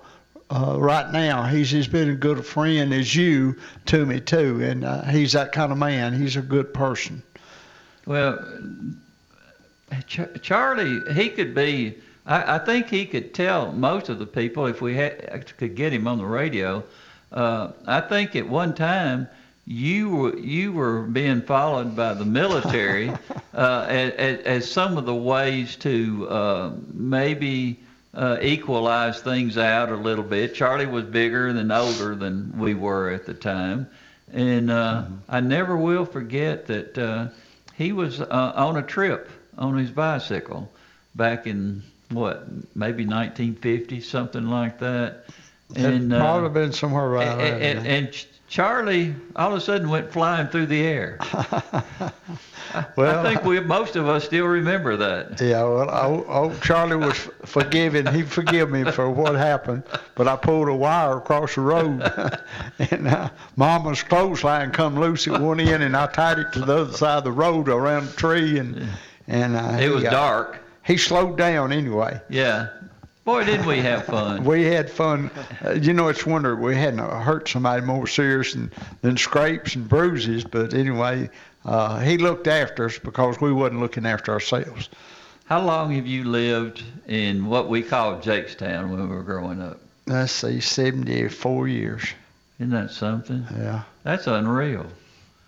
uh, 0.49 0.77
right 0.79 1.11
now. 1.11 1.43
He's 1.43 1.73
as 1.75 1.87
been 1.87 2.09
a 2.09 2.15
good 2.15 2.39
a 2.39 2.43
friend 2.43 2.91
as 2.93 3.15
you 3.15 3.55
to 3.85 4.05
me 4.05 4.19
too, 4.19 4.63
and 4.63 4.83
uh, 4.83 5.03
he's 5.03 5.33
that 5.33 5.51
kind 5.51 5.71
of 5.71 5.77
man. 5.77 6.13
He's 6.13 6.35
a 6.35 6.41
good 6.41 6.73
person. 6.73 7.21
Well, 8.07 8.43
Ch- 10.07 10.41
Charlie, 10.41 11.01
he 11.13 11.29
could 11.29 11.53
be. 11.53 11.97
I, 12.25 12.55
I 12.55 12.59
think 12.59 12.89
he 12.89 13.05
could 13.05 13.33
tell 13.33 13.71
most 13.71 14.09
of 14.09 14.17
the 14.17 14.25
people 14.25 14.65
if 14.65 14.81
we 14.81 14.95
could 15.57 15.75
get 15.75 15.93
him 15.93 16.07
on 16.07 16.17
the 16.17 16.25
radio. 16.25 16.83
Uh, 17.31 17.71
I 17.85 18.01
think 18.01 18.35
at 18.35 18.47
one 18.47 18.73
time 18.73 19.27
you 19.65 20.09
were 20.09 20.37
you 20.37 20.71
were 20.71 21.01
being 21.01 21.41
followed 21.41 21.95
by 21.95 22.13
the 22.13 22.25
military 22.25 23.09
uh, 23.53 23.85
as, 23.89 24.39
as 24.41 24.71
some 24.71 24.97
of 24.97 25.05
the 25.05 25.15
ways 25.15 25.75
to 25.77 26.27
uh, 26.29 26.71
maybe 26.93 27.79
uh, 28.13 28.37
equalize 28.41 29.21
things 29.21 29.57
out 29.57 29.91
a 29.91 29.95
little 29.95 30.23
bit. 30.23 30.53
Charlie 30.53 30.85
was 30.85 31.05
bigger 31.05 31.47
and 31.47 31.71
older 31.71 32.15
than 32.15 32.57
we 32.57 32.73
were 32.73 33.09
at 33.09 33.25
the 33.25 33.33
time, 33.33 33.87
and 34.31 34.69
uh, 34.69 35.05
I 35.27 35.41
never 35.41 35.75
will 35.75 36.05
forget 36.05 36.67
that 36.67 36.97
uh, 36.97 37.27
he 37.73 37.91
was 37.91 38.21
uh, 38.21 38.53
on 38.55 38.77
a 38.77 38.83
trip 38.83 39.29
on 39.57 39.77
his 39.77 39.89
bicycle 39.89 40.71
back 41.15 41.47
in 41.47 41.81
what 42.11 42.47
maybe 42.75 43.03
1950 43.05 44.01
something 44.01 44.47
like 44.47 44.79
that. 44.79 45.25
it 45.75 45.85
uh, 45.85 45.99
might 45.99 46.43
have 46.43 46.53
been 46.53 46.71
somewhere 46.71 47.05
around 47.05 47.41
and, 47.41 47.63
and, 47.79 47.87
and 47.87 48.25
Charlie 48.47 49.15
all 49.35 49.51
of 49.51 49.57
a 49.57 49.61
sudden 49.61 49.89
went 49.89 50.11
flying 50.11 50.47
through 50.47 50.67
the 50.67 50.81
air. 50.83 51.17
Well- 52.97 53.19
I 53.25 53.29
think 53.33 53.45
we 53.45 53.57
most 53.61 53.95
of 53.95 54.09
us 54.09 54.25
still 54.25 54.47
remember 54.47 54.97
that. 54.97 55.39
Yeah, 55.39 55.63
well, 55.63 55.89
old, 55.89 56.25
old 56.27 56.61
Charlie 56.61 56.97
was 56.97 57.15
forgiving. 57.45 58.05
He 58.07 58.23
forgive 58.23 58.69
me 58.69 58.83
for 58.91 59.09
what 59.09 59.35
happened, 59.35 59.83
but 60.15 60.27
I 60.27 60.35
pulled 60.35 60.67
a 60.67 60.75
wire 60.75 61.17
across 61.19 61.55
the 61.55 61.61
road, 61.61 62.01
and 62.91 63.07
uh, 63.07 63.29
Mama's 63.55 64.03
clothesline 64.03 64.71
come 64.71 64.99
loose 64.99 65.25
at 65.25 65.39
one 65.39 65.61
end, 65.61 65.83
and 65.83 65.95
I 65.95 66.07
tied 66.07 66.37
it 66.39 66.51
to 66.53 66.59
the 66.59 66.77
other 66.81 66.93
side 66.93 67.19
of 67.19 67.23
the 67.23 67.31
road 67.31 67.69
around 67.69 68.09
a 68.09 68.11
tree, 68.13 68.57
and 68.59 68.85
and 69.27 69.55
uh, 69.55 69.77
It 69.79 69.89
was 69.89 70.03
got- 70.03 70.11
dark. 70.11 70.59
He 70.83 70.97
slowed 70.97 71.37
down 71.37 71.71
anyway. 71.71 72.19
Yeah. 72.29 72.67
Boy, 73.25 73.43
didn't 73.43 73.65
we 73.65 73.79
have 73.79 74.05
fun. 74.05 74.43
We 74.43 74.65
had 74.65 74.89
fun. 74.89 75.31
Uh, 75.65 75.71
you 75.71 75.93
know, 75.93 76.07
it's 76.09 76.25
wonder 76.25 76.55
we 76.55 76.75
hadn't 76.75 76.99
hurt 76.99 77.49
somebody 77.49 77.83
more 77.83 78.05
serious 78.07 78.53
than, 78.53 78.71
than 79.01 79.17
scrapes 79.17 79.75
and 79.75 79.89
bruises. 79.89 80.43
But 80.43 80.73
anyway, 80.73 81.29
uh, 81.65 81.99
he 81.99 82.19
looked 82.19 82.47
after 82.47 82.85
us 82.85 82.99
because 82.99 83.41
we 83.41 83.51
wasn't 83.51 83.79
looking 83.79 84.05
after 84.05 84.31
ourselves. 84.31 84.89
How 85.45 85.61
long 85.61 85.93
have 85.95 86.05
you 86.05 86.23
lived 86.23 86.83
in 87.07 87.47
what 87.47 87.67
we 87.67 87.81
called 87.81 88.21
Jakestown 88.21 88.89
when 88.89 89.09
we 89.09 89.15
were 89.15 89.23
growing 89.23 89.61
up? 89.61 89.79
let's 90.07 90.31
see, 90.31 90.59
74 90.59 91.67
years. 91.67 92.03
Isn't 92.59 92.71
that 92.71 92.91
something? 92.91 93.45
Yeah. 93.57 93.83
That's 94.03 94.27
unreal. 94.27 94.85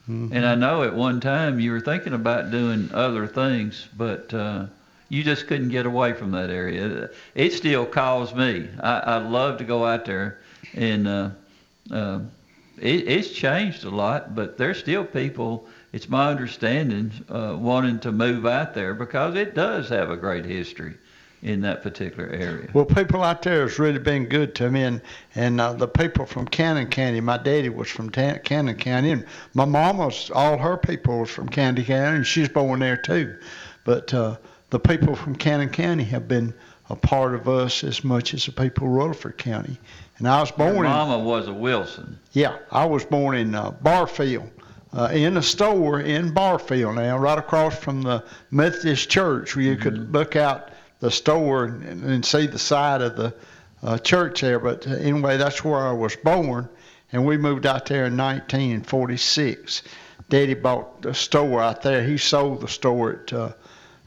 Mm-hmm. 0.09 0.33
And 0.33 0.45
I 0.45 0.55
know 0.55 0.83
at 0.83 0.95
one 0.95 1.19
time 1.19 1.59
you 1.59 1.71
were 1.71 1.81
thinking 1.81 2.13
about 2.13 2.51
doing 2.51 2.89
other 2.93 3.27
things, 3.27 3.87
but 3.95 4.33
uh, 4.33 4.65
you 5.09 5.23
just 5.23 5.47
couldn't 5.47 5.69
get 5.69 5.85
away 5.85 6.13
from 6.13 6.31
that 6.31 6.49
area. 6.49 7.09
It 7.35 7.53
still 7.53 7.85
calls 7.85 8.33
me. 8.33 8.69
I, 8.81 8.99
I 8.99 9.17
love 9.17 9.57
to 9.59 9.63
go 9.63 9.85
out 9.85 10.05
there, 10.05 10.39
and 10.73 11.07
uh, 11.07 11.29
uh, 11.91 12.19
it, 12.77 13.07
it's 13.07 13.29
changed 13.29 13.83
a 13.83 13.89
lot, 13.89 14.35
but 14.35 14.57
there's 14.57 14.79
still 14.79 15.05
people. 15.05 15.67
It's 15.93 16.09
my 16.09 16.29
understanding 16.29 17.11
uh, 17.29 17.55
wanting 17.57 17.99
to 18.01 18.11
move 18.11 18.45
out 18.45 18.73
there 18.73 18.93
because 18.93 19.35
it 19.35 19.55
does 19.55 19.89
have 19.89 20.09
a 20.09 20.17
great 20.17 20.45
history 20.45 20.95
in 21.43 21.61
that 21.61 21.83
particular 21.83 22.29
area. 22.29 22.69
Well, 22.73 22.85
people 22.85 23.23
out 23.23 23.43
there 23.43 23.61
has 23.61 23.77
really 23.79 23.99
been 23.99 24.25
good 24.25 24.55
to 24.55 24.69
me, 24.69 24.83
and 24.83 25.01
and 25.35 25.61
uh, 25.61 25.73
the 25.73 25.87
people 25.87 26.25
from 26.25 26.47
Cannon 26.47 26.87
County. 26.87 27.21
My 27.21 27.37
daddy 27.37 27.69
was 27.69 27.89
from 27.89 28.09
Ta- 28.09 28.39
Cannon 28.43 28.75
County, 28.75 29.11
and 29.11 29.25
my 29.53 29.65
mama's 29.65 30.31
all 30.33 30.57
her 30.57 30.77
people 30.77 31.19
was 31.19 31.29
from 31.29 31.47
Cannon 31.47 31.83
County, 31.83 32.17
and 32.17 32.27
she's 32.27 32.49
born 32.49 32.79
there 32.79 32.97
too. 32.97 33.37
But 33.85 34.13
uh, 34.13 34.37
the 34.69 34.79
people 34.79 35.15
from 35.15 35.35
Cannon 35.35 35.69
County 35.69 36.03
have 36.05 36.27
been 36.27 36.53
a 36.89 36.95
part 36.95 37.35
of 37.35 37.47
us 37.47 37.83
as 37.83 38.03
much 38.03 38.33
as 38.33 38.45
the 38.45 38.51
people 38.51 38.87
of 38.87 38.93
Rutherford 38.93 39.37
County. 39.37 39.77
And 40.17 40.27
I 40.27 40.39
was 40.39 40.51
born. 40.51 40.75
Your 40.75 40.83
mama 40.85 41.19
in, 41.19 41.25
was 41.25 41.47
a 41.47 41.53
Wilson. 41.53 42.19
Yeah, 42.31 42.57
I 42.71 42.85
was 42.85 43.05
born 43.05 43.35
in 43.37 43.55
uh, 43.55 43.71
Barfield. 43.71 44.49
Uh, 44.93 45.09
in 45.11 45.35
a 45.37 45.41
store 45.41 45.99
in 45.99 46.33
Barfield 46.33 46.95
now, 46.95 47.17
right 47.17 47.37
across 47.37 47.77
from 47.77 48.01
the 48.01 48.23
Methodist 48.51 49.09
Church, 49.09 49.55
where 49.55 49.65
you 49.65 49.73
mm-hmm. 49.73 49.83
could 49.83 50.13
look 50.13 50.35
out 50.35 50.69
the 50.99 51.11
store 51.11 51.65
and, 51.65 52.03
and 52.03 52.25
see 52.25 52.47
the 52.47 52.57
side 52.57 53.01
of 53.01 53.15
the 53.15 53.33
uh, 53.83 53.97
church 53.97 54.41
there. 54.41 54.59
But 54.59 54.87
uh, 54.87 54.91
anyway, 54.95 55.37
that's 55.37 55.63
where 55.63 55.79
I 55.79 55.91
was 55.91 56.15
born, 56.15 56.69
and 57.11 57.25
we 57.25 57.37
moved 57.37 57.65
out 57.65 57.85
there 57.85 58.05
in 58.05 58.17
1946. 58.17 59.83
Daddy 60.29 60.53
bought 60.55 61.01
the 61.01 61.13
store 61.13 61.61
out 61.61 61.81
there. 61.81 62.03
He 62.03 62.17
sold 62.17 62.61
the 62.61 62.67
store 62.67 63.21
at, 63.21 63.33
uh, 63.33 63.51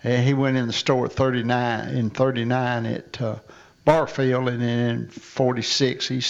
and 0.02 0.24
he 0.24 0.34
went 0.34 0.56
in 0.56 0.66
the 0.66 0.72
store 0.72 1.06
at 1.06 1.12
39 1.12 1.88
in 1.88 2.10
39 2.10 2.86
at 2.86 3.20
uh, 3.20 3.36
Barfield, 3.84 4.48
and 4.48 4.62
then 4.62 4.90
in 4.90 5.08
46 5.08 6.08
he 6.08 6.22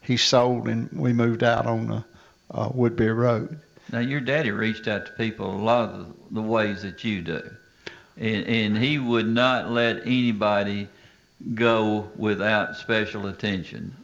he 0.00 0.16
sold, 0.16 0.68
and 0.68 0.90
we 0.92 1.12
moved 1.12 1.42
out 1.42 1.66
on 1.66 1.86
the 1.86 2.04
uh, 2.50 2.68
Woodbury 2.74 3.12
Road. 3.12 3.58
Now 3.92 4.00
your 4.00 4.20
daddy 4.20 4.50
reached 4.50 4.88
out 4.88 5.06
to 5.06 5.12
people 5.12 5.54
a 5.54 5.62
lot 5.62 5.90
of 5.90 6.14
the, 6.30 6.42
ways 6.42 6.82
that 6.82 7.04
you 7.04 7.22
do 7.22 7.42
and, 8.16 8.46
and 8.46 8.78
he 8.78 8.98
would 8.98 9.26
not 9.26 9.70
let 9.70 9.98
anybody 10.06 10.88
go 11.54 12.10
without 12.16 12.76
special 12.76 13.26
attention. 13.26 13.94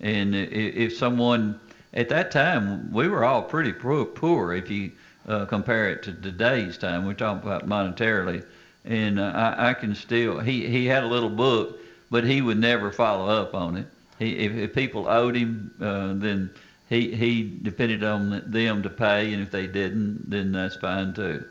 And 0.00 0.34
if 0.34 0.96
someone 0.96 1.58
at 1.92 2.08
that 2.10 2.30
time 2.30 2.92
we 2.92 3.08
were 3.08 3.24
all 3.24 3.42
pretty 3.42 3.72
poor, 3.72 4.52
if 4.52 4.70
you 4.70 4.92
uh, 5.26 5.46
compare 5.46 5.88
it 5.88 6.02
to 6.02 6.12
today's 6.12 6.76
time. 6.76 7.06
We're 7.06 7.14
talking 7.14 7.48
about 7.48 7.66
monetarily, 7.66 8.44
and 8.84 9.18
uh, 9.18 9.32
I, 9.34 9.70
I 9.70 9.74
can 9.74 9.94
still. 9.94 10.40
He 10.40 10.66
he 10.66 10.86
had 10.86 11.04
a 11.04 11.06
little 11.06 11.30
book, 11.30 11.78
but 12.10 12.24
he 12.24 12.42
would 12.42 12.58
never 12.58 12.90
follow 12.90 13.28
up 13.28 13.54
on 13.54 13.76
it. 13.76 13.86
He 14.18 14.36
if, 14.36 14.52
if 14.52 14.74
people 14.74 15.08
owed 15.08 15.36
him, 15.36 15.74
uh, 15.80 16.12
then 16.14 16.50
he 16.88 17.14
he 17.14 17.58
depended 17.62 18.04
on 18.04 18.50
them 18.50 18.82
to 18.82 18.90
pay, 18.90 19.32
and 19.32 19.42
if 19.42 19.50
they 19.50 19.66
didn't, 19.66 20.28
then 20.28 20.52
that's 20.52 20.76
fine 20.76 21.14
too. 21.14 21.44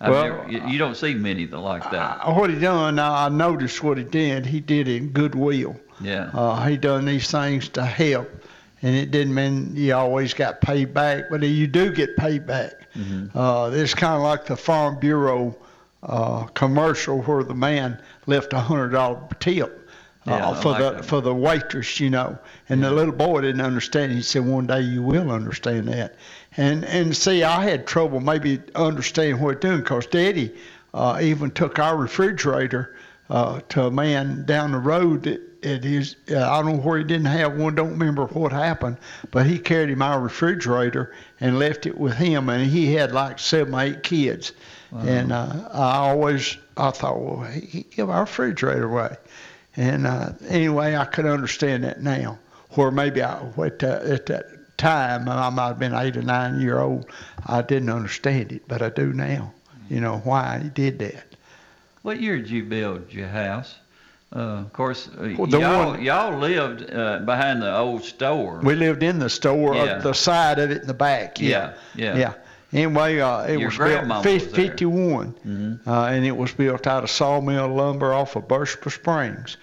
I've 0.00 0.10
well, 0.10 0.48
never, 0.48 0.68
you 0.68 0.78
don't 0.78 0.96
see 0.96 1.14
many 1.14 1.44
that 1.46 1.58
like 1.58 1.90
that. 1.90 2.20
Uh, 2.22 2.32
what 2.32 2.50
he 2.50 2.58
done, 2.58 3.00
I 3.00 3.28
noticed 3.28 3.82
what 3.82 3.98
he 3.98 4.04
did. 4.04 4.46
He 4.46 4.60
did 4.60 4.86
it 4.86 4.96
in 4.96 5.08
goodwill. 5.10 5.74
Yeah. 6.00 6.30
Uh, 6.32 6.64
he 6.66 6.76
done 6.76 7.04
these 7.04 7.28
things 7.28 7.68
to 7.70 7.84
help, 7.84 8.30
and 8.82 8.94
it 8.94 9.10
didn't 9.10 9.34
mean 9.34 9.74
you 9.74 9.94
always 9.94 10.34
got 10.34 10.60
paid 10.60 10.94
back, 10.94 11.24
but 11.30 11.42
you 11.42 11.66
do 11.66 11.92
get 11.92 12.16
paid 12.16 12.46
back. 12.46 12.74
Mm-hmm. 12.94 13.36
Uh, 13.36 13.70
it's 13.70 13.94
kind 13.94 14.14
of 14.14 14.22
like 14.22 14.46
the 14.46 14.56
Farm 14.56 15.00
Bureau 15.00 15.56
uh, 16.02 16.44
commercial 16.46 17.22
where 17.22 17.42
the 17.42 17.54
man 17.54 18.00
left 18.26 18.52
a 18.52 18.60
hundred 18.60 18.90
dollar 18.90 19.20
tip. 19.40 19.74
Uh, 20.26 20.52
for 20.60 20.72
like 20.72 20.82
the 20.82 20.90
that. 20.90 21.04
for 21.06 21.22
the 21.22 21.34
waitress, 21.34 22.00
you 22.00 22.10
know, 22.10 22.38
and 22.68 22.82
yeah. 22.82 22.88
the 22.88 22.94
little 22.94 23.14
boy 23.14 23.40
didn't 23.40 23.62
understand. 23.62 24.12
He 24.12 24.20
said, 24.20 24.44
"One 24.44 24.66
day 24.66 24.82
you 24.82 25.02
will 25.02 25.30
understand 25.30 25.88
that." 25.88 26.16
And 26.56 26.84
and 26.84 27.16
see, 27.16 27.42
I 27.42 27.64
had 27.64 27.86
trouble 27.86 28.20
maybe 28.20 28.60
understanding 28.74 29.40
what 29.40 29.62
doing 29.62 29.78
because 29.78 30.06
Daddy 30.06 30.54
uh, 30.92 31.18
even 31.22 31.50
took 31.50 31.78
our 31.78 31.96
refrigerator 31.96 32.94
uh, 33.30 33.60
to 33.70 33.84
a 33.84 33.90
man 33.90 34.44
down 34.44 34.72
the 34.72 34.78
road 34.78 35.22
that 35.22 35.40
it 35.62 35.84
is 35.84 36.16
uh, 36.30 36.50
I 36.50 36.62
don't 36.62 36.76
know 36.76 36.82
where 36.82 36.98
he 36.98 37.04
didn't 37.04 37.26
have 37.26 37.56
one. 37.56 37.74
Don't 37.74 37.92
remember 37.92 38.26
what 38.26 38.52
happened, 38.52 38.98
but 39.30 39.46
he 39.46 39.58
carried 39.58 39.96
my 39.96 40.14
refrigerator 40.14 41.14
and 41.40 41.58
left 41.58 41.86
it 41.86 41.98
with 41.98 42.14
him, 42.14 42.48
and 42.48 42.70
he 42.70 42.94
had 42.94 43.12
like 43.12 43.38
seven, 43.38 43.74
or 43.74 43.80
eight 43.82 44.02
kids. 44.02 44.52
Wow. 44.90 45.02
And 45.02 45.32
uh, 45.32 45.68
I 45.72 45.96
always 46.08 46.56
I 46.76 46.90
thought, 46.90 47.20
well, 47.20 47.44
he 47.44 47.84
give 47.90 48.08
our 48.10 48.20
refrigerator 48.20 48.84
away. 48.84 49.16
And 49.76 50.06
uh, 50.06 50.32
anyway, 50.48 50.96
I 50.96 51.04
could 51.04 51.26
understand 51.26 51.84
that 51.84 52.02
now, 52.02 52.38
where 52.70 52.90
maybe 52.90 53.22
I 53.22 53.40
at, 53.58 53.82
uh, 53.82 54.00
at 54.04 54.26
that 54.26 54.76
time, 54.78 55.28
I 55.28 55.50
might 55.50 55.68
have 55.68 55.78
been 55.78 55.94
eight 55.94 56.16
or 56.16 56.22
nine 56.22 56.60
year 56.60 56.80
old, 56.80 57.06
I 57.46 57.62
didn't 57.62 57.90
understand 57.90 58.52
it, 58.52 58.62
but 58.66 58.80
I 58.80 58.88
do 58.88 59.12
now. 59.12 59.52
You 59.90 60.00
know 60.00 60.18
why 60.18 60.60
he 60.62 60.68
did 60.68 60.98
that. 61.00 61.24
What 62.02 62.20
year 62.20 62.36
did 62.36 62.50
you 62.50 62.64
build 62.64 63.12
your 63.12 63.28
house? 63.28 63.76
Uh, 64.34 64.38
of 64.38 64.72
course, 64.74 65.08
uh, 65.08 65.34
well, 65.38 65.48
y'all, 65.48 65.90
one, 65.90 66.02
y'all 66.02 66.38
lived 66.38 66.90
uh, 66.92 67.20
behind 67.20 67.62
the 67.62 67.74
old 67.74 68.04
store. 68.04 68.60
We 68.62 68.74
lived 68.74 69.02
in 69.02 69.18
the 69.18 69.30
store, 69.30 69.74
yeah. 69.74 69.98
the 69.98 70.12
side 70.12 70.58
of 70.58 70.70
it 70.70 70.82
in 70.82 70.86
the 70.86 70.94
back. 70.94 71.40
Yeah, 71.40 71.74
yeah. 71.94 72.16
yeah. 72.16 72.34
Anyway, 72.70 73.20
uh, 73.20 73.44
it 73.44 73.58
Your 73.58 73.70
was 73.70 73.78
built 73.78 74.22
50, 74.22 74.54
51, 74.54 75.32
mm-hmm. 75.32 75.88
uh, 75.88 76.06
and 76.08 76.26
it 76.26 76.36
was 76.36 76.52
built 76.52 76.86
out 76.86 77.04
of 77.04 77.10
sawmill 77.10 77.68
lumber 77.68 78.12
off 78.12 78.36
of 78.36 78.46
Burstall 78.46 78.92
Springs. 78.92 79.56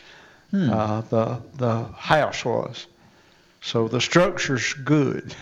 Hmm. 0.50 0.70
Uh, 0.72 1.02
the 1.02 1.42
the 1.58 1.84
house 1.96 2.44
was. 2.44 2.88
So 3.62 3.88
the 3.88 4.02
structure's 4.02 4.74
good. 4.74 5.36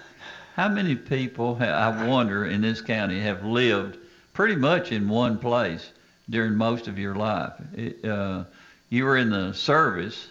How 0.56 0.68
many 0.68 0.94
people, 0.94 1.56
I 1.60 2.06
wonder, 2.06 2.44
in 2.46 2.60
this 2.60 2.80
county 2.80 3.20
have 3.20 3.44
lived 3.44 3.98
pretty 4.34 4.56
much 4.56 4.92
in 4.92 5.08
one 5.08 5.38
place 5.38 5.90
during 6.28 6.54
most 6.54 6.88
of 6.88 6.98
your 6.98 7.14
life? 7.14 7.54
It, 7.74 8.04
uh, 8.04 8.44
you 8.90 9.04
were 9.04 9.16
in 9.16 9.30
the 9.30 9.54
service, 9.54 10.28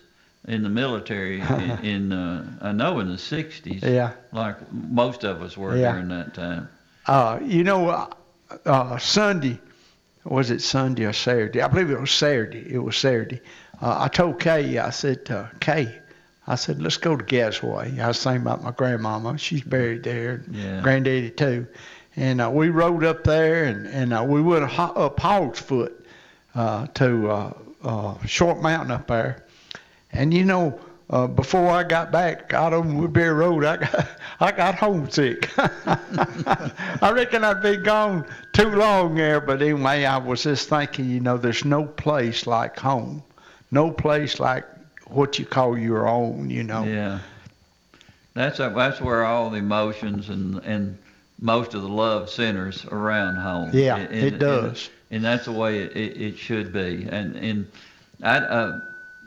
in 0.48 0.62
the 0.62 0.70
military, 0.70 1.40
in, 1.50 1.72
in 1.84 2.12
uh, 2.12 2.46
I 2.62 2.72
know 2.72 3.00
in 3.00 3.08
the 3.08 3.16
60s. 3.16 3.82
Yeah. 3.82 4.12
Like 4.32 4.72
most 4.72 5.24
of 5.24 5.42
us 5.42 5.58
were 5.58 5.76
yeah. 5.76 5.94
during 5.94 6.10
that 6.10 6.34
time. 6.36 6.70
Uh, 7.08 7.40
you 7.42 7.64
know, 7.64 7.90
uh, 7.90 8.08
uh, 8.66 8.98
Sunday, 9.00 9.60
was 10.26 10.52
it 10.52 10.62
Sunday 10.62 11.06
or 11.06 11.14
Saturday? 11.14 11.62
I 11.62 11.68
believe 11.68 11.90
it 11.90 12.00
was 12.00 12.12
Saturday. 12.12 12.72
It 12.72 12.78
was 12.78 12.98
Saturday. 12.98 13.42
Uh, 13.82 13.98
I 14.02 14.08
told 14.10 14.40
Kay, 14.40 14.78
I 14.78 14.90
said, 14.90 15.32
uh, 15.32 15.48
Kay, 15.60 15.98
I 16.46 16.56
said, 16.56 16.82
let's 16.82 16.98
go 16.98 17.16
to 17.16 17.24
Gassaway. 17.24 18.00
I 18.00 18.08
was 18.08 18.22
thinking 18.22 18.42
about 18.42 18.64
my 18.64 18.72
grandmama. 18.72 19.38
She's 19.38 19.62
buried 19.62 20.04
there. 20.04 20.44
Yeah. 20.52 20.82
Granddaddy 20.82 21.32
too. 21.32 21.68
And 22.16 22.42
uh, 22.42 22.50
we 22.52 22.70
rode 22.70 23.06
up 23.06 23.24
there 23.24 23.64
and, 23.64 23.88
and 23.88 24.14
uh, 24.14 24.26
we 24.28 24.42
went 24.42 24.66
up 24.78 25.20
Hog's 25.20 25.60
Foot 25.60 26.06
uh, 26.56 26.88
to 26.96 27.54
uh, 27.84 28.16
Short 28.26 28.62
Mountain 28.62 28.92
up 28.92 29.08
there. 29.08 29.46
And 30.12 30.34
you 30.34 30.44
know, 30.44 30.80
uh, 31.10 31.28
before 31.28 31.70
I 31.70 31.84
got 31.84 32.12
back 32.12 32.54
out 32.54 32.74
on 32.74 32.98
Woodbury 32.98 33.34
Road, 33.34 33.66
I 33.66 33.78
got, 33.78 34.08
I 34.40 34.52
got 34.52 34.76
homesick. 34.76 35.50
I 35.58 37.12
reckon 37.14 37.44
I'd 37.44 37.62
been 37.62 37.84
gone 37.84 38.26
too 38.54 38.70
long 38.70 39.16
there, 39.16 39.42
but 39.42 39.62
anyway, 39.62 40.06
I 40.06 40.18
was 40.18 40.44
just 40.44 40.70
thinking, 40.70 41.10
you 41.10 41.20
know, 41.20 41.38
there's 41.38 41.66
no 41.66 41.86
place 41.86 42.46
like 42.46 42.78
home, 42.78 43.24
no 43.72 43.92
place 43.92 44.40
like 44.40 44.66
what 45.08 45.40
you 45.40 45.46
call 45.46 45.78
your 45.78 46.08
own, 46.08 46.50
you 46.50 46.64
know. 46.64 46.84
Yeah. 46.84 47.20
That's 48.36 48.60
a, 48.60 48.72
that's 48.76 49.02
where 49.02 49.26
all 49.26 49.50
the 49.50 49.58
emotions 49.58 50.30
and 50.30 50.60
and 50.60 50.98
most 51.42 51.74
of 51.74 51.82
the 51.82 51.90
love 51.90 52.30
centers 52.30 52.86
around 52.86 53.36
home. 53.36 53.72
Yeah, 53.74 53.98
and, 53.98 54.14
it 54.14 54.40
does. 54.40 54.90
And, 55.12 55.24
that's 55.24 55.46
the 55.46 55.52
way 55.52 55.80
it, 55.80 55.96
it, 55.96 56.22
it 56.22 56.38
should 56.38 56.72
be. 56.72 57.08
And 57.10 57.36
and 57.36 57.68
I, 58.22 58.38
uh, 58.38 58.82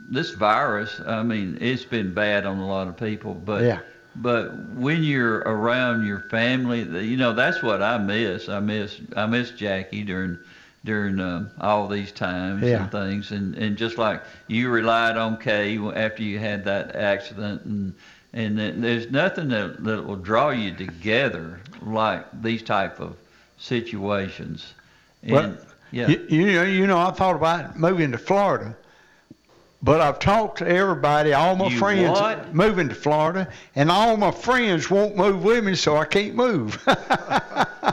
this 0.09 0.31
virus, 0.31 1.01
I 1.05 1.23
mean, 1.23 1.57
it's 1.61 1.85
been 1.85 2.13
bad 2.13 2.45
on 2.45 2.57
a 2.59 2.67
lot 2.67 2.87
of 2.87 2.97
people, 2.97 3.33
but 3.33 3.63
yeah. 3.63 3.79
But 4.15 4.55
when 4.75 5.03
you're 5.03 5.39
around 5.39 6.05
your 6.05 6.19
family, 6.29 6.81
you 7.03 7.17
know 7.17 7.33
that's 7.33 7.63
what 7.63 7.81
I 7.81 7.97
miss. 7.97 8.47
I 8.47 8.59
miss 8.59 9.01
I 9.15 9.25
miss 9.25 9.51
Jackie 9.51 10.03
during 10.03 10.37
during 10.85 11.19
uh, 11.19 11.49
all 11.59 11.87
these 11.87 12.11
times 12.11 12.63
yeah. 12.63 12.83
and 12.83 12.91
things. 12.91 13.31
And, 13.31 13.55
and 13.55 13.77
just 13.77 13.97
like 13.97 14.21
you 14.47 14.69
relied 14.69 15.17
on 15.17 15.37
Kay 15.37 15.77
after 15.77 16.23
you 16.23 16.39
had 16.39 16.65
that 16.65 16.95
accident, 16.95 17.63
and 17.63 17.93
and 18.33 18.83
there's 18.83 19.11
nothing 19.11 19.49
that, 19.49 19.83
that 19.83 20.05
will 20.05 20.15
draw 20.15 20.49
you 20.49 20.73
together 20.73 21.59
like 21.81 22.25
these 22.41 22.63
type 22.63 22.99
of 22.99 23.15
situations. 23.57 24.73
And, 25.21 25.31
well, 25.31 25.57
yeah. 25.93 26.07
You, 26.07 26.25
you 26.27 26.45
know, 26.53 26.63
you 26.63 26.87
know, 26.87 26.97
I 26.97 27.11
thought 27.11 27.35
about 27.35 27.77
moving 27.77 28.11
to 28.11 28.17
Florida. 28.17 28.75
But 29.81 29.99
I've 29.99 30.17
talked 30.17 30.59
to 30.59 30.67
everybody, 30.67 31.33
all 31.33 31.57
my 31.57 31.67
You 31.67 31.77
friends 31.77 32.17
what? 32.17 32.55
moving 32.55 32.87
to 32.87 32.95
Florida, 32.95 33.49
and 33.75 33.91
all 33.91 34.15
my 34.15 34.31
friends 34.31 34.89
won't 34.89 35.17
move 35.17 35.43
with 35.43 35.61
me, 35.65 35.75
so 35.75 35.97
I 35.97 36.05
can't 36.05 36.35
move. 36.35 36.81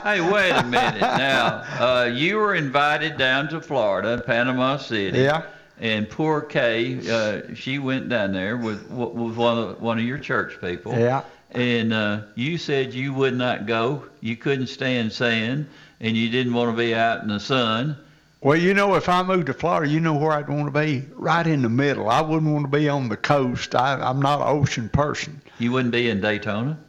Hey, 0.03 0.21
wait 0.21 0.51
a 0.51 0.63
minute. 0.63 1.01
Now, 1.01 1.63
uh, 1.79 2.05
you 2.05 2.37
were 2.37 2.55
invited 2.55 3.17
down 3.17 3.49
to 3.49 3.61
Florida, 3.61 4.23
Panama 4.25 4.77
City. 4.77 5.19
Yeah. 5.19 5.43
And 5.79 6.09
poor 6.09 6.41
Kay, 6.41 6.99
uh, 7.09 7.53
she 7.53 7.77
went 7.77 8.07
down 8.07 8.31
there 8.31 8.55
with 8.55 8.89
with 8.89 9.35
one 9.35 9.57
of 9.57 9.81
one 9.81 9.99
of 9.99 10.05
your 10.05 10.17
church 10.17 10.59
people. 10.61 10.97
Yeah. 10.97 11.23
And 11.51 11.91
uh, 11.93 12.21
you 12.35 12.57
said 12.57 12.93
you 12.93 13.13
would 13.13 13.35
not 13.35 13.65
go. 13.65 14.05
You 14.21 14.37
couldn't 14.37 14.67
stand 14.67 15.11
sand, 15.11 15.67
and 16.01 16.17
you 16.17 16.29
didn't 16.29 16.53
want 16.53 16.71
to 16.71 16.75
be 16.75 16.93
out 16.93 17.21
in 17.21 17.29
the 17.29 17.39
sun. 17.39 17.95
Well, 18.41 18.57
you 18.57 18.73
know, 18.73 18.95
if 18.95 19.07
I 19.07 19.21
moved 19.21 19.45
to 19.45 19.53
Florida, 19.53 19.89
you 19.89 19.99
know 19.99 20.15
where 20.15 20.31
I'd 20.31 20.49
want 20.49 20.65
to 20.65 20.71
be? 20.71 21.05
Right 21.13 21.45
in 21.45 21.61
the 21.61 21.69
middle. 21.69 22.09
I 22.09 22.21
wouldn't 22.21 22.51
want 22.51 22.65
to 22.65 22.77
be 22.77 22.89
on 22.89 23.07
the 23.07 23.15
coast. 23.15 23.75
I, 23.75 24.01
I'm 24.01 24.19
not 24.19 24.41
an 24.41 24.47
ocean 24.47 24.89
person. 24.89 25.39
You 25.59 25.71
wouldn't 25.71 25.93
be 25.93 26.09
in 26.09 26.21
Daytona. 26.21 26.79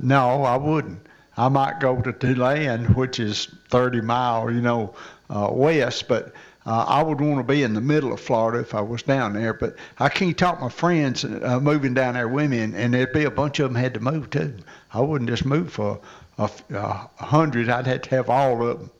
No, 0.00 0.44
I 0.44 0.56
wouldn't. 0.56 1.00
I 1.36 1.48
might 1.48 1.80
go 1.80 2.00
to 2.00 2.12
Tulane, 2.12 2.94
which 2.94 3.18
is 3.18 3.48
30 3.70 4.02
mile, 4.02 4.50
you 4.52 4.60
know, 4.60 4.94
uh, 5.30 5.48
west, 5.52 6.06
but 6.08 6.32
uh, 6.64 6.84
I 6.86 7.02
would 7.02 7.20
want 7.20 7.38
to 7.38 7.52
be 7.52 7.62
in 7.62 7.74
the 7.74 7.80
middle 7.80 8.12
of 8.12 8.20
Florida 8.20 8.60
if 8.60 8.74
I 8.74 8.80
was 8.80 9.02
down 9.02 9.32
there. 9.32 9.54
But 9.54 9.76
I 9.98 10.08
can't 10.08 10.36
talk 10.36 10.60
my 10.60 10.68
friends 10.68 11.24
uh, 11.24 11.58
moving 11.60 11.94
down 11.94 12.14
there 12.14 12.28
with 12.28 12.50
me, 12.50 12.60
and, 12.60 12.74
and 12.74 12.94
there'd 12.94 13.12
be 13.12 13.24
a 13.24 13.30
bunch 13.30 13.58
of 13.58 13.72
them 13.72 13.80
had 13.80 13.94
to 13.94 14.00
move 14.00 14.30
too. 14.30 14.54
I 14.92 15.00
wouldn't 15.00 15.30
just 15.30 15.44
move 15.44 15.72
for 15.72 16.00
a, 16.38 16.50
a 16.70 17.24
hundred. 17.24 17.68
I'd 17.68 17.86
have 17.86 18.02
to 18.02 18.10
have 18.10 18.30
all 18.30 18.66
of 18.66 18.78
them. 18.78 18.90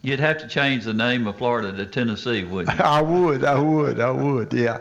You'd 0.00 0.20
have 0.20 0.38
to 0.38 0.46
change 0.48 0.84
the 0.84 0.94
name 0.94 1.26
of 1.26 1.36
Florida 1.38 1.72
to 1.72 1.84
Tennessee, 1.84 2.44
wouldn't 2.44 2.78
you? 2.78 2.84
I 2.84 3.02
would, 3.02 3.44
I 3.44 3.58
would, 3.58 3.98
I 3.98 4.10
would, 4.12 4.52
yeah. 4.52 4.78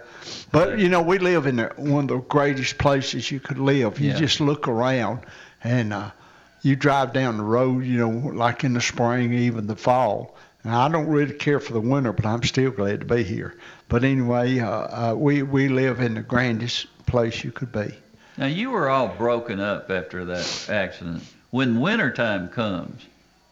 But 0.52 0.78
you 0.80 0.90
know, 0.90 1.02
we 1.02 1.18
live 1.18 1.48
in 1.48 1.56
the, 1.58 1.74
one 1.78 2.04
of 2.04 2.10
the 2.10 2.18
greatest 2.20 2.78
places 2.78 3.32
you 3.32 3.40
could 3.40 3.58
live. 3.58 4.00
You 4.00 4.12
Yeah. 4.12 4.18
just 4.18 4.40
look 4.40 4.68
around, 4.68 5.22
and 5.64 5.92
uh, 5.94 6.12
you 6.62 6.76
drive 6.76 7.14
down 7.14 7.38
the 7.38 7.44
road. 7.44 7.84
You 7.84 7.98
know, 7.98 8.10
like 8.30 8.64
in 8.64 8.74
the 8.74 8.82
spring, 8.82 9.34
even 9.34 9.66
the 9.68 9.76
fall. 9.76 10.36
And 10.64 10.76
I 10.76 10.88
don't 10.90 11.08
really 11.08 11.34
care 11.34 11.60
for 11.60 11.74
the 11.74 11.80
winter, 11.82 12.12
but 12.14 12.26
I'm 12.26 12.44
still 12.44 12.72
glad 12.72 13.00
to 13.00 13.06
be 13.06 13.24
here. 13.24 13.56
But 13.90 14.04
anyway, 14.04 14.60
uh, 14.60 14.70
uh, 14.70 15.16
we 15.16 15.42
we 15.42 15.68
live 15.70 16.00
in 16.00 16.14
the 16.14 16.22
grandest 16.22 16.88
place 17.08 17.44
you 17.44 17.52
could 17.52 17.72
be. 17.72 17.96
Now 18.38 18.46
you 18.48 18.70
were 18.70 18.88
all 18.90 19.08
broken 19.08 19.60
up 19.60 19.90
after 19.90 20.26
that 20.26 20.70
accident. 20.70 21.24
When 21.52 21.80
wintertime 21.80 22.50
comes, 22.50 23.02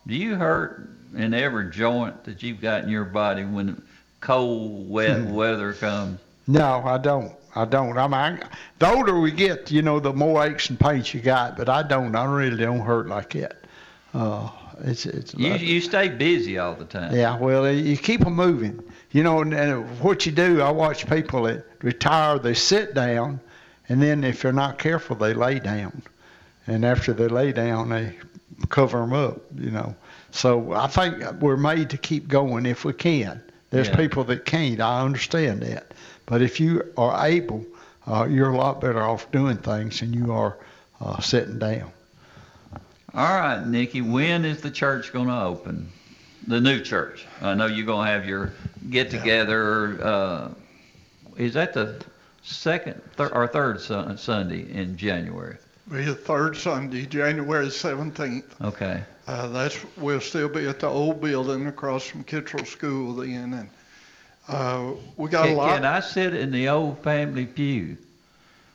do 0.05 0.15
you 0.15 0.35
hurt 0.35 0.89
in 1.15 1.33
every 1.33 1.71
joint 1.71 2.23
that 2.25 2.43
you've 2.43 2.61
got 2.61 2.83
in 2.83 2.89
your 2.89 3.05
body 3.05 3.43
when 3.43 3.81
cold, 4.19 4.89
wet 4.89 5.21
Hmm. 5.21 5.33
weather 5.33 5.73
comes? 5.73 6.19
No, 6.47 6.81
I 6.85 6.97
don't. 6.97 7.31
I 7.55 7.63
don't. 7.65 7.97
I 7.97 8.05
mean, 8.07 8.13
I, 8.43 8.47
the 8.79 8.91
older 8.91 9.17
we 9.19 9.31
get, 9.31 9.71
you 9.71 9.81
know, 9.81 9.99
the 10.01 10.11
more 10.11 10.45
aches 10.45 10.69
and 10.69 10.77
pains 10.79 11.13
you 11.13 11.21
got. 11.21 11.55
But 11.55 11.69
I 11.69 11.83
don't. 11.83 12.13
I 12.15 12.25
really 12.25 12.57
don't 12.57 12.81
hurt 12.81 13.07
like 13.07 13.31
that. 13.33 13.55
Uh, 14.13 14.49
it's 14.83 15.05
it's. 15.05 15.33
You 15.33 15.51
like- 15.51 15.61
you 15.61 15.79
stay 15.79 16.09
busy 16.09 16.57
all 16.59 16.75
the 16.75 16.83
time. 16.85 17.15
Yeah, 17.15 17.37
well, 17.37 17.71
you 17.71 17.95
keep 17.97 18.21
them 18.25 18.35
moving. 18.35 18.83
You 19.11 19.23
know, 19.23 19.39
and, 19.41 19.53
and 19.53 19.85
what 20.01 20.25
you 20.25 20.33
do, 20.33 20.59
I 20.61 20.69
watch 20.71 21.09
people 21.09 21.43
that 21.43 21.65
retire, 21.81 22.37
they 22.37 22.53
sit 22.53 22.93
down, 22.93 23.39
and 23.87 24.01
then 24.01 24.25
if 24.25 24.41
they're 24.41 24.51
not 24.51 24.77
careful, 24.77 25.15
they 25.15 25.33
lay 25.33 25.59
down. 25.59 26.01
And 26.67 26.83
after 26.85 27.13
they 27.13 27.27
lay 27.27 27.51
down, 27.51 27.89
they 27.89 28.15
cover 28.69 28.99
them 28.99 29.13
up, 29.13 29.39
you 29.57 29.71
know. 29.71 29.95
So 30.31 30.73
I 30.73 30.87
think 30.87 31.23
we're 31.41 31.57
made 31.57 31.89
to 31.91 31.97
keep 31.97 32.27
going 32.27 32.65
if 32.65 32.83
we 32.85 32.93
can. 32.93 33.41
There's 33.69 33.87
Yeah. 33.87 33.95
people 33.97 34.23
that 34.25 34.45
can't, 34.45 34.79
I 34.81 35.01
understand 35.01 35.61
that. 35.61 35.91
But 36.25 36.41
if 36.41 36.59
you 36.59 36.83
are 36.97 37.25
able, 37.27 37.65
uh, 38.07 38.27
you're 38.29 38.49
a 38.49 38.57
lot 38.57 38.81
better 38.81 39.01
off 39.01 39.31
doing 39.31 39.57
things 39.57 39.99
than 39.99 40.13
you 40.13 40.31
are 40.31 40.57
uh, 41.01 41.19
sitting 41.19 41.59
down. 41.59 41.91
All 43.13 43.23
right, 43.37 43.65
Nikki. 43.65 44.01
When 44.01 44.43
is 44.45 44.61
the 44.61 44.71
church 44.71 45.13
going 45.13 45.27
to 45.27 45.41
open? 45.41 45.89
The 46.47 46.59
new 46.59 46.79
church. 46.81 47.25
I 47.41 47.53
know 47.53 47.65
you're 47.65 47.85
going 47.85 48.05
to 48.07 48.11
have 48.11 48.25
your 48.27 48.53
get 48.89 49.09
together. 49.09 49.97
Uh, 50.03 50.49
is 51.37 51.53
that 51.53 51.73
the 51.73 52.01
second 52.43 53.01
thir- 53.15 53.29
or 53.33 53.47
third 53.47 53.81
sun- 53.81 54.17
Sunday 54.17 54.69
in 54.71 54.95
January? 54.97 55.57
Be 55.89 56.03
the 56.03 56.15
third 56.15 56.57
Sunday, 56.57 57.05
January 57.05 57.67
17th. 57.67 58.43
Okay. 58.61 59.03
Uh, 59.27 59.47
that's 59.49 59.77
we'll 59.97 60.19
still 60.21 60.49
be 60.49 60.67
at 60.67 60.79
the 60.79 60.87
old 60.87 61.21
building 61.21 61.67
across 61.67 62.05
from 62.05 62.23
Kittrell 62.23 62.65
School 62.65 63.13
then, 63.13 63.53
and 63.53 63.69
uh, 64.47 64.93
we 65.17 65.29
got 65.29 65.45
Can, 65.45 65.53
a 65.53 65.57
lot. 65.57 65.75
can 65.75 65.85
I 65.85 65.99
sit 65.99 66.33
in 66.33 66.51
the 66.51 66.69
old 66.69 66.99
family 66.99 67.45
pew? 67.45 67.97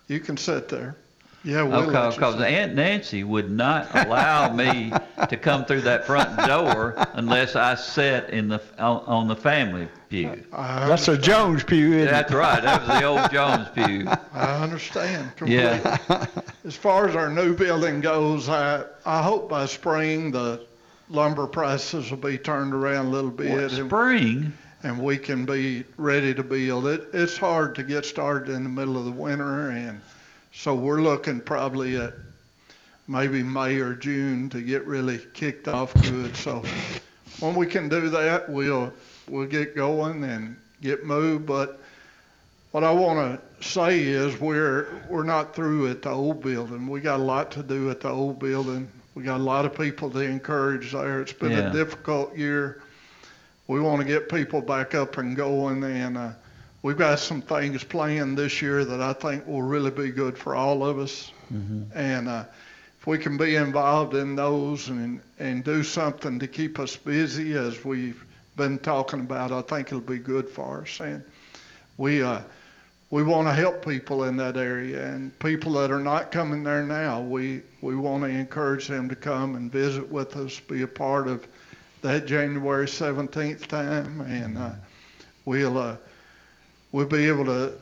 You 0.09 0.21
can 0.21 0.37
sit 0.37 0.69
there. 0.69 0.97
Yeah, 1.43 1.63
we'll 1.63 1.89
Okay, 1.91 2.15
because. 2.15 2.41
Aunt 2.41 2.75
Nancy 2.75 3.25
would 3.25 3.51
not 3.51 3.89
allow 3.95 4.53
me 4.53 4.93
to 5.29 5.37
come 5.39 5.65
through 5.65 5.81
that 5.83 6.07
front 6.07 6.37
door 6.47 6.95
unless 7.15 7.57
I 7.57 7.77
sat 7.77 8.29
in 8.31 8.49
the 8.49 8.61
on, 8.79 9.03
on 9.07 9.29
the 9.29 9.37
family 9.37 9.89
pew. 10.11 10.45
I 10.53 10.87
That's 10.87 11.09
a 11.09 11.17
Jones 11.17 11.65
pew, 11.65 11.95
isn't 11.95 12.11
That's 12.11 12.31
it? 12.31 12.37
right. 12.37 12.63
That 12.63 12.81
was 12.87 13.01
the 13.01 13.05
old 13.05 13.31
Jones 13.31 13.69
pew. 13.75 14.07
I 14.35 14.63
understand 14.63 15.35
completely. 15.37 15.65
Yeah. 15.65 16.27
As 16.67 16.77
far 16.77 17.09
as 17.09 17.17
our 17.17 17.31
new 17.31 17.55
building 17.57 18.01
goes, 18.03 18.49
I, 18.51 18.85
I 19.07 19.23
hope 19.23 19.49
by 19.49 19.65
spring 19.65 20.31
the 20.31 20.67
lumber 21.09 21.47
prices 21.47 22.11
will 22.11 22.19
be 22.19 22.37
turned 22.37 22.75
around 22.75 23.07
a 23.07 23.11
little 23.11 23.31
bit. 23.31 23.51
What, 23.51 23.73
and- 23.73 23.87
spring? 23.87 24.53
And 24.83 24.99
we 24.99 25.17
can 25.19 25.45
be 25.47 25.85
ready 25.99 26.33
to 26.35 26.43
build 26.43 26.87
it. 26.87 27.09
It's 27.13 27.37
hard 27.37 27.75
to 27.77 27.83
get 27.83 28.05
started 28.05 28.55
in 28.55 28.63
the 28.63 28.71
middle 28.71 28.97
of 28.99 29.05
the 29.05 29.11
winter 29.11 29.71
and 29.71 30.01
so 30.61 30.75
we're 30.75 31.01
looking 31.01 31.41
probably 31.41 31.97
at 31.97 32.13
maybe 33.09 33.43
May 33.43 33.77
or 33.77 33.95
June 33.95 34.51
to 34.51 34.61
get 34.61 34.87
really 34.87 35.19
kicked 35.33 35.69
off 35.69 35.95
good. 36.03 36.37
So 36.37 36.63
when 37.41 37.55
we 37.55 37.67
can 37.67 37.89
do 37.89 38.11
that, 38.11 38.47
we'll, 38.47 38.93
we'll 39.27 39.47
get 39.47 39.75
going 39.75 40.23
and 40.23 40.59
get 40.83 41.07
moved. 41.07 41.47
But 41.47 41.81
what 42.73 42.85
I 42.85 42.91
want 42.91 43.41
to 43.61 43.67
say 43.67 44.03
is 44.03 44.39
we're 44.39 44.87
we're 45.09 45.25
not 45.25 45.55
through 45.55 45.91
at 45.91 46.03
the 46.03 46.11
old 46.11 46.43
building. 46.43 46.87
We 46.89 47.01
got 47.01 47.21
a 47.21 47.23
lot 47.23 47.51
to 47.53 47.63
do 47.63 47.91
at 47.91 48.01
the 48.01 48.11
old 48.11 48.39
building. 48.39 48.87
We 49.15 49.23
got 49.23 49.41
a 49.41 49.43
lot 49.43 49.65
of 49.65 49.75
people 49.75 50.11
to 50.11 50.21
encourage 50.21 50.93
there. 50.93 51.23
It's 51.23 51.33
been 51.33 51.53
Yeah. 51.53 51.71
a 51.71 51.73
difficult 51.73 52.37
year. 52.37 52.83
We 53.67 53.81
want 53.81 54.03
to 54.03 54.07
get 54.07 54.29
people 54.29 54.61
back 54.61 54.95
up 54.95 55.17
and 55.17 55.35
going, 55.35 55.83
and 55.85 56.19
uh, 56.19 56.31
we've 56.83 56.97
got 56.99 57.19
some 57.19 57.43
things 57.43 57.85
planned 57.85 58.39
this 58.39 58.61
year 58.63 58.85
that 58.85 59.01
I 59.01 59.13
think 59.13 59.47
will 59.47 59.63
really 59.63 59.91
be 59.91 60.11
good 60.11 60.37
for 60.39 60.55
all 60.55 60.85
of 60.85 60.99
us. 60.99 61.33
And 61.95 62.29
uh, 62.29 62.45
if 63.01 63.07
we 63.07 63.19
can 63.19 63.37
be 63.37 63.57
involved 63.57 64.15
in 64.15 64.37
those 64.37 64.89
and 64.89 65.21
and 65.39 65.65
do 65.65 65.83
something 65.83 66.39
to 66.39 66.47
keep 66.47 66.79
us 66.79 66.97
busy 66.97 67.55
as 67.55 67.85
we've 67.85 68.25
been 68.57 68.79
talking 68.79 69.21
about, 69.21 69.53
I 69.53 69.63
think 69.63 69.89
it'll 69.89 70.01
be 70.01 70.19
good 70.19 70.49
for 70.49 70.83
us. 70.83 71.01
And 71.01 71.23
we 71.97 72.23
uh, 72.23 72.41
we 73.11 73.23
want 73.25 73.49
to 73.49 73.53
help 73.55 73.85
people 73.85 74.25
in 74.25 74.37
that 74.37 74.57
area 74.57 75.05
and 75.07 75.37
people 75.41 75.73
that 75.73 75.91
are 75.91 76.01
not 76.01 76.31
coming 76.31 76.63
there 76.63 76.83
now. 76.85 77.21
We 77.21 77.63
we 77.83 77.97
want 77.97 78.23
to 78.25 78.29
encourage 78.31 78.87
them 78.87 79.09
to 79.09 79.17
come 79.17 79.57
and 79.57 79.71
visit 79.73 80.11
with 80.11 80.37
us, 80.37 80.61
be 80.61 80.83
a 80.83 80.89
part 80.89 81.27
of 81.27 81.47
that 82.03 82.27
January 82.27 82.87
17th 82.87 83.67
time, 83.67 84.21
and 84.23 84.57
uh, 84.57 84.71
we'll 85.45 85.77
uh, 85.77 85.97
we'll 86.93 87.07
be 87.07 87.29
able 87.29 87.45
to. 87.47 87.73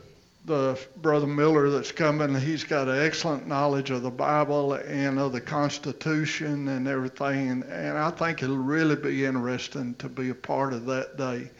The 0.45 0.79
brother 0.97 1.27
Miller 1.27 1.69
that's 1.69 1.91
coming, 1.91 2.33
he's 2.33 2.63
got 2.63 2.87
an 2.87 3.05
excellent 3.05 3.45
knowledge 3.45 3.91
of 3.91 4.01
the 4.01 4.09
Bible 4.09 4.73
and 4.73 5.19
of 5.19 5.31
the 5.31 5.41
Constitution 5.41 6.69
and 6.69 6.87
everything, 6.87 7.49
and, 7.49 7.63
and 7.65 7.97
I 7.97 8.09
think 8.09 8.41
it'll 8.41 8.57
really 8.57 8.95
be 8.95 9.25
interesting 9.25 9.93
to 9.95 10.09
be 10.09 10.29
a 10.29 10.33
part 10.33 10.73
of 10.73 10.85
that 10.85 11.17
day, 11.17 11.51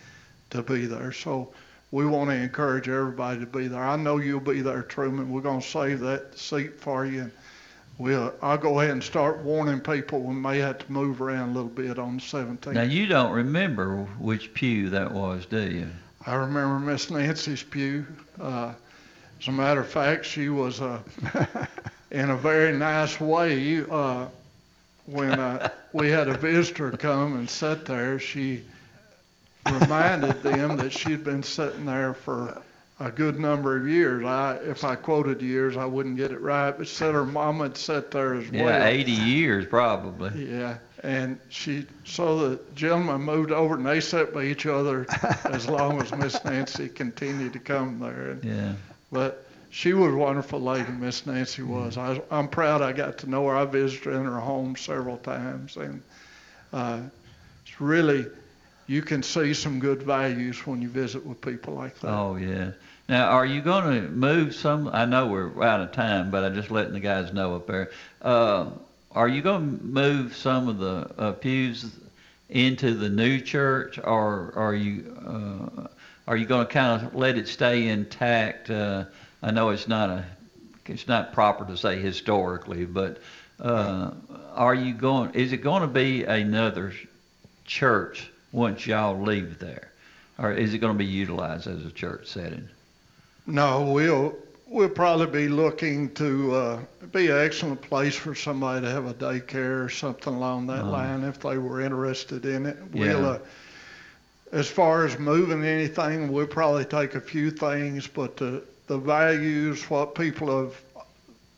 to 0.51 0.63
be 0.63 0.87
there. 0.87 1.11
So 1.11 1.53
we 1.91 2.05
want 2.05 2.29
to 2.29 2.35
encourage 2.35 2.87
everybody 2.87 3.39
to 3.39 3.45
be 3.45 3.67
there. 3.67 3.83
I 3.83 3.95
know 3.95 4.17
you'll 4.17 4.39
be 4.39 4.61
there, 4.61 4.83
Truman. 4.83 5.31
We're 5.31 5.41
going 5.41 5.61
to 5.61 5.67
save 5.67 5.99
that 6.01 6.37
seat 6.37 6.79
for 6.79 7.05
you. 7.05 7.21
And 7.21 7.31
we'll, 7.97 8.33
I'll 8.41 8.57
go 8.57 8.79
ahead 8.79 8.91
and 8.91 9.03
start 9.03 9.39
warning 9.39 9.79
people 9.81 10.21
we 10.21 10.35
may 10.35 10.59
have 10.59 10.79
to 10.79 10.91
move 10.91 11.21
around 11.21 11.49
a 11.49 11.53
little 11.53 11.69
bit 11.69 11.97
on 11.97 12.17
the 12.17 12.21
17th. 12.21 12.73
Now 12.73 12.83
you 12.83 13.07
don't 13.07 13.31
remember 13.31 14.05
which 14.19 14.53
pew 14.53 14.89
that 14.91 15.11
was, 15.11 15.45
do 15.45 15.61
you? 15.61 15.87
I 16.25 16.35
remember 16.35 16.79
Miss 16.79 17.09
Nancy's 17.09 17.63
pew. 17.63 18.05
Uh, 18.39 18.73
as 19.39 19.47
a 19.47 19.51
matter 19.51 19.79
of 19.79 19.87
fact, 19.87 20.25
she 20.25 20.49
was 20.49 20.81
uh, 20.81 20.99
in 22.11 22.29
a 22.29 22.37
very 22.37 22.75
nice 22.75 23.19
way. 23.19 23.83
Uh, 23.89 24.27
when 25.05 25.39
uh, 25.39 25.69
we 25.93 26.09
had 26.09 26.27
a 26.27 26.37
visitor 26.37 26.91
come 26.91 27.37
and 27.37 27.49
sit 27.49 27.85
there, 27.85 28.19
she 28.19 28.63
reminded 29.65 30.43
them 30.43 30.77
that 30.77 30.91
she'd 30.91 31.23
been 31.23 31.41
sitting 31.41 31.85
there 31.85 32.13
for 32.13 32.61
a 32.99 33.09
good 33.09 33.39
number 33.39 33.77
of 33.77 33.87
years. 33.87 34.25
I, 34.25 34.55
if 34.63 34.83
I 34.83 34.95
quoted 34.95 35.41
years, 35.41 35.77
I 35.77 35.85
wouldn't 35.85 36.17
get 36.17 36.31
it 36.31 36.41
right, 36.41 36.71
but 36.77 36.87
said 36.87 37.13
her 37.13 37.25
mom 37.25 37.61
had 37.61 37.77
sat 37.77 38.11
there 38.11 38.35
as 38.35 38.51
well 38.51 38.65
Yeah, 38.65 38.85
80 38.85 39.11
years 39.11 39.65
probably. 39.65 40.49
Yeah, 40.51 40.77
And 41.01 41.39
she, 41.47 41.85
so 42.03 42.49
the 42.49 42.59
gentleman 42.75 43.21
moved 43.21 43.51
over 43.51 43.75
and 43.75 43.85
they 43.85 44.01
sat 44.01 44.33
by 44.33 44.43
each 44.43 44.65
other 44.65 45.05
as 45.45 45.69
long 45.69 46.01
as 46.01 46.11
Miss 46.13 46.43
Nancy 46.43 46.89
continued 46.89 47.53
to 47.53 47.59
come 47.59 47.99
there. 47.99 48.31
And, 48.31 48.43
Yeah. 48.43 48.73
But 49.11 49.45
she 49.69 49.93
was 49.93 50.13
a 50.13 50.17
wonderful 50.17 50.59
lady, 50.59 50.91
Miss 50.91 51.25
Nancy 51.25 51.61
was. 51.61 51.97
I, 51.97 52.21
I'm 52.29 52.47
proud 52.49 52.81
I 52.81 52.91
got 52.91 53.19
to 53.19 53.29
know 53.29 53.47
her. 53.47 53.55
I 53.55 53.65
visited 53.65 54.13
in 54.13 54.25
her 54.25 54.39
home 54.39 54.75
several 54.75 55.17
times, 55.17 55.77
and 55.77 56.01
uh, 56.73 56.99
it's 57.63 57.79
really 57.79 58.25
you 58.89 59.03
can 59.03 59.21
see 59.21 59.53
some 59.53 59.79
good 59.79 60.01
values 60.01 60.65
when 60.65 60.81
you 60.81 60.89
visit 60.89 61.23
with 61.23 61.39
people 61.41 61.75
like 61.75 61.99
that. 61.99 62.09
Oh 62.09 62.35
yeah. 62.35 62.71
Now, 63.09 63.29
are 63.29 63.45
you 63.45 63.61
going 63.61 64.03
to 64.03 64.07
move 64.07 64.53
some? 64.53 64.87
I 64.87 65.05
know 65.05 65.25
we're 65.25 65.63
out 65.63 65.81
of 65.81 65.91
time, 65.93 66.29
but 66.29 66.43
I'm 66.43 66.53
just 66.53 66.69
letting 66.69 66.93
the 66.93 66.99
guys 66.99 67.33
know 67.33 67.55
up 67.55 67.65
there. 67.65 67.89
Uh, 68.21 68.69
are 69.11 69.27
you 69.27 69.41
going 69.41 69.79
to 69.79 69.83
move 69.83 70.35
some 70.35 70.67
of 70.69 70.77
the 70.77 71.09
uh, 71.17 71.31
pews 71.31 71.91
into 72.49 72.93
the 72.93 73.09
new 73.09 73.41
church, 73.41 73.97
or 73.97 74.53
are 74.55 74.75
you 74.75 75.17
uh, 75.25 75.87
are 76.27 76.37
you 76.37 76.45
going 76.45 76.67
to 76.67 76.71
kind 76.71 77.03
of 77.03 77.15
let 77.15 77.35
it 77.35 77.47
stay 77.47 77.87
intact? 77.87 78.69
Uh, 78.69 79.05
I 79.41 79.49
know 79.49 79.71
it's 79.71 79.87
not 79.87 80.11
a 80.11 80.25
it's 80.85 81.07
not 81.07 81.33
proper 81.33 81.65
to 81.65 81.77
say 81.77 81.99
historically, 81.99 82.85
but 82.85 83.17
uh, 83.59 84.11
are 84.53 84.75
you 84.75 84.93
going? 84.93 85.33
Is 85.33 85.51
it 85.51 85.63
going 85.63 85.81
to 85.81 85.87
be 85.87 86.25
another 86.25 86.93
church 87.65 88.29
once 88.51 88.85
y'all 88.85 89.19
leave 89.19 89.57
there, 89.57 89.91
or 90.37 90.51
is 90.51 90.75
it 90.75 90.77
going 90.77 90.93
to 90.93 90.99
be 90.99 91.09
utilized 91.09 91.65
as 91.65 91.83
a 91.83 91.91
church 91.91 92.27
setting? 92.27 92.69
No, 93.49 93.81
we'll 93.91 94.35
we'll 94.67 94.89
probably 94.89 95.25
be 95.25 95.47
looking 95.49 96.13
to 96.13 96.53
uh, 96.55 96.79
be 97.11 97.27
an 97.31 97.39
excellent 97.39 97.81
place 97.81 98.15
for 98.15 98.35
somebody 98.35 98.85
to 98.85 98.91
have 98.91 99.07
a 99.07 99.13
daycare 99.15 99.83
or 99.83 99.89
something 99.89 100.33
along 100.35 100.67
that 100.67 100.83
Oh. 100.85 100.91
line 100.91 101.23
if 101.23 101.39
they 101.39 101.57
were 101.57 101.81
interested 101.81 102.45
in 102.45 102.67
it. 102.67 102.77
We'll, 102.93 103.21
Yeah. 103.21 103.27
uh, 103.27 103.39
as 104.51 104.67
far 104.69 105.05
as 105.05 105.17
moving 105.17 105.63
anything, 105.65 106.31
we'll 106.31 106.45
probably 106.47 106.85
take 106.85 107.15
a 107.15 107.21
few 107.21 107.49
things, 107.51 108.07
but 108.07 108.37
the 108.37 108.61
the 108.87 108.97
values, 108.97 109.89
what 109.89 110.13
people 110.15 110.47
have 110.65 110.75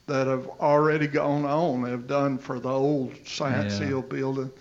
that 0.08 0.28
have 0.28 0.48
already 0.60 1.08
gone 1.08 1.46
on 1.46 1.84
have 1.90 2.08
done 2.08 2.38
for 2.38 2.60
the 2.60 2.70
old 2.70 3.14
Science 3.26 3.80
Yeah. 3.80 3.88
Hill 3.88 4.02
building 4.02 4.52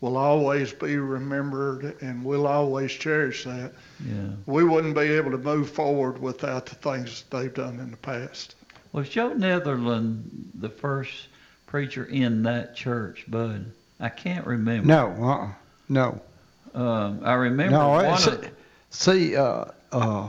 will 0.00 0.16
always 0.16 0.72
be 0.72 0.96
remembered, 0.96 1.94
and 2.00 2.24
we'll 2.24 2.46
always 2.46 2.90
cherish 2.92 3.44
that 3.44 3.72
Yeah. 4.04 4.30
we 4.46 4.64
wouldn't 4.64 4.94
be 4.94 5.02
able 5.02 5.30
to 5.32 5.38
move 5.38 5.70
forward 5.70 6.20
without 6.20 6.66
the 6.66 6.74
things 6.76 7.24
they've 7.30 7.52
done 7.52 7.78
in 7.80 7.90
the 7.90 7.96
past. 7.98 8.54
Was 8.92 9.08
Joe 9.08 9.32
Netherland 9.34 10.50
the 10.54 10.70
first 10.70 11.28
preacher 11.66 12.04
in 12.04 12.42
that 12.44 12.74
church, 12.74 13.24
Bud? 13.28 13.66
I 14.00 14.08
can't 14.08 14.46
remember. 14.46 14.86
No, 14.86 15.08
uh-uh, 15.20 15.48
no. 15.88 16.20
Um, 16.74 17.20
I 17.22 17.34
remember 17.34 17.72
No, 17.76 17.88
one 17.90 18.06
it's, 18.06 18.26
of, 18.26 18.48
see, 18.90 19.36
uh, 19.36 19.66
uh, 19.92 20.28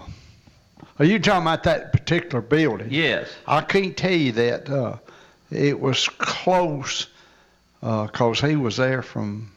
are 0.99 1.05
you 1.05 1.17
talking 1.19 1.43
about 1.43 1.63
that 1.63 1.93
particular 1.93 2.41
building? 2.41 2.89
Yes. 2.91 3.29
I 3.47 3.61
can't 3.61 3.95
tell 3.95 4.11
you 4.11 4.33
that. 4.33 4.69
Uh, 4.69 4.97
it 5.49 5.79
was 5.79 6.07
close 6.09 7.07
because 7.81 8.39
he 8.41 8.55
was 8.55 8.77
there 8.77 9.01
from, 9.01 9.51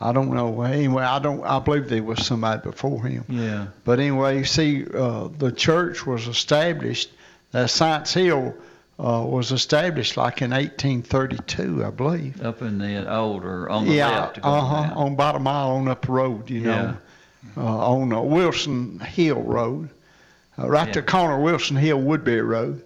I 0.00 0.12
don't 0.12 0.32
know. 0.34 0.62
Anyway, 0.62 1.02
I 1.04 1.18
don't. 1.20 1.44
I 1.44 1.58
believe 1.60 1.88
there 1.88 2.02
was 2.02 2.26
somebody 2.26 2.60
before 2.62 3.04
him. 3.04 3.24
Yeah. 3.28 3.66
But 3.84 4.00
anyway, 4.00 4.38
you 4.38 4.44
see, 4.44 4.84
uh, 4.92 5.28
the 5.28 5.52
church 5.52 6.04
was 6.06 6.26
established. 6.26 7.10
That 7.52 7.70
Science 7.70 8.12
Hill 8.12 8.54
uh, 8.98 9.24
was 9.26 9.52
established 9.52 10.16
like 10.16 10.42
in 10.42 10.50
1832, 10.50 11.84
I 11.84 11.90
believe. 11.90 12.42
up 12.44 12.62
in 12.62 12.78
the 12.78 13.12
older 13.12 13.68
on 13.70 13.86
the 13.86 13.94
yeah, 13.94 14.08
left. 14.20 14.40
going 14.42 14.54
uh 14.54 14.60
huh. 14.88 14.94
On 15.00 15.12
about 15.12 15.36
a 15.36 15.38
mile 15.38 15.70
on 15.72 15.88
up 15.88 16.06
the 16.06 16.12
road, 16.12 16.50
you 16.50 16.60
know, 16.62 16.96
Yeah. 17.56 17.62
uh, 17.62 17.88
on 17.92 18.12
uh, 18.12 18.20
Wilson 18.20 18.98
Hill 19.00 19.42
Road, 19.42 19.88
uh, 20.58 20.68
right 20.68 20.88
Yeah. 20.88 20.94
to 20.94 21.00
the 21.02 21.06
corner 21.06 21.36
of 21.36 21.42
Wilson 21.42 21.76
Hill 21.76 22.00
Woodbury 22.00 22.42
Road. 22.42 22.82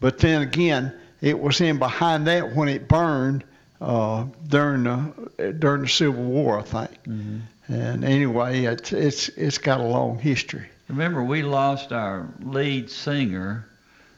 But 0.00 0.18
then 0.18 0.42
again, 0.42 0.92
it 1.20 1.38
was 1.38 1.60
in 1.60 1.78
behind 1.78 2.26
that 2.26 2.54
when 2.56 2.68
it 2.68 2.88
burned 2.88 3.44
uh, 3.80 4.24
during 4.48 4.84
the 4.84 5.52
during 5.58 5.82
the 5.82 5.88
Civil 5.88 6.24
War, 6.24 6.58
I 6.58 6.62
think. 6.62 6.90
Mhm. 7.06 7.40
And 7.68 8.04
anyway, 8.04 8.64
it's 8.64 8.92
it's 8.92 9.28
it's 9.30 9.58
got 9.58 9.80
a 9.80 9.84
long 9.84 10.18
history. 10.18 10.66
Remember, 10.88 11.22
we 11.22 11.42
lost 11.42 11.92
our 11.92 12.26
lead 12.42 12.90
singer, 12.90 13.66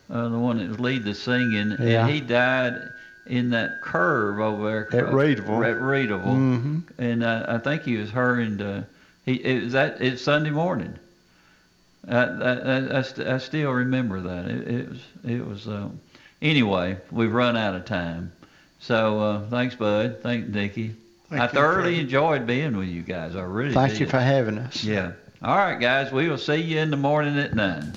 uh, 0.09 0.29
the 0.29 0.39
one 0.39 0.59
that 0.59 0.69
was 0.69 0.79
lead 0.81 1.05
the 1.05 1.15
singing, 1.15 1.77
Yeah. 1.81 2.03
and 2.07 2.11
he 2.15 2.21
died 2.21 2.77
in 3.27 3.51
that 3.51 3.83
curve 3.83 4.39
over 4.41 4.89
there 4.91 5.07
At 5.09 5.13
Readyville. 5.13 5.69
At 5.69 5.77
Readyville, 5.81 6.25
Mhm. 6.25 6.83
and 6.99 7.23
uh, 7.25 7.45
I 7.49 7.59
think 7.59 7.83
he 7.83 7.97
was 7.97 8.11
hurrying 8.11 8.59
to. 8.59 8.85
He 9.27 9.35
it 9.35 9.65
was 9.65 9.73
that 9.73 10.01
it's 10.01 10.23
Sunday 10.23 10.51
morning. 10.51 10.95
I, 12.09 12.17
I, 12.17 12.53
I, 12.55 12.99
I, 12.99 13.03
st- 13.03 13.29
I 13.29 13.39
still 13.39 13.73
remember 13.73 14.21
that. 14.23 14.47
It, 14.47 14.69
it 14.69 14.89
was 14.89 14.99
it 15.27 15.47
was. 15.47 15.67
Um, 15.69 16.01
anyway, 16.41 16.97
we've 17.11 17.33
run 17.33 17.57
out 17.57 17.75
of 17.75 17.85
time. 17.85 18.33
So 18.81 19.21
uh, 19.21 19.41
thanks, 19.51 19.75
Bud. 19.75 20.21
Thanks, 20.23 20.49
Nikki. 20.49 20.95
Thank 21.29 21.43
I 21.43 21.45
you, 21.45 21.51
thoroughly 21.53 21.95
Fred. 21.95 22.05
enjoyed 22.05 22.47
being 22.47 22.77
with 22.77 22.89
you 22.89 23.03
guys. 23.03 23.37
I 23.37 23.43
really 23.43 23.75
Thank 23.75 23.93
did. 23.93 24.01
you 24.01 24.07
for 24.07 24.19
having 24.19 24.59
us. 24.59 24.83
Yeah. 24.83 25.13
All 25.43 25.57
right, 25.57 25.79
guys. 25.79 26.11
We 26.13 26.29
will 26.29 26.39
see 26.39 26.57
you 26.57 26.79
in 26.81 26.91
the 26.91 26.97
morning 26.97 27.39
at 27.39 27.55
nine. 27.55 27.93